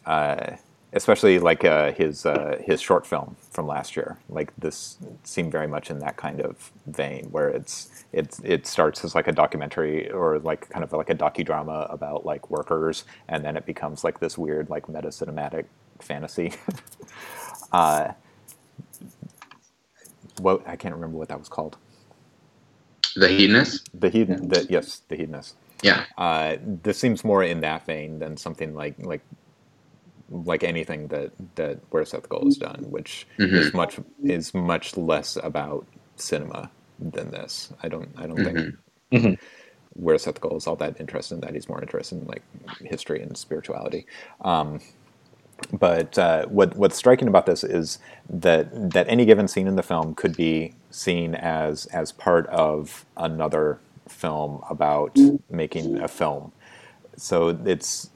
[0.06, 0.58] uh,
[0.94, 4.18] especially like uh, his uh, his short film from last year.
[4.30, 9.06] Like this seemed very much in that kind of vein, where it's it's it starts
[9.06, 13.46] as like a documentary or like kind of like a docudrama about like workers, and
[13.46, 15.66] then it becomes like this weird like meta cinematic
[16.02, 16.54] fantasy.
[20.40, 21.78] what I can't remember what that was called.
[23.16, 25.56] The hedonist, The hedon, the, yes, the hedonist.
[25.84, 29.24] yeah, Uh, this seems more in that vein than something like like
[30.30, 33.58] like anything that that Weerasethakul has done, which Mhm.
[33.58, 35.88] is much is much less about
[36.18, 37.72] cinema than this.
[37.84, 38.66] I don't I don't think
[39.14, 39.38] Mhm.
[39.98, 41.54] Weerasethakul is all that interested in that.
[41.54, 42.44] He's more interested in like
[42.82, 44.08] history and spirituality.
[44.42, 44.80] Um,
[45.72, 48.00] but uh, what what's striking about this is
[48.30, 53.06] that that any given scene in the film could be seen as as part of
[53.18, 55.18] another film about
[55.50, 56.52] making a film.
[57.16, 58.10] So it's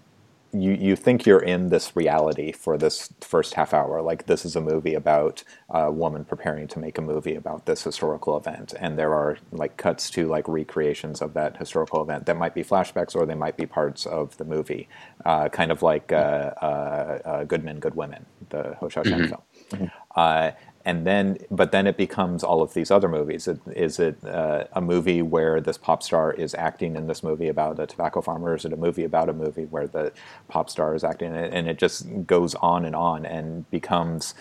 [0.54, 4.02] you you think you're in this reality for this first half hour.
[4.02, 7.84] Like this is a movie about a woman preparing to make a movie about this
[7.84, 8.74] historical event.
[8.80, 12.26] And there are like cuts to like recreations of that historical event.
[12.26, 14.88] That might be flashbacks or they might be parts of the movie
[15.26, 19.92] uh, kind of like uh, uh, uh, good men good women the Hou Hsiao-hsien film.
[20.16, 20.52] Uh,
[20.88, 23.50] and then but then it becomes all of these other movies.
[23.76, 27.78] Is it uh, a movie where this pop star is acting in this movie about
[27.78, 28.56] a tobacco farmer?
[28.56, 30.14] Is it a movie about a movie where the
[30.48, 31.36] pop star is acting?
[31.36, 34.34] And it just goes on and on and becomes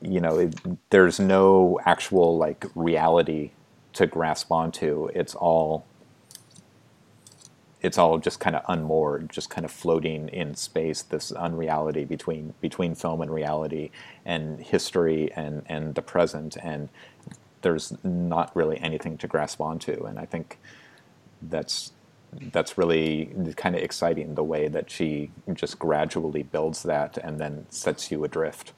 [0.00, 0.54] you know it,
[0.88, 3.50] there's no actual like reality
[3.92, 5.10] to grasp onto.
[5.14, 5.84] It's all
[7.82, 11.02] it's all just kind of unmoored, just kind of floating in space.
[11.02, 13.90] This unreality between between film and reality,
[14.24, 16.88] and history and and the present, and
[17.62, 20.04] there's not really anything to grasp onto.
[20.04, 20.58] And I think
[21.42, 21.92] that's
[22.52, 27.66] that's really kind of exciting the way that she just gradually builds that and then
[27.70, 28.72] sets you adrift.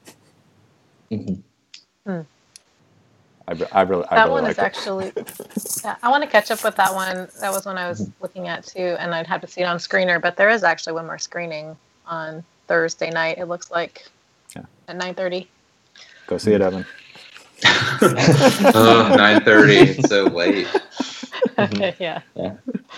[2.06, 2.26] Mhm.
[3.48, 4.64] I, I really, I that really one liked is it.
[4.64, 5.12] actually.
[5.84, 7.28] Yeah, I want to catch up with that one.
[7.40, 9.78] That was one I was looking at too, and I'd have to see it on
[9.78, 10.20] screener.
[10.22, 13.38] But there is actually one more screening on Thursday night.
[13.38, 14.06] It looks like
[14.54, 14.62] Yeah.
[14.86, 15.48] at nine thirty.
[16.28, 16.86] Go see it, Evan.
[17.64, 19.98] oh, 9.30.
[19.98, 20.66] It's so late.
[22.00, 22.20] yeah.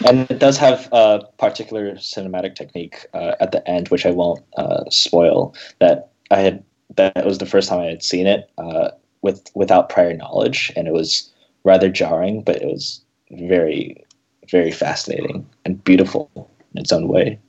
[0.06, 4.42] and it does have a particular cinematic technique uh, at the end, which I won't
[4.56, 5.54] uh, spoil.
[5.80, 6.62] That I had
[6.96, 8.90] that was the first time I had seen it uh,
[9.24, 11.32] with without prior knowledge, and it was
[11.64, 13.00] rather jarring, but it was
[13.32, 14.04] very,
[14.50, 16.30] very fascinating and beautiful
[16.74, 17.40] in its own way.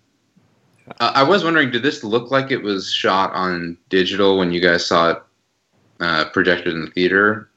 [1.02, 4.62] Uh, I was wondering, did this look like it was shot on digital when you
[4.62, 5.24] guys saw it
[6.00, 7.50] uh, projected in the theater?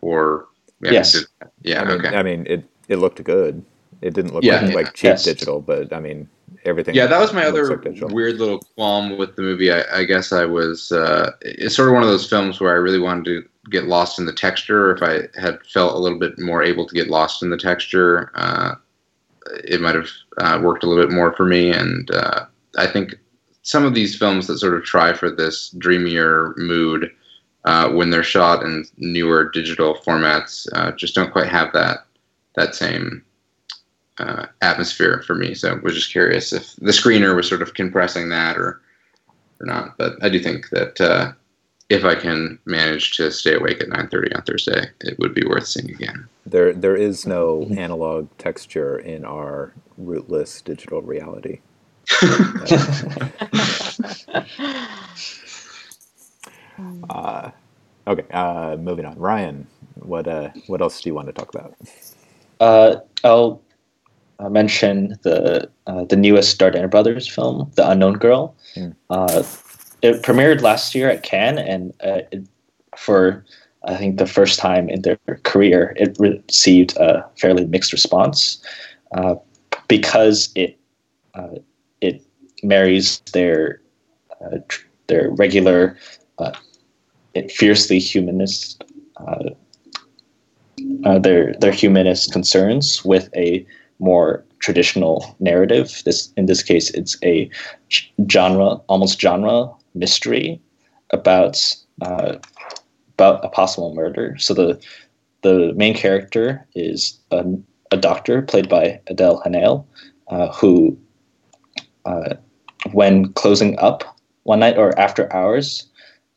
[0.00, 0.46] Or
[0.80, 1.12] yeah, Yes.
[1.12, 1.26] did-
[1.62, 2.16] yeah, I mean, okay.
[2.16, 3.62] I mean, it it looked good.
[4.00, 4.74] It didn't look Yeah, like, yeah.
[4.74, 5.24] like cheap Yes.
[5.24, 6.28] digital, but I mean,
[6.64, 6.94] everything.
[6.94, 9.70] Yeah, that was my other like weird little qualm with the movie.
[9.72, 10.92] I, I guess I was.
[10.92, 14.18] Uh, it's sort of one of those films where I really wanted to get lost
[14.18, 14.94] in the texture.
[14.94, 18.30] If I had felt a little bit more able to get lost in the texture,
[18.34, 18.74] uh,
[19.64, 21.70] it might have uh, worked a little bit more for me.
[21.70, 22.46] And uh,
[22.78, 23.14] I think
[23.62, 27.10] some of these films that sort of try for this dreamier mood
[27.64, 32.06] uh, when they're shot in newer digital formats uh, just don't quite have that
[32.54, 33.22] that same
[34.18, 35.52] uh, atmosphere for me.
[35.52, 38.80] So I was just curious if the screener was sort of compressing that or
[39.60, 39.98] or not.
[39.98, 41.34] But I do think that
[41.88, 45.66] if I can manage to stay awake at 9:30 on Thursday, it would be worth
[45.66, 46.28] seeing again.
[46.44, 51.60] There there is no analog texture in our rootless digital reality.
[57.08, 57.50] Uh,
[58.06, 59.18] okay, uh, moving on.
[59.18, 61.74] Ryan, what uh, what else do you want to talk about?
[62.60, 63.62] Uh, I'll
[64.38, 68.54] uh, mention the uh, the newest Dardenne Brothers film, The Unknown Girl.
[68.74, 68.90] Hmm.
[70.02, 72.46] It premiered last year at Cannes, and uh, it,
[72.96, 73.44] for
[73.84, 78.58] I think the first time in their career, it received a fairly mixed response
[79.16, 79.36] uh,
[79.88, 80.78] because it
[81.34, 81.56] uh,
[82.00, 82.22] it
[82.62, 83.80] marries their
[84.40, 85.96] uh, tr- their regular
[86.38, 86.52] uh,
[87.50, 88.84] fiercely humanist
[91.04, 93.66] uh, their their humanist concerns with a
[93.98, 96.02] more traditional narrative.
[96.04, 97.50] This in this case, it's a
[98.30, 100.60] genre, almost genre mystery
[101.10, 101.60] about
[102.02, 102.36] uh,
[103.14, 104.36] about a possible murder.
[104.38, 104.80] So the
[105.42, 107.44] the main character is a,
[107.90, 109.86] a doctor played by Adèle Haenel,
[110.28, 110.98] uh, who,
[112.04, 112.34] uh,
[112.92, 114.04] when closing up
[114.42, 115.88] one night or after hours,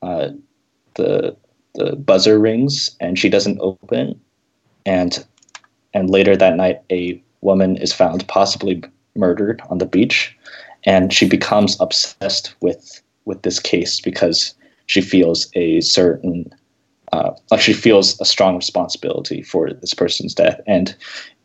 [0.01, 0.29] uh,
[0.95, 1.35] the
[1.75, 4.19] the buzzer rings and she doesn't open
[4.85, 5.25] and
[5.93, 8.83] and later that night a woman is found possibly
[9.15, 10.35] murdered on the beach
[10.83, 14.55] and she becomes obsessed with with this case because
[14.87, 16.51] she feels a certain
[17.13, 20.59] uh, like she feels a strong responsibility for this person's death.
[20.67, 20.95] And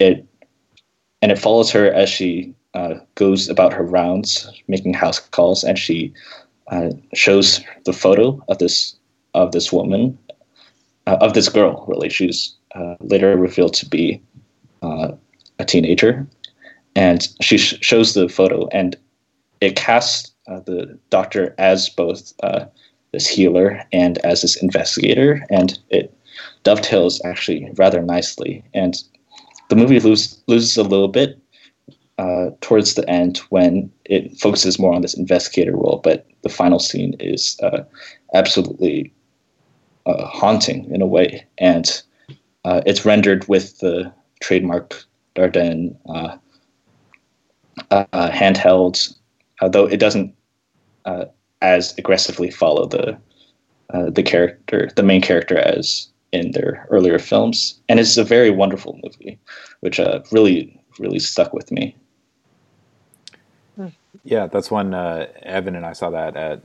[0.01, 0.27] it
[1.23, 5.78] and it follows her as she uh, goes about her rounds making house calls and
[5.78, 6.12] she
[6.69, 8.97] uh, shows the photo of this
[9.35, 10.19] of this woman
[11.06, 12.09] uh, of this girl really.
[12.09, 14.20] She's uh, later revealed to be
[14.82, 15.12] uh,
[15.59, 16.27] a teenager.
[16.97, 18.97] And she sh- shows the photo and
[19.61, 22.66] it casts uh, the doctor as both uh,
[23.12, 26.16] this healer and as this investigator and it
[26.64, 28.64] dovetails actually rather nicely.
[28.74, 29.02] And
[29.68, 31.38] the movie lose, loses a little bit
[32.18, 36.78] uh, towards the end when it focuses more on this investigator role but the final
[36.78, 37.82] scene is uh,
[38.34, 39.12] absolutely
[40.06, 42.02] uh, haunting in a way, and
[42.86, 45.02] it's rendered with the trademark
[45.34, 46.36] Dardenne uh,
[48.30, 49.14] handheld,
[49.65, 50.35] although it doesn't
[51.07, 51.24] uh,
[51.62, 53.19] as aggressively follow the
[53.95, 58.51] uh, the character, the main character, as in their earlier films, and it's a very
[58.51, 59.39] wonderful movie,
[59.81, 61.97] which uh, really really stuck with me.
[64.23, 66.61] Yeah, that's when uh, Evan and I saw that at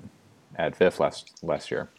[0.56, 1.90] at VIFF last last year.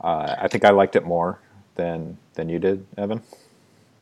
[0.00, 1.38] Uh, I think I liked it more
[1.74, 3.22] than than you did, Evan.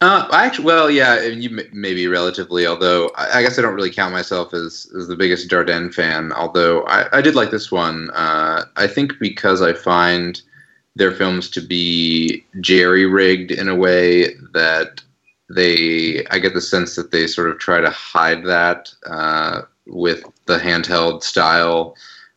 [0.02, 2.66] Uh, I actually, well, yeah, you maybe relatively.
[2.66, 6.32] Although I, I guess I don't really count myself as, as the biggest Dardenne fan.
[6.32, 8.10] Although I, I did like this one.
[8.14, 10.40] Uh, I think because I find
[10.97, 15.02] their films to be jerry rigged in a way that
[15.55, 20.24] they, I get the sense that they sort of try to hide that uh, with
[20.47, 21.94] the handheld style.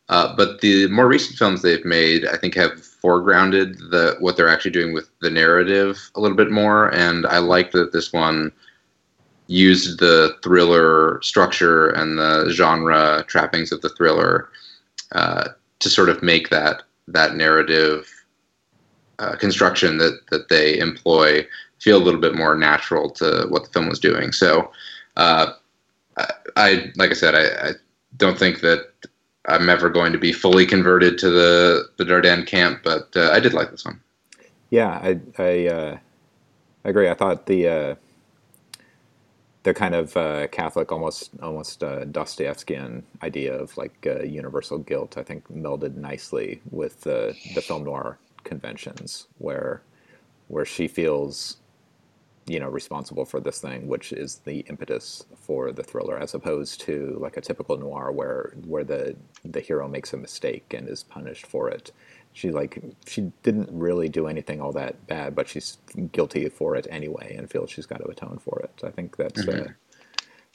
[0.10, 4.49] Uh, but the more recent films they've made, I think, have foregrounded the what they're
[4.49, 6.93] actually doing with the narrative a little bit more.
[6.93, 8.51] And I like that this one
[9.47, 14.49] used the thriller structure and the genre trappings of the thriller
[15.11, 15.49] uh,
[15.80, 18.09] to sort of make that that narrative
[19.19, 21.45] uh, construction that that they employ
[21.80, 24.31] feel a little bit more natural to what the film was doing.
[24.31, 24.71] So,
[25.17, 25.51] uh,
[26.15, 27.71] I, I, like I said, I, I,
[28.17, 28.91] don't think that
[29.45, 33.40] I'm ever going to be fully converted to the the Dardenne camp, but uh, I
[33.40, 34.02] did like this one.
[34.70, 35.98] Yeah, I I, uh,
[36.84, 37.10] agree.
[37.10, 37.95] I thought the uh,
[39.64, 45.18] the kind of uh, Catholic, almost almost uh, Dostoevskian idea of like uh, universal guilt,
[45.18, 49.82] I think melded nicely with the the film noir conventions, where
[50.48, 51.57] where she feels
[52.45, 56.82] you know responsible for this thing which is the impetus for the thriller as opposed
[56.82, 59.15] to like a typical noir where where the
[59.45, 61.91] the hero makes a mistake and is punished for it.
[62.34, 65.78] She like she didn't really do anything all that bad but she's
[66.11, 68.84] guilty for it anyway and feels she's got to atone for it.
[68.84, 69.61] I think that's uh, mm-hmm.
[69.61, 69.74] uh,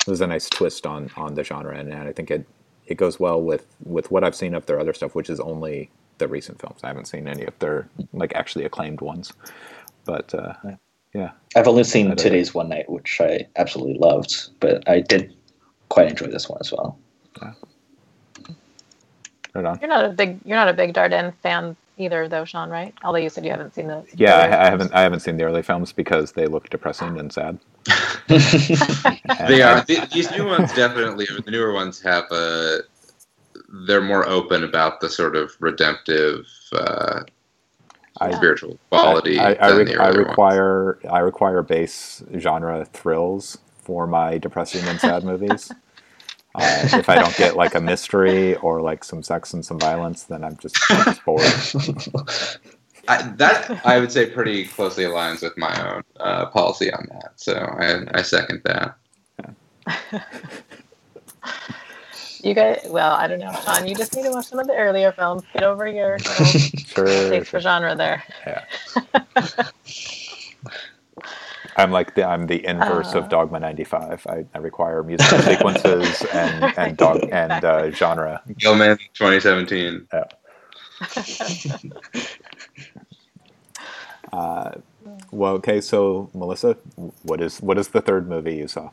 [0.01, 2.47] it was a nice twist on on the genre and, and i think it
[2.87, 5.91] it goes well with with what i've seen of their other stuff which is only
[6.19, 6.81] the recent films.
[6.85, 9.33] I haven't seen any of their like actually acclaimed ones.
[10.05, 10.55] But uh,
[11.19, 11.33] yeah yeah.
[11.57, 15.35] I've only seen Two Days, One Night, which I absolutely loved, but I did
[15.89, 16.99] quite enjoy this one as well.
[17.43, 17.53] Yeah.
[19.55, 19.79] Right on.
[19.81, 22.95] You're not a big you're not a big Dardenne fan either, though, Sean, right?
[23.03, 24.05] Although you said you haven't seen the.
[24.15, 24.95] Yeah, I, I, haven't.
[24.95, 27.59] I haven't seen the early films because they look depressing and sad.
[28.29, 29.85] they are.
[29.87, 31.27] these new ones definitely.
[31.27, 32.81] The newer ones have a.
[33.87, 37.23] They're more open about the sort of redemptive uh,
[38.21, 39.39] I, spiritual quality.
[39.39, 41.13] I, I, re- I require ones.
[41.13, 45.73] I require base genre thrills for my depressing and sad movies.
[46.55, 50.25] Uh, if I don't get like a mystery or like some sex and some violence,
[50.25, 51.43] then I'm just, I'm just bored.
[53.09, 57.33] I, that I would say pretty closely aligns with my own uh, policy on that.
[57.37, 58.97] So I, I second that.
[59.39, 60.23] Yeah.
[62.49, 63.87] You guys, well, I don't know, Sean.
[63.87, 65.43] You just need to watch some of the earlier films.
[65.53, 68.25] Get over your sure, taste for genre there.
[68.47, 68.65] Yeah.
[71.77, 74.27] I'm like the I'm the inverse uh, of Dogma '95.
[74.31, 78.41] I, I require musical sequences and and dog and uh, genre.
[78.57, 80.09] Gilman 2017.
[80.11, 80.25] Yeah.
[84.33, 84.71] uh,
[85.31, 85.83] well, okay.
[85.83, 86.79] So, Melissa,
[87.25, 88.89] what is what is the third movie you saw?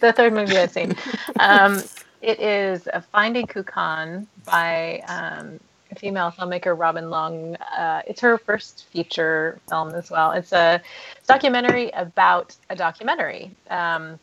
[0.00, 0.96] the third movie I've seen.
[1.38, 1.82] Um,
[2.20, 5.60] it is a Finding Kukan by um,
[5.96, 7.56] female filmmaker Robin Leung.
[7.76, 10.32] Uh, it's her first feature film as well.
[10.32, 10.80] It's a
[11.26, 13.50] documentary about a documentary.
[13.70, 14.18] Um,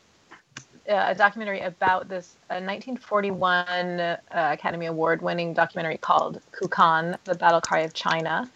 [0.88, 7.80] a documentary about this 1941 uh, Academy Award winning documentary called Kukan, The Battle Cry
[7.80, 8.50] of China.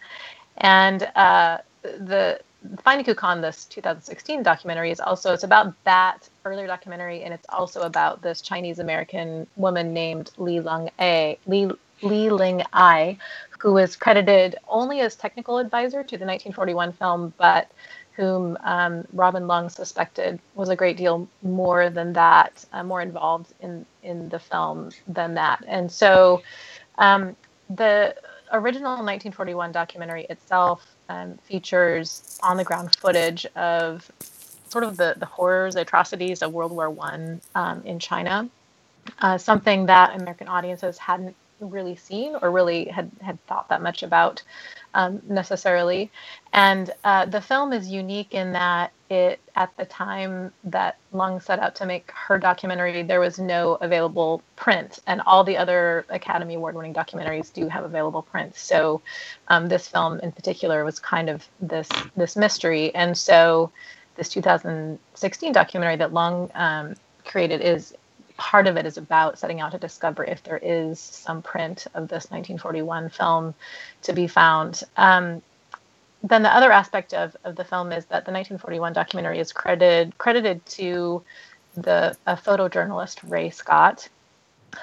[0.58, 2.40] And uh, the
[2.84, 7.82] Finding Kukan, this 2016 documentary, is also it's about that earlier documentary, and it's also
[7.82, 11.70] about this Chinese American woman named Li Lung A Li
[12.02, 13.16] Li Ling Ai,
[13.60, 17.70] who was credited only as technical advisor to the 1941 film, but
[18.12, 23.54] whom um, Robin Leung suspected was a great deal more than that, uh, more involved
[23.60, 26.42] in in the film than that, and so
[26.98, 27.36] um,
[27.70, 28.14] the
[28.52, 34.10] original 1941 documentary itself um, features on the ground footage of
[34.68, 38.48] sort of the, the horrors, atrocities of World War One um, in China,
[39.20, 44.02] uh, something that American audiences hadn't really seen or really had, had thought that much
[44.02, 44.42] about
[44.94, 46.10] um, necessarily.
[46.52, 51.58] And uh, the film is unique in that it, at the time that Leung set
[51.58, 56.54] out to make her documentary, there was no available print, and all the other Academy
[56.54, 58.60] Award-winning documentaries do have available prints.
[58.60, 59.02] So,
[59.48, 63.72] um, this film in particular was kind of this this mystery, and so
[64.16, 67.94] this 2016 documentary that Leung um, created is
[68.40, 72.08] part of it is about setting out to discover if there is some print of
[72.08, 73.54] this 1941 film
[74.00, 74.82] to be found.
[74.96, 75.42] Um,
[76.22, 80.16] then the other aspect of, of the film is that the 1941 documentary is credited
[80.16, 81.22] credited to
[81.74, 84.08] the a photojournalist Ray Scott,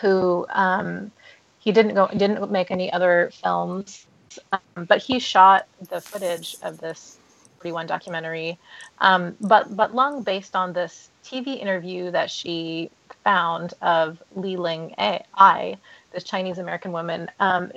[0.02, 1.12] who um,
[1.58, 4.06] he didn't go didn't make any other films,
[4.52, 7.17] um, but he shot the footage of this
[7.60, 8.58] 41 documentary.
[9.00, 12.90] Um, but but Leung, based on this TV interview that she
[13.24, 15.78] found of Li Ling Ai,
[16.12, 17.30] this Chinese American woman.
[17.40, 17.72] Um,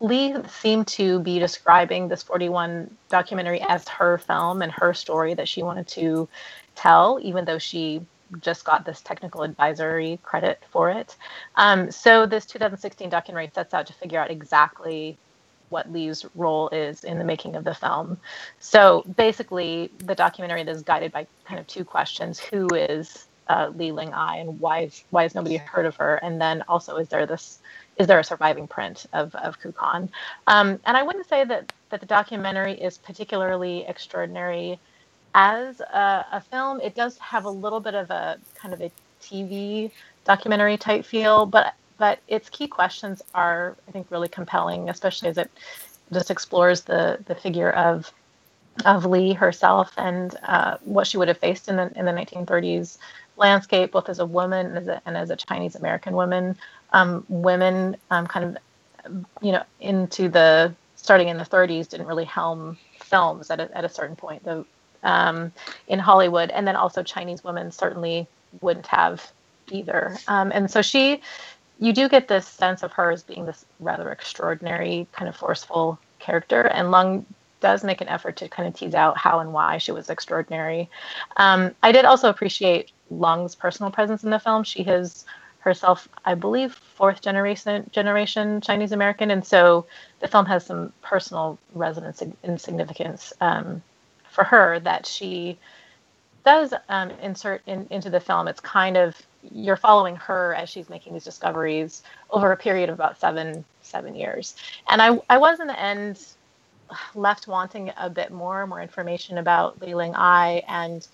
[0.00, 5.48] Lee seemed to be describing this 41 documentary as her film and her story that
[5.48, 6.28] she wanted to
[6.74, 8.02] tell, even though she
[8.40, 11.16] just got this technical advisory credit for it.
[11.54, 15.16] Um, so this 2016 documentary sets out to figure out exactly
[15.68, 18.18] what Lee's role is in the making of the film.
[18.60, 23.92] So basically, the documentary is guided by kind of two questions: Who is uh, Li
[23.92, 26.16] Ling Ai, and why is why has nobody heard of her?
[26.16, 27.58] And then also, is there this
[27.96, 30.08] is there a surviving print of of Kukan?
[30.46, 34.78] Um, and I wouldn't say that that the documentary is particularly extraordinary
[35.34, 36.80] as a, a, film.
[36.80, 38.90] It does have a little bit of a kind of a
[39.20, 39.90] TV
[40.24, 45.38] documentary type feel, but but its key questions are, I think, really compelling, especially as
[45.38, 45.50] it
[46.12, 48.12] just explores the the figure of
[48.84, 52.98] of Lee herself and uh, what she would have faced in the in the 1930s
[53.36, 56.56] landscape, both as a woman and as a, and as a Chinese American woman.
[56.92, 62.24] Um, women, um, kind of, you know, into the starting in the 30s, didn't really
[62.24, 64.64] helm films at a, at a certain point the,
[65.02, 65.52] um,
[65.88, 68.26] in Hollywood, and then also Chinese women certainly
[68.60, 69.30] wouldn't have
[69.70, 70.16] either.
[70.28, 71.20] Um, and so she,
[71.78, 75.98] you do get this sense of her as being this rather extraordinary, kind of forceful
[76.18, 77.24] character, and Leung
[77.60, 80.88] does make an effort to kind of tease out how and why she was extraordinary.
[81.36, 84.64] Um, I did also appreciate Leung's personal presence in the film.
[84.64, 85.24] She has
[85.60, 89.86] herself, I believe, fourth generation generation Chinese American, and so
[90.20, 93.82] the film has some personal resonance and significance um,
[94.30, 95.58] for her that she
[96.44, 98.46] does um, insert in, into the film.
[98.46, 99.20] It's kind of
[99.52, 104.14] you're following her as she's making these discoveries over a period of about seven seven
[104.14, 104.56] years,
[104.88, 106.20] and I I was in the end
[107.14, 111.06] left wanting a bit more more information about Li Ling Ai and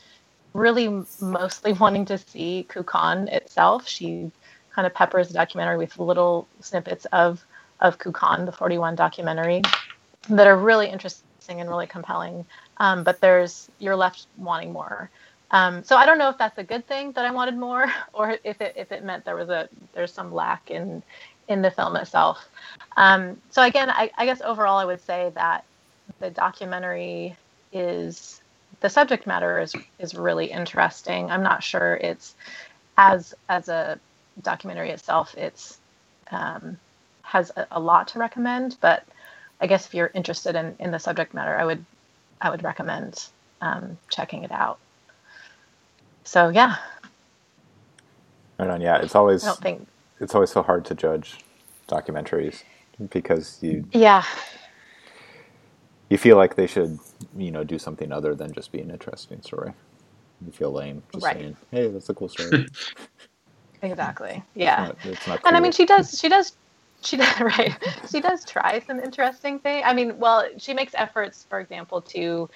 [0.55, 3.89] really mostly wanting to see Kukan itself.
[3.89, 4.31] She
[4.75, 7.45] kind of peppers the documentary with little snippets of
[7.81, 9.61] of Kukan, the 41 documentary,
[10.29, 12.47] that are really interesting and really compelling.
[12.77, 15.11] Um, but there's you're left wanting more.
[15.53, 18.37] Um, so I don't know if that's a good thing that I wanted more, or
[18.43, 21.03] if it if it meant there was a there's some lack in
[21.49, 22.49] in the film itself.
[22.97, 25.65] Um, so again, I, I guess overall I would say that
[26.21, 27.37] the documentary
[27.73, 28.41] is
[28.81, 31.31] the subject matter is is really interesting.
[31.31, 32.35] I'm not sure it's
[32.97, 33.99] as as a
[34.43, 35.79] documentary itself, it's
[36.31, 36.79] um,
[37.23, 38.77] has a, a, lot to recommend.
[38.81, 39.05] But
[39.61, 41.85] I guess if you're interested in in the subject matter, I would
[42.41, 43.27] I would recommend
[43.61, 44.79] um, checking it out.
[46.25, 46.77] So yeah.
[48.59, 48.81] Right on.
[48.81, 49.45] Yeah, it's always.
[49.45, 49.89] I don't think
[50.21, 51.39] it's always so hard to judge
[51.89, 52.63] documentaries
[53.11, 53.85] because you.
[53.93, 54.25] Yeah.
[56.09, 56.99] You feel like they should,
[57.37, 59.73] you know, do something other than just be an interesting story.
[60.45, 61.37] You feel lame just right.
[61.37, 62.67] saying, "Hey, that's a cool story."
[63.83, 64.43] exactly.
[64.55, 64.91] Yeah.
[64.91, 65.49] It's not, it's not cool.
[65.49, 66.19] And I mean, she does.
[66.19, 66.57] She does
[67.03, 67.77] she does right?
[68.11, 72.49] She does try some interesting thing i mean well she makes efforts for example to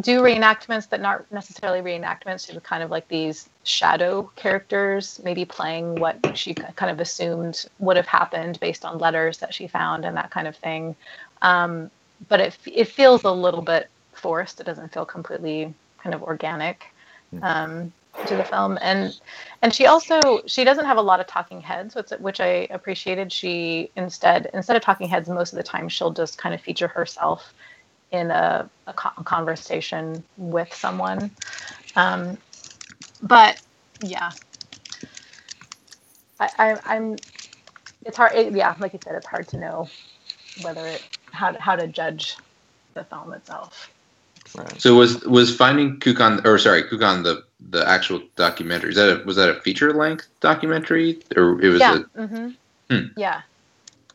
[0.00, 2.46] do reenactments that are not necessarily reenactments.
[2.46, 7.96] She's kind of like these shadow characters maybe playing what she kind of assumed would
[7.96, 10.94] have happened based on letters that she found and that kind of thing.
[11.42, 11.90] Um,
[12.28, 14.60] but it, it feels a little bit forced.
[14.60, 16.86] It doesn't feel completely kind of organic.
[17.30, 17.44] Hmm.
[17.44, 17.92] um,
[18.26, 18.78] to the film.
[18.80, 19.18] And
[19.62, 23.32] and she also she doesn't have a lot of talking heads which, which i appreciated.
[23.32, 26.88] She instead instead of talking heads most of the time she'll just kind of feature
[26.88, 27.54] herself
[28.10, 31.30] in a, a conversation with someone.
[31.96, 32.38] Um,
[33.22, 33.60] but
[34.02, 34.30] yeah.
[36.40, 37.16] I, I i'm
[38.04, 39.88] it's hard it, yeah like you said it's hard to know
[40.62, 42.36] whether it how to, how to judge
[42.94, 43.90] the film itself
[44.56, 44.80] Right.
[44.80, 48.90] So was was finding Kukan or sorry Kukan the the actual documentary?
[48.90, 51.80] Is that a, was that a feature length documentary or it was?
[51.80, 51.98] Yeah.
[52.14, 52.48] A, mm-hmm.
[52.90, 53.06] hmm.
[53.16, 53.42] Yeah,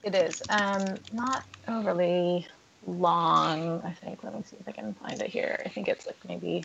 [0.03, 0.41] it is.
[0.49, 2.47] Um, not overly
[2.87, 3.81] long.
[3.83, 4.23] I think.
[4.23, 5.61] Let me see if I can find it here.
[5.65, 6.63] I think it's like maybe.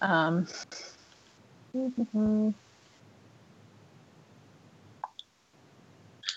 [0.00, 0.46] Um,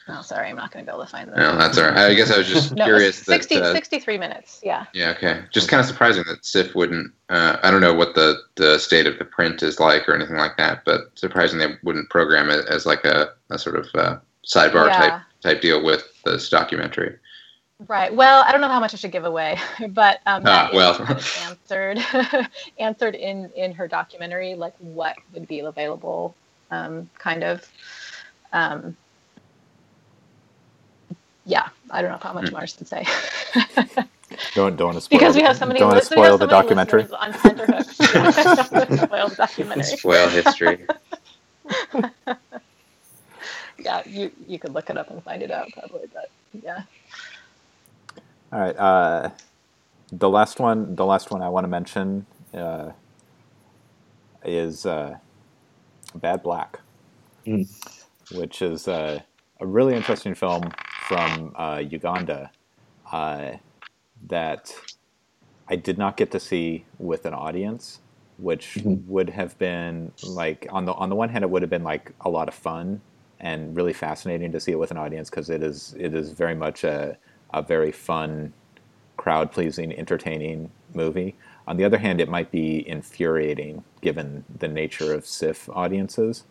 [0.07, 1.37] Oh, sorry, I'm not going to be able to find that.
[1.37, 1.97] No, that's all right.
[1.97, 3.17] I guess I was just no, curious.
[3.17, 4.85] 60, that, uh, 63 minutes, yeah.
[4.93, 5.43] Yeah, okay.
[5.51, 9.05] Just kind of surprising that SIFF wouldn't, uh, I don't know what the, the state
[9.05, 12.65] of the print is like or anything like that, but surprising they wouldn't program it
[12.67, 14.97] as like a, a sort of uh, sidebar yeah.
[14.97, 17.17] type type deal with this documentary.
[17.87, 18.13] Right.
[18.13, 19.57] Well, I don't know how much I should give away,
[19.89, 21.01] but um, ah, well.
[21.43, 21.99] answered
[22.79, 26.35] answered in in her documentary, like what would be available,
[26.69, 27.67] um, kind of.
[28.53, 28.97] Um,
[31.51, 32.53] yeah, I don't know how much mm.
[32.53, 33.05] Mars can say.
[34.55, 35.79] don't don't want to spoil because we have so many.
[35.79, 37.05] Don't want to spoil the documentary.
[37.11, 37.97] On tenterhooks.
[37.97, 39.83] spoil the documentary.
[39.83, 40.85] Spoil history.
[43.77, 46.31] yeah, you you could look it up and find it out probably, but
[46.63, 46.83] yeah.
[48.53, 48.77] All right.
[48.77, 49.29] Uh,
[50.13, 52.91] the last one, the last one I want to mention uh,
[54.45, 55.17] is uh,
[56.15, 56.79] Bad Black,
[57.45, 57.67] mm.
[58.37, 59.19] which is uh,
[59.59, 60.71] a really interesting film
[61.11, 62.51] from uh, Uganda
[63.11, 63.51] uh,
[64.29, 64.73] that
[65.67, 67.99] I did not get to see with an audience,
[68.37, 69.11] which mm-hmm.
[69.11, 72.13] would have been like on the on the one hand it would have been like
[72.21, 73.01] a lot of fun
[73.41, 76.55] and really fascinating to see it with an audience because it is it is very
[76.55, 77.17] much a
[77.53, 78.53] a very fun,
[79.17, 81.35] crowd pleasing, entertaining movie.
[81.67, 86.45] On the other hand, it might be infuriating given the nature of SIFF audiences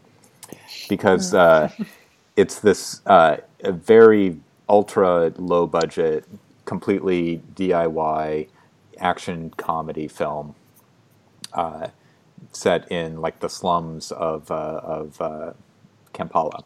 [0.89, 1.71] because uh,
[2.37, 4.39] it's this uh, very
[4.71, 6.25] ultra low budget,
[6.65, 8.49] completely DIY
[8.99, 10.55] action comedy film
[11.53, 11.89] uh,
[12.53, 15.53] set in like the slums of uh, of uh,
[16.13, 16.65] Kampala,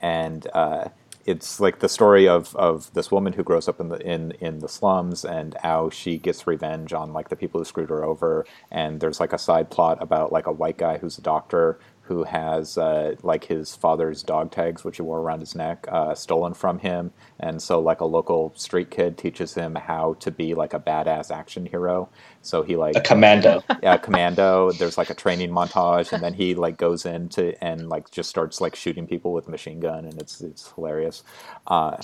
[0.00, 0.88] and uh,
[1.26, 4.58] it's like the story of, of this woman who grows up in the in, in
[4.58, 8.44] the slums and how she gets revenge on like the people who screwed her over.
[8.70, 12.24] And there's like a side plot about like a white guy who's a doctor who
[12.24, 16.54] has uh, like his father's dog tags, which he wore around his neck, uh, stolen
[16.54, 17.12] from him.
[17.40, 21.30] And so, like a local street kid teaches him how to be like a badass
[21.34, 22.10] action hero.
[22.42, 23.62] So he like a commando.
[23.82, 24.72] Yeah, commando.
[24.72, 28.60] There's like a training montage, and then he like goes into and like just starts
[28.60, 31.22] like shooting people with machine gun, and it's it's hilarious.
[31.66, 31.96] Uh,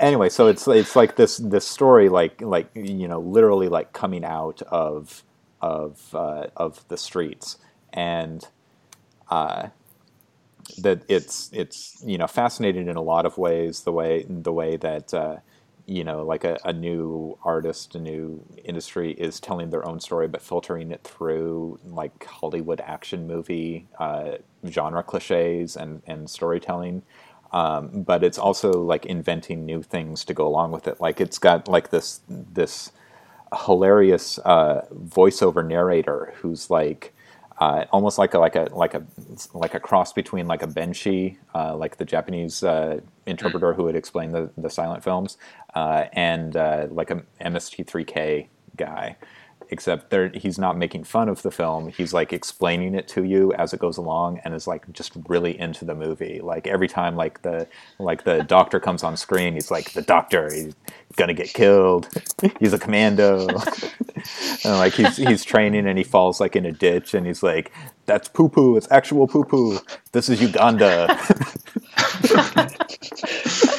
[0.00, 4.24] anyway, so it's it's like this this story, like like you know, literally like coming
[4.24, 5.24] out of
[5.60, 7.58] of uh, of the streets
[7.92, 8.46] and
[9.30, 9.68] uh,
[10.78, 14.76] that it's it's you know fascinating in a lot of ways the way the way
[14.76, 15.36] that uh,
[15.86, 20.28] you know like a, a, new artist a new industry is telling their own story
[20.28, 24.32] but filtering it through like Hollywood action movie uh,
[24.68, 27.02] genre cliches and and storytelling.
[27.52, 31.00] Um, but it's also like inventing new things to go along with it.
[31.00, 32.92] Like it's got like this this
[33.66, 37.12] hilarious uh, voiceover narrator who's like
[37.60, 39.04] uh, almost like a like a like a
[39.52, 43.94] like a cross between like a benshi, uh, like the Japanese uh, interpreter who would
[43.96, 45.36] explain the, the silent films,
[45.74, 49.16] uh, and uh, like a MST3K guy
[49.70, 51.88] except he's not making fun of the film.
[51.88, 55.58] He's like explaining it to you as it goes along, and is like just really
[55.58, 56.40] into the movie.
[56.42, 57.66] Like every time, like the
[57.98, 60.52] like the doctor comes on screen, he's like the doctor.
[60.52, 60.74] He's
[61.16, 62.08] gonna get killed.
[62.58, 63.48] he's a commando.
[64.64, 67.72] and like he's he's training, and he falls like in a ditch, and he's like,
[68.06, 68.76] "That's poo poo.
[68.76, 69.78] It's actual poo poo.
[70.12, 71.08] This is Uganda."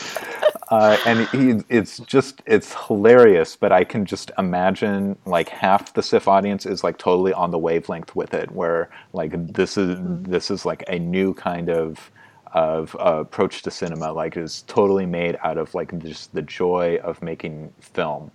[0.72, 6.04] Uh, and he, it's just it's hilarious but i can just imagine like half the
[6.04, 10.32] SIFF audience is like totally on the wavelength with it where like this is mm-hmm.
[10.32, 12.12] this is like a new kind of
[12.54, 16.98] of uh, approach to cinema like is totally made out of like just the joy
[17.04, 18.32] of making film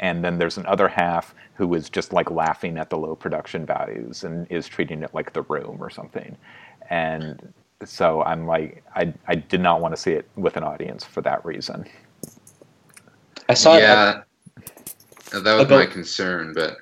[0.00, 4.24] and then there's another half who is just like laughing at the low production values
[4.24, 6.36] and is treating it like the room or something
[6.90, 7.52] and
[7.84, 11.20] so I'm like, I, I did not want to see it with an audience for
[11.22, 11.86] that reason.
[13.48, 14.24] I saw yeah, it.
[15.32, 16.76] Yeah, that was about, my concern, but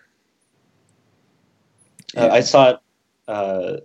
[2.16, 2.78] uh, I saw it
[3.28, 3.76] uh,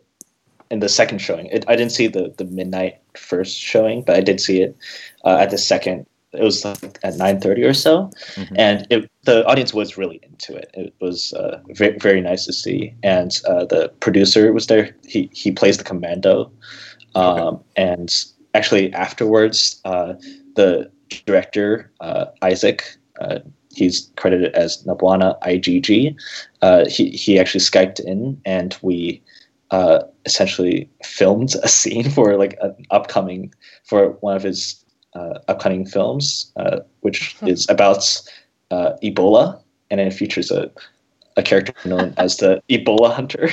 [0.70, 1.48] in the second showing.
[1.48, 4.76] It, I didn't see the the midnight first showing, but I did see it
[5.26, 6.08] uh, at the second.
[6.34, 8.56] It was like at nine thirty or so, mm-hmm.
[8.58, 10.72] and it, the audience was really into it.
[10.74, 14.96] It was uh, very very nice to see, and uh, the producer was there.
[15.06, 16.52] He he plays the commando
[17.16, 17.64] um.
[17.76, 18.14] And
[18.54, 20.14] actually, afterwards, uh,
[20.56, 20.92] the
[21.26, 23.40] director uh, Isaac, uh,
[23.74, 26.16] he's credited as Nabwana IGG.
[26.62, 29.22] Uh, he he actually skyped in, and we
[29.72, 34.84] uh, essentially filmed a scene for like an upcoming for one of his
[35.14, 36.52] uh, upcoming films,
[37.02, 37.48] which hmm.
[37.48, 38.00] is about
[38.72, 40.72] Ebola, and it features a
[41.38, 43.50] a character known as the Ebola hunter.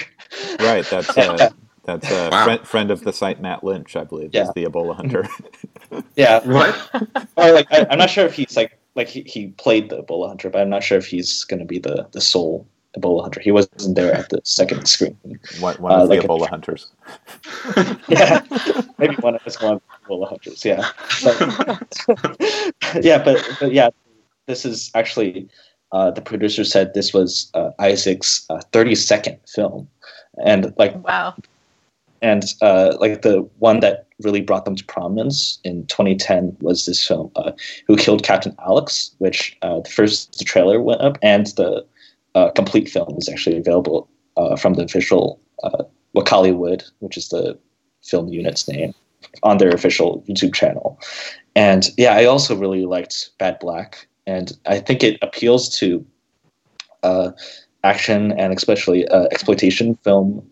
[0.61, 0.85] Right.
[0.85, 1.51] That's uh,
[1.89, 2.45] That's a wow.
[2.45, 4.43] friend, friend of the site, Matt Lynch, I believe, yeah.
[4.43, 5.27] is the Ebola hunter.
[6.17, 6.47] yeah.
[6.47, 6.77] What?
[7.37, 10.29] or like, I, am not sure if he's like like he, he played the Ebola
[10.29, 13.41] hunter, but I'm not sure if he's going to be the the sole Ebola hunter.
[13.41, 15.17] He wasn't there at the second screen.
[15.61, 16.89] One, one uh, of like the Ebola a, hunters.
[18.07, 18.43] yeah,
[18.99, 20.63] maybe one of us one Ebola hunters.
[20.67, 20.91] Yeah,
[21.25, 23.89] but, yeah, but, but yeah,
[24.45, 25.49] this is actually
[25.93, 29.89] uh, the producer said this was uh, Isaac's uh, 30 second film,
[30.45, 31.35] and like wow,
[32.23, 37.07] and uh, like the one that really brought them to prominence in 2010 was this
[37.07, 37.53] film uh,
[37.87, 41.85] who killed captain alex which uh, the first the trailer went up and the
[42.35, 45.83] uh, complete film is actually available uh, from the official uh,
[46.17, 47.59] Wakaliwood, which is the
[48.05, 48.95] film unit's name
[49.43, 51.01] on their official youtube channel.
[51.55, 54.07] And yeah i also really liked bad black.
[54.27, 56.05] And i think it appeals to
[57.85, 60.49] action and especially exploitation film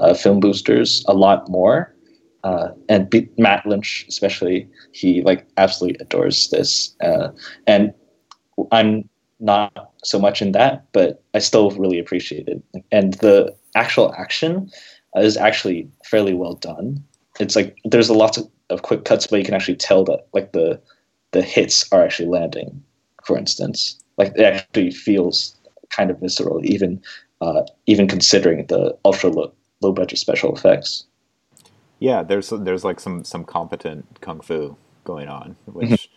[0.00, 1.94] uh, film boosters a lot more.
[2.42, 6.94] Uh, and B- Matt Lynch, especially, he like absolutely adores this.
[7.02, 7.28] Uh,
[7.66, 7.92] and
[8.72, 9.08] I'm
[9.40, 12.62] not so much in that, but I still really appreciate it.
[12.90, 14.70] And the actual action
[15.16, 17.04] is actually fairly well done.
[17.38, 20.26] it's like there's a lot of, of quick cuts, but you can actually tell that
[20.32, 20.80] like the
[21.32, 22.82] the hits are actually landing.
[23.24, 25.56] For instance, like it actually feels
[25.90, 27.00] kind of visceral, even
[27.40, 31.06] uh, even considering the ultra low, low budget special effects.
[32.00, 36.08] Yeah, there's there's like some some competent kung fu going on, which Mhm.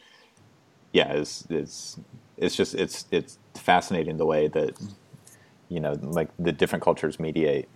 [0.93, 1.99] yeah is is
[2.37, 4.75] it's just it's it's fascinating the way that
[5.69, 7.69] you know like the different cultures mediate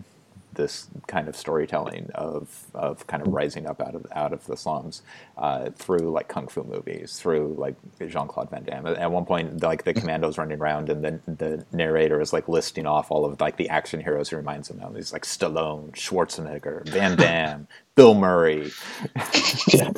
[0.54, 4.56] this kind of storytelling of of kind of rising up out of out of the
[4.56, 5.02] slums
[5.36, 7.76] uh, through like kung fu movies, through like
[8.08, 8.86] Jean Claude Van Damme.
[8.86, 12.86] At one point, like the commandos running around, and then the narrator is like listing
[12.86, 14.94] off all of like the action heroes he reminds him of.
[14.94, 17.68] He's like Stallone, Schwarzenegger, Van Damme,
[17.98, 18.70] Bill Murray.
[19.72, 19.90] yeah.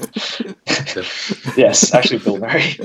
[1.55, 2.75] yes, actually, Bill Murray.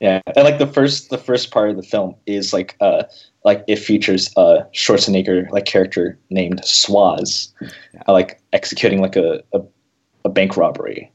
[0.00, 3.02] yeah, and like the first the first part of the film is like uh
[3.44, 7.52] like it features a Schwarzenegger like character named Swaz,
[8.08, 9.60] uh, like executing like a a,
[10.24, 11.12] a bank robbery,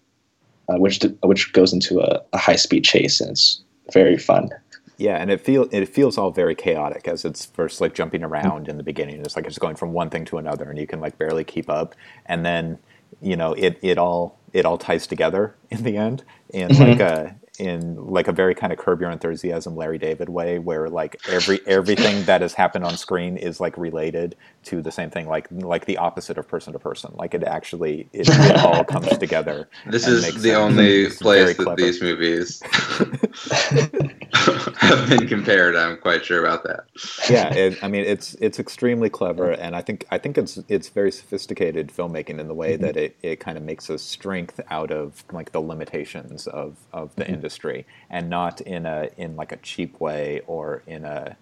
[0.69, 4.51] uh, which d- which goes into a, a high speed chase and it's very fun.
[4.97, 8.67] Yeah, and it feel it feels all very chaotic as it's first like jumping around
[8.67, 9.19] in the beginning.
[9.21, 11.69] It's like it's going from one thing to another, and you can like barely keep
[11.69, 11.95] up.
[12.25, 12.79] And then
[13.21, 16.79] you know it it all it all ties together in the end in Mhm.
[16.89, 20.89] like a in like a very kind of curb your enthusiasm Larry David way, where
[20.89, 24.35] like every everything that has happened on screen is like related
[24.65, 27.13] to the same thing, like like the opposite of person to person.
[27.15, 29.69] Like it actually it, it all comes together.
[29.87, 30.55] This is the sense.
[30.55, 31.81] only It's place that clever.
[31.81, 32.61] these movies
[34.77, 35.75] have been compared.
[35.75, 36.85] I'm quite sure about that.
[37.29, 40.89] yeah, it, I mean it's it's extremely clever, and I think I think it's it's
[40.89, 43.05] very sophisticated filmmaking in the way that mm-hmm.
[43.05, 47.23] it, it kind of makes a strength out of like the limitations of, of the
[47.23, 47.35] mm-hmm.
[47.35, 51.37] industry, and not in a in like a cheap way or in a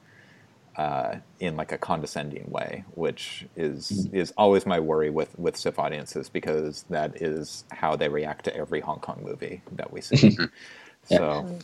[0.76, 5.80] uh, in like a condescending way, which is is always my worry with with SIFF
[5.80, 10.38] audiences because that is how they react to every Hong Kong movie that we see.
[11.10, 11.18] Yeah.
[11.18, 11.60] So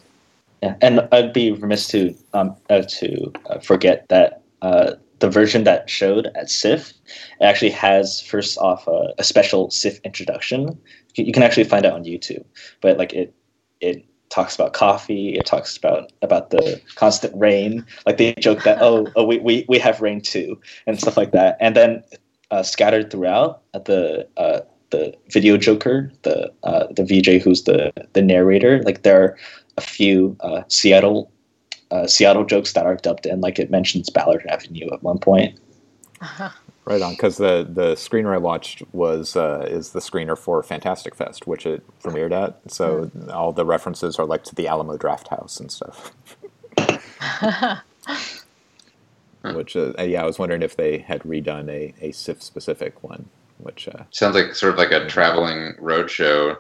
[0.62, 5.64] Yeah, and I'd be remiss to um, uh, to uh, forget that uh, the version
[5.64, 6.94] that showed at SIFF
[7.42, 10.78] actually has first off a, a special SIFF introduction.
[11.16, 12.44] You, you can actually find it on YouTube,
[12.82, 13.34] but like it
[13.80, 15.36] it talks about coffee.
[15.36, 17.86] It talks about about the constant rain.
[18.06, 21.32] Like they joke that oh, oh we, we we have rain too and stuff like
[21.32, 21.58] that.
[21.60, 22.04] And then
[22.52, 24.62] uh, scattered throughout at the uh,
[24.92, 28.82] the video joker, the uh, the VJ who's the the narrator.
[28.84, 29.38] Like there are
[29.78, 31.32] a few uh, Seattle
[31.92, 33.42] uh, Seattle jokes that are dubbed in.
[33.42, 35.60] Like it mentions Ballard Avenue at one point.
[36.90, 41.14] Right on, because the the screener I watched was uh, is the screener for Fantastic
[41.14, 42.60] Fest, which it premiered at.
[42.72, 46.12] So all the references are like to the Alamo Drafthouse and stuff.
[49.54, 53.30] which uh, yeah, I was wondering if they had redone a a SIFF specific one.
[53.60, 56.58] Which uh, Sounds like sort of like a traveling roadshow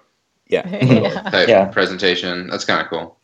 [0.49, 1.21] yeah, Yeah.
[1.29, 1.65] type Yeah.
[1.65, 2.47] presentation.
[2.47, 3.17] That's kind of cool.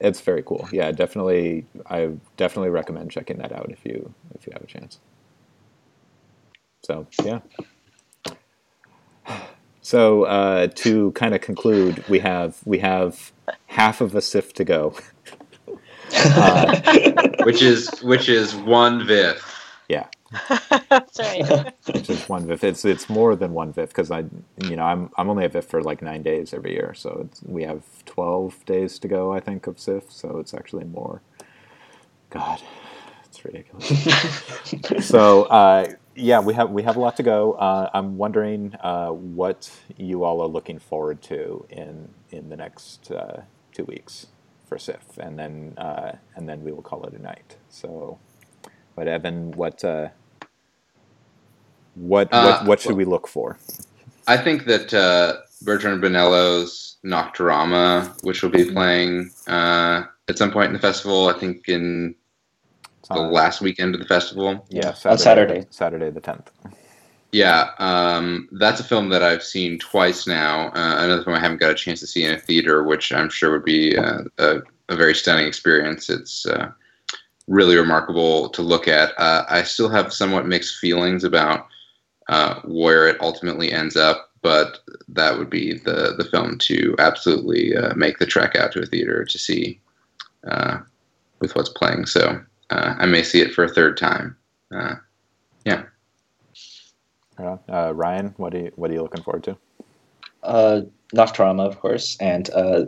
[0.00, 0.68] It's very cool.
[0.72, 5.00] Yeah, definitely, I definitely recommend checking that out if you if you have a chance.
[6.82, 7.40] So yeah.
[9.82, 13.32] So uh, to kind of conclude, we have we have
[13.66, 14.94] half of a SIFF to go.
[16.14, 16.80] Uh,
[17.44, 19.62] Which is which is one VIFF.
[20.90, 21.74] That's right.
[21.92, 22.64] which is one VIFF.
[22.64, 24.24] It's it's more than one VIFF because I
[24.64, 27.42] you know I'm I'm only a VIFF for like nine days every year, so it's,
[27.44, 31.22] we have twelve days to go I think of SIFF, so it's actually more.
[32.30, 32.60] God,
[33.26, 33.88] it's ridiculous.
[35.06, 35.86] so uh,
[36.16, 37.54] yeah, we have we have a lot to go.
[37.54, 43.10] Uh, I'm wondering uh, what you all are looking forward to in in the next
[43.12, 43.42] uh,
[43.72, 44.26] two weeks
[44.66, 47.56] for SIFF, and then uh, and then we will call it a night.
[47.70, 48.18] So,
[48.98, 50.08] but Evan, what uh,
[51.94, 53.56] what Uh, what what should we look for?
[54.26, 60.66] I think that uh, Bertrand Bonello's Nocturama, which will be playing uh, at some point
[60.66, 62.16] in the festival, I think in
[63.08, 64.66] the Uh, last weekend of the festival.
[64.68, 65.60] yeah, on Saturday.
[65.70, 66.50] Saturday the tenth.
[67.30, 70.54] Yeah, um, that's a film that I've seen twice now.
[70.80, 73.30] Uh, another film I haven't got a chance to see in a theater, which I'm
[73.30, 74.48] sure would be uh, a,
[74.88, 76.10] a very stunning experience.
[76.10, 76.72] It's uh,
[77.48, 79.18] really remarkable to look at.
[79.18, 81.66] Uh, I still have somewhat mixed feelings about
[82.28, 87.76] uh, where it ultimately ends up, but that would be the the film to absolutely
[87.76, 89.80] uh, make the trek out to a theater to see
[90.46, 90.78] uh,
[91.40, 92.06] with what's playing.
[92.06, 94.36] So uh, I may see it for a third time.
[94.74, 94.96] Uh,
[95.64, 95.84] yeah.
[97.38, 99.56] Uh, Ryan, what are you what are you looking forward to?
[100.42, 100.82] Uh,
[101.14, 102.84] Nocturama, of course, and uh,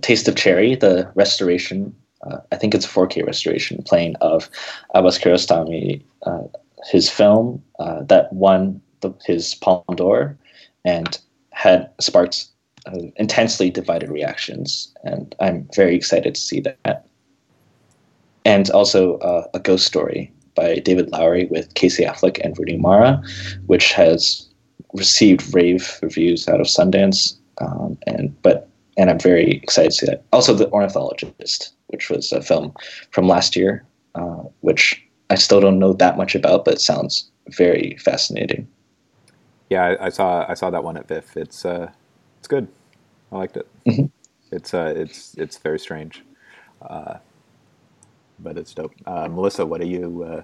[0.00, 1.94] Taste of Cherry, the restoration.
[2.26, 4.48] Uh, I think it's a 4K restoration playing of
[4.94, 6.42] Abbas Kiarostami, uh,
[6.84, 10.36] his film uh, that won the, his Palme d'Or
[10.84, 11.18] and
[11.52, 12.46] had sparked
[12.86, 17.06] uh, intensely divided reactions, and I'm very excited to see that.
[18.44, 23.22] And also uh, a ghost story by David Lowery with Casey Affleck and Rooney Mara,
[23.66, 24.48] which has
[24.92, 28.65] received rave reviews out of Sundance, um, and but
[28.96, 30.24] and I'm very excited to see that.
[30.32, 32.72] Also, The Ornithologist, which was a film
[33.10, 37.30] from last year, uh, which I still don't know that much about, but it sounds
[37.50, 38.66] very fascinating.
[39.70, 41.36] Yeah, I, I saw I saw that one at VIFF.
[41.36, 41.90] It's uh,
[42.38, 42.68] it's good.
[43.32, 43.66] I liked it.
[43.86, 44.10] Mhm.
[44.52, 46.22] It's uh, it's it's very strange,
[46.82, 47.16] uh,
[48.38, 48.92] but it's dope.
[49.04, 50.42] Uh, Melissa, what are you uh,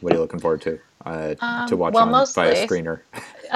[0.00, 1.36] what are you looking forward to uh,
[1.66, 3.02] to Um, watch well, on by a screener?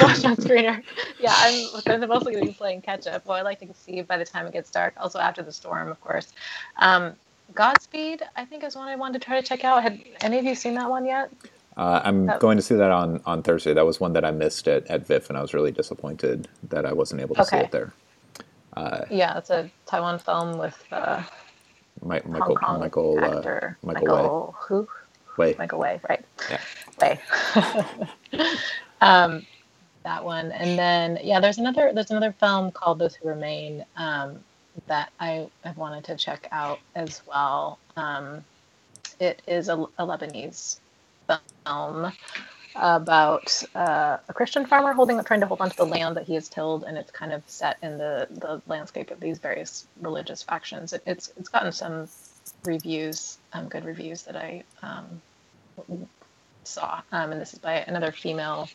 [0.00, 0.82] watch on screener.
[1.18, 1.70] Yeah, I'm
[2.02, 3.26] of mostly going to be playing catch up.
[3.26, 4.94] Well, I like to see by the time it gets dark.
[4.98, 6.32] Also after the storm, of course.
[6.76, 7.16] Um,
[7.54, 9.82] Godspeed, I think, is one I wanted to try to check out.
[9.82, 11.30] Had any of you seen that one yet?
[11.76, 12.38] Uh, I'm Oh.
[12.38, 13.74] going to see that on, on Thursday.
[13.74, 16.86] That was one that I missed at, at VIFF, and I was really disappointed that
[16.86, 17.94] I wasn't able to see it there.
[18.76, 21.22] Uh, Yeah, it's a Taiwan film with uh,
[22.02, 23.42] Michael Kong Michael uh,
[23.82, 23.82] Michael.
[23.82, 24.88] Michael who?
[25.36, 26.24] Wait, Michael Hui, right?
[26.50, 26.60] Yeah.
[27.00, 28.46] Hui.
[29.00, 29.46] um,
[30.04, 34.40] that one, and then yeah, there's another there's another film called Those Who Remain um,
[34.86, 37.78] that I have wanted to check out as well.
[37.96, 38.44] Um,
[39.20, 40.80] it is a, a Lebanese
[41.64, 42.12] film
[42.74, 46.48] about uh, a Christian farmer holding trying to hold onto the land that he has
[46.48, 50.92] tilled, and it's kind of set in the the landscape of these various religious factions.
[50.92, 52.08] It, it's it's gotten some
[52.64, 55.20] reviews, um, good reviews that I um,
[56.64, 58.68] saw, um, and this is by another female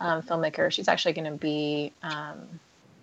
[0.00, 0.70] um, filmmaker.
[0.70, 2.38] She's actually going to be um,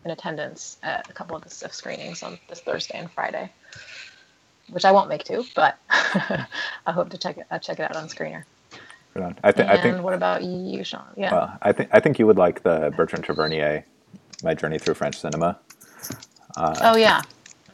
[0.05, 3.51] in attendance at a couple of the SIFF screenings on this Thursday and Friday,
[4.69, 6.47] which I won't make to, but I
[6.91, 8.43] hope to check it uh, check it out on Screener.
[9.15, 9.35] right on.
[9.43, 11.05] I, th- and I think what about you, Sean?
[11.17, 11.31] Yeah.
[11.31, 13.83] well, I think I think you would like the Bertrand Tavernier,
[14.43, 15.57] My Journey Through French Cinema.
[16.57, 17.21] oh yeah.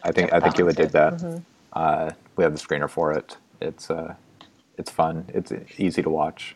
[0.04, 1.14] I think I think you would dig that.
[1.16, 1.42] Mhm.
[1.74, 3.38] Uh, we have the screener for it.
[3.62, 4.16] It's uh,
[4.78, 5.26] it's fun.
[5.30, 6.56] It's easy to watch.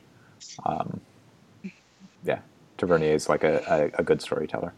[0.66, 1.02] Um,
[2.24, 2.40] yeah,
[2.78, 4.74] Tavernier is like a, a, a good storyteller.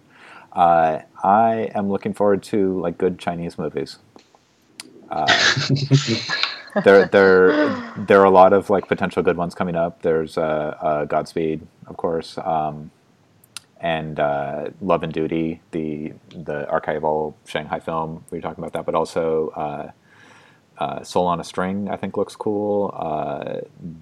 [0.53, 3.98] Uh, I am looking forward to like good Chinese movies.
[5.10, 5.28] Uh,
[6.84, 10.02] there, there, there are a lot of like potential good ones coming up.
[10.02, 12.91] There's uh, uh, Godspeed, of course, um,
[13.80, 18.26] and uh, Love and Duty, the the archival Shanghai film.
[18.32, 19.52] We were talking about that, but also
[20.82, 21.90] uh, Soul on a String.
[21.90, 22.94] I think looks cool.
[22.98, 23.62] Uh,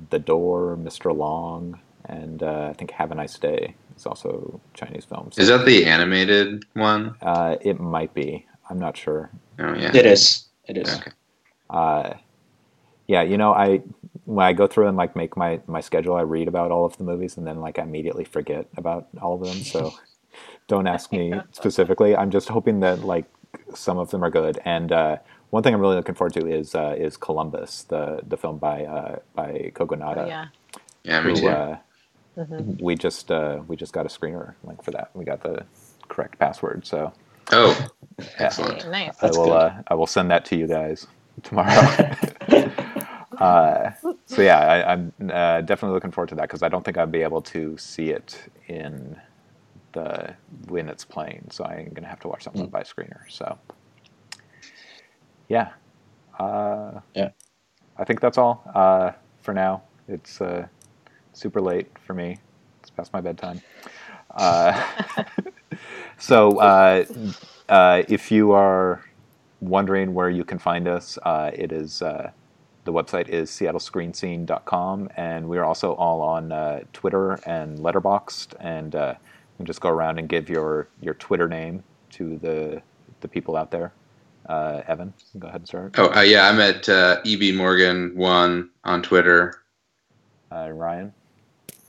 [0.10, 1.15] the Door, Mr.
[1.15, 5.38] Long, and uh, I think Have a Nice Day is also Chinese films.
[5.38, 7.15] Is that the animated one?
[7.22, 8.45] Uh, it might be.
[8.69, 9.30] I'm not sure.
[9.60, 9.91] Oh yeah.
[9.93, 10.45] It is.
[10.68, 10.89] It is.
[10.95, 11.11] Okay.
[11.69, 12.14] uh,
[13.07, 13.81] yeah, you know, I
[14.26, 16.95] when I go through and like make my my schedule, I read about all of
[16.97, 19.64] the movies and then like I immediately forget about all of them.
[19.64, 19.93] So
[20.68, 22.15] don't ask me specifically.
[22.15, 23.26] I'm just hoping that like
[23.76, 24.60] some of them are good.
[24.64, 25.18] And uh,
[25.51, 28.85] one thing I'm really looking forward to is uh, is Columbus, the the film by
[28.85, 30.17] uh, by Kogonada.
[30.19, 30.47] Oh, yeah.
[31.03, 31.47] Yeah, me who, too.
[31.47, 31.77] uh,
[32.38, 32.80] Mhm.
[32.80, 35.11] we just uh, we just got a screener link for that.
[35.15, 35.65] We got the
[36.09, 37.13] correct password, so
[37.51, 37.89] oh,
[38.39, 38.49] yeah.
[38.49, 38.84] excellent.
[38.84, 39.17] Hey, nice.
[39.21, 39.53] I That's will.
[39.53, 41.07] Uh, I will send that to you guys
[41.43, 41.93] tomorrow.
[43.39, 43.91] uh,
[44.27, 47.11] so yeah, I, I'm uh, definitely looking forward to that because I don't think I'd
[47.11, 49.17] be able to see it in
[49.93, 50.35] the
[50.67, 51.47] when it's playing.
[51.51, 52.71] So I'm gonna have to watch something Mm.
[52.71, 53.21] by screener.
[53.30, 53.59] So
[55.49, 55.71] yeah,
[56.39, 57.31] uh, Yeah.
[57.97, 59.11] I think that's all uh,
[59.41, 59.84] for now.
[60.07, 60.67] It's uh,
[61.34, 62.38] super late for me.
[62.81, 63.61] It's past my bedtime.
[64.31, 64.81] Uh,
[66.19, 67.05] so uh,
[67.69, 69.03] uh, if you are
[69.61, 72.31] wondering where you can find us, uh, it is uh,
[72.85, 78.95] the website is seattlescreenscene.com, and we are also all on uh, Twitter and Letterboxd, and
[78.95, 82.81] uh, you can just go around and give your your Twitter name to the
[83.21, 83.93] the people out there.
[84.49, 85.93] Uh, Evan, go ahead and start.
[85.99, 89.61] Oh uh, yeah, I'm at uh, EB Morgan one on Twitter.
[90.51, 91.13] Uh, Ryan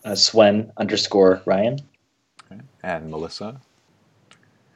[0.05, 1.79] Uh, Swen underscore Ryan.
[2.83, 3.59] and Melissa.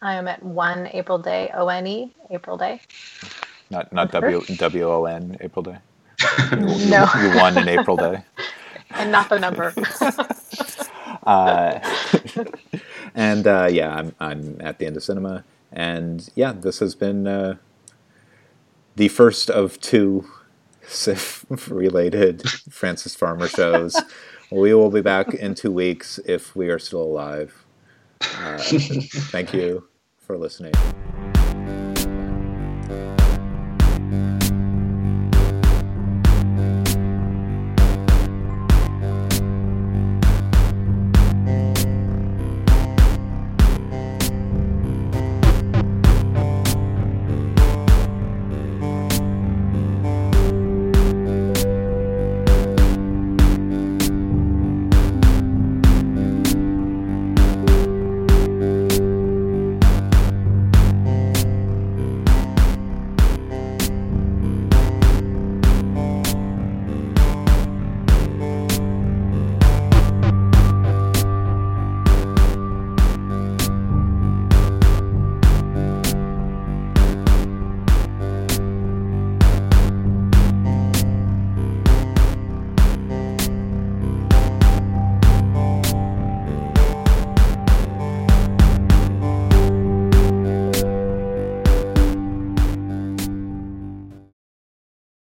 [0.01, 2.81] I am at one April Day, O N E, April Day.
[3.69, 5.77] Not not W W O N April Day.
[6.89, 7.05] No.
[7.21, 8.25] You won an April Day.
[8.97, 9.75] and not the number.
[11.25, 11.81] Uh,
[13.15, 15.43] and uh, yeah, I'm I'm at the end of cinema,
[15.73, 17.57] and yeah, this has been uh,
[18.97, 20.29] the first of two
[20.87, 24.01] SIFF related Frances Farmer shows.
[24.51, 27.65] We will be back in two weeks if we are still alive.
[28.21, 29.89] Uh, thank you
[30.19, 30.73] for listening.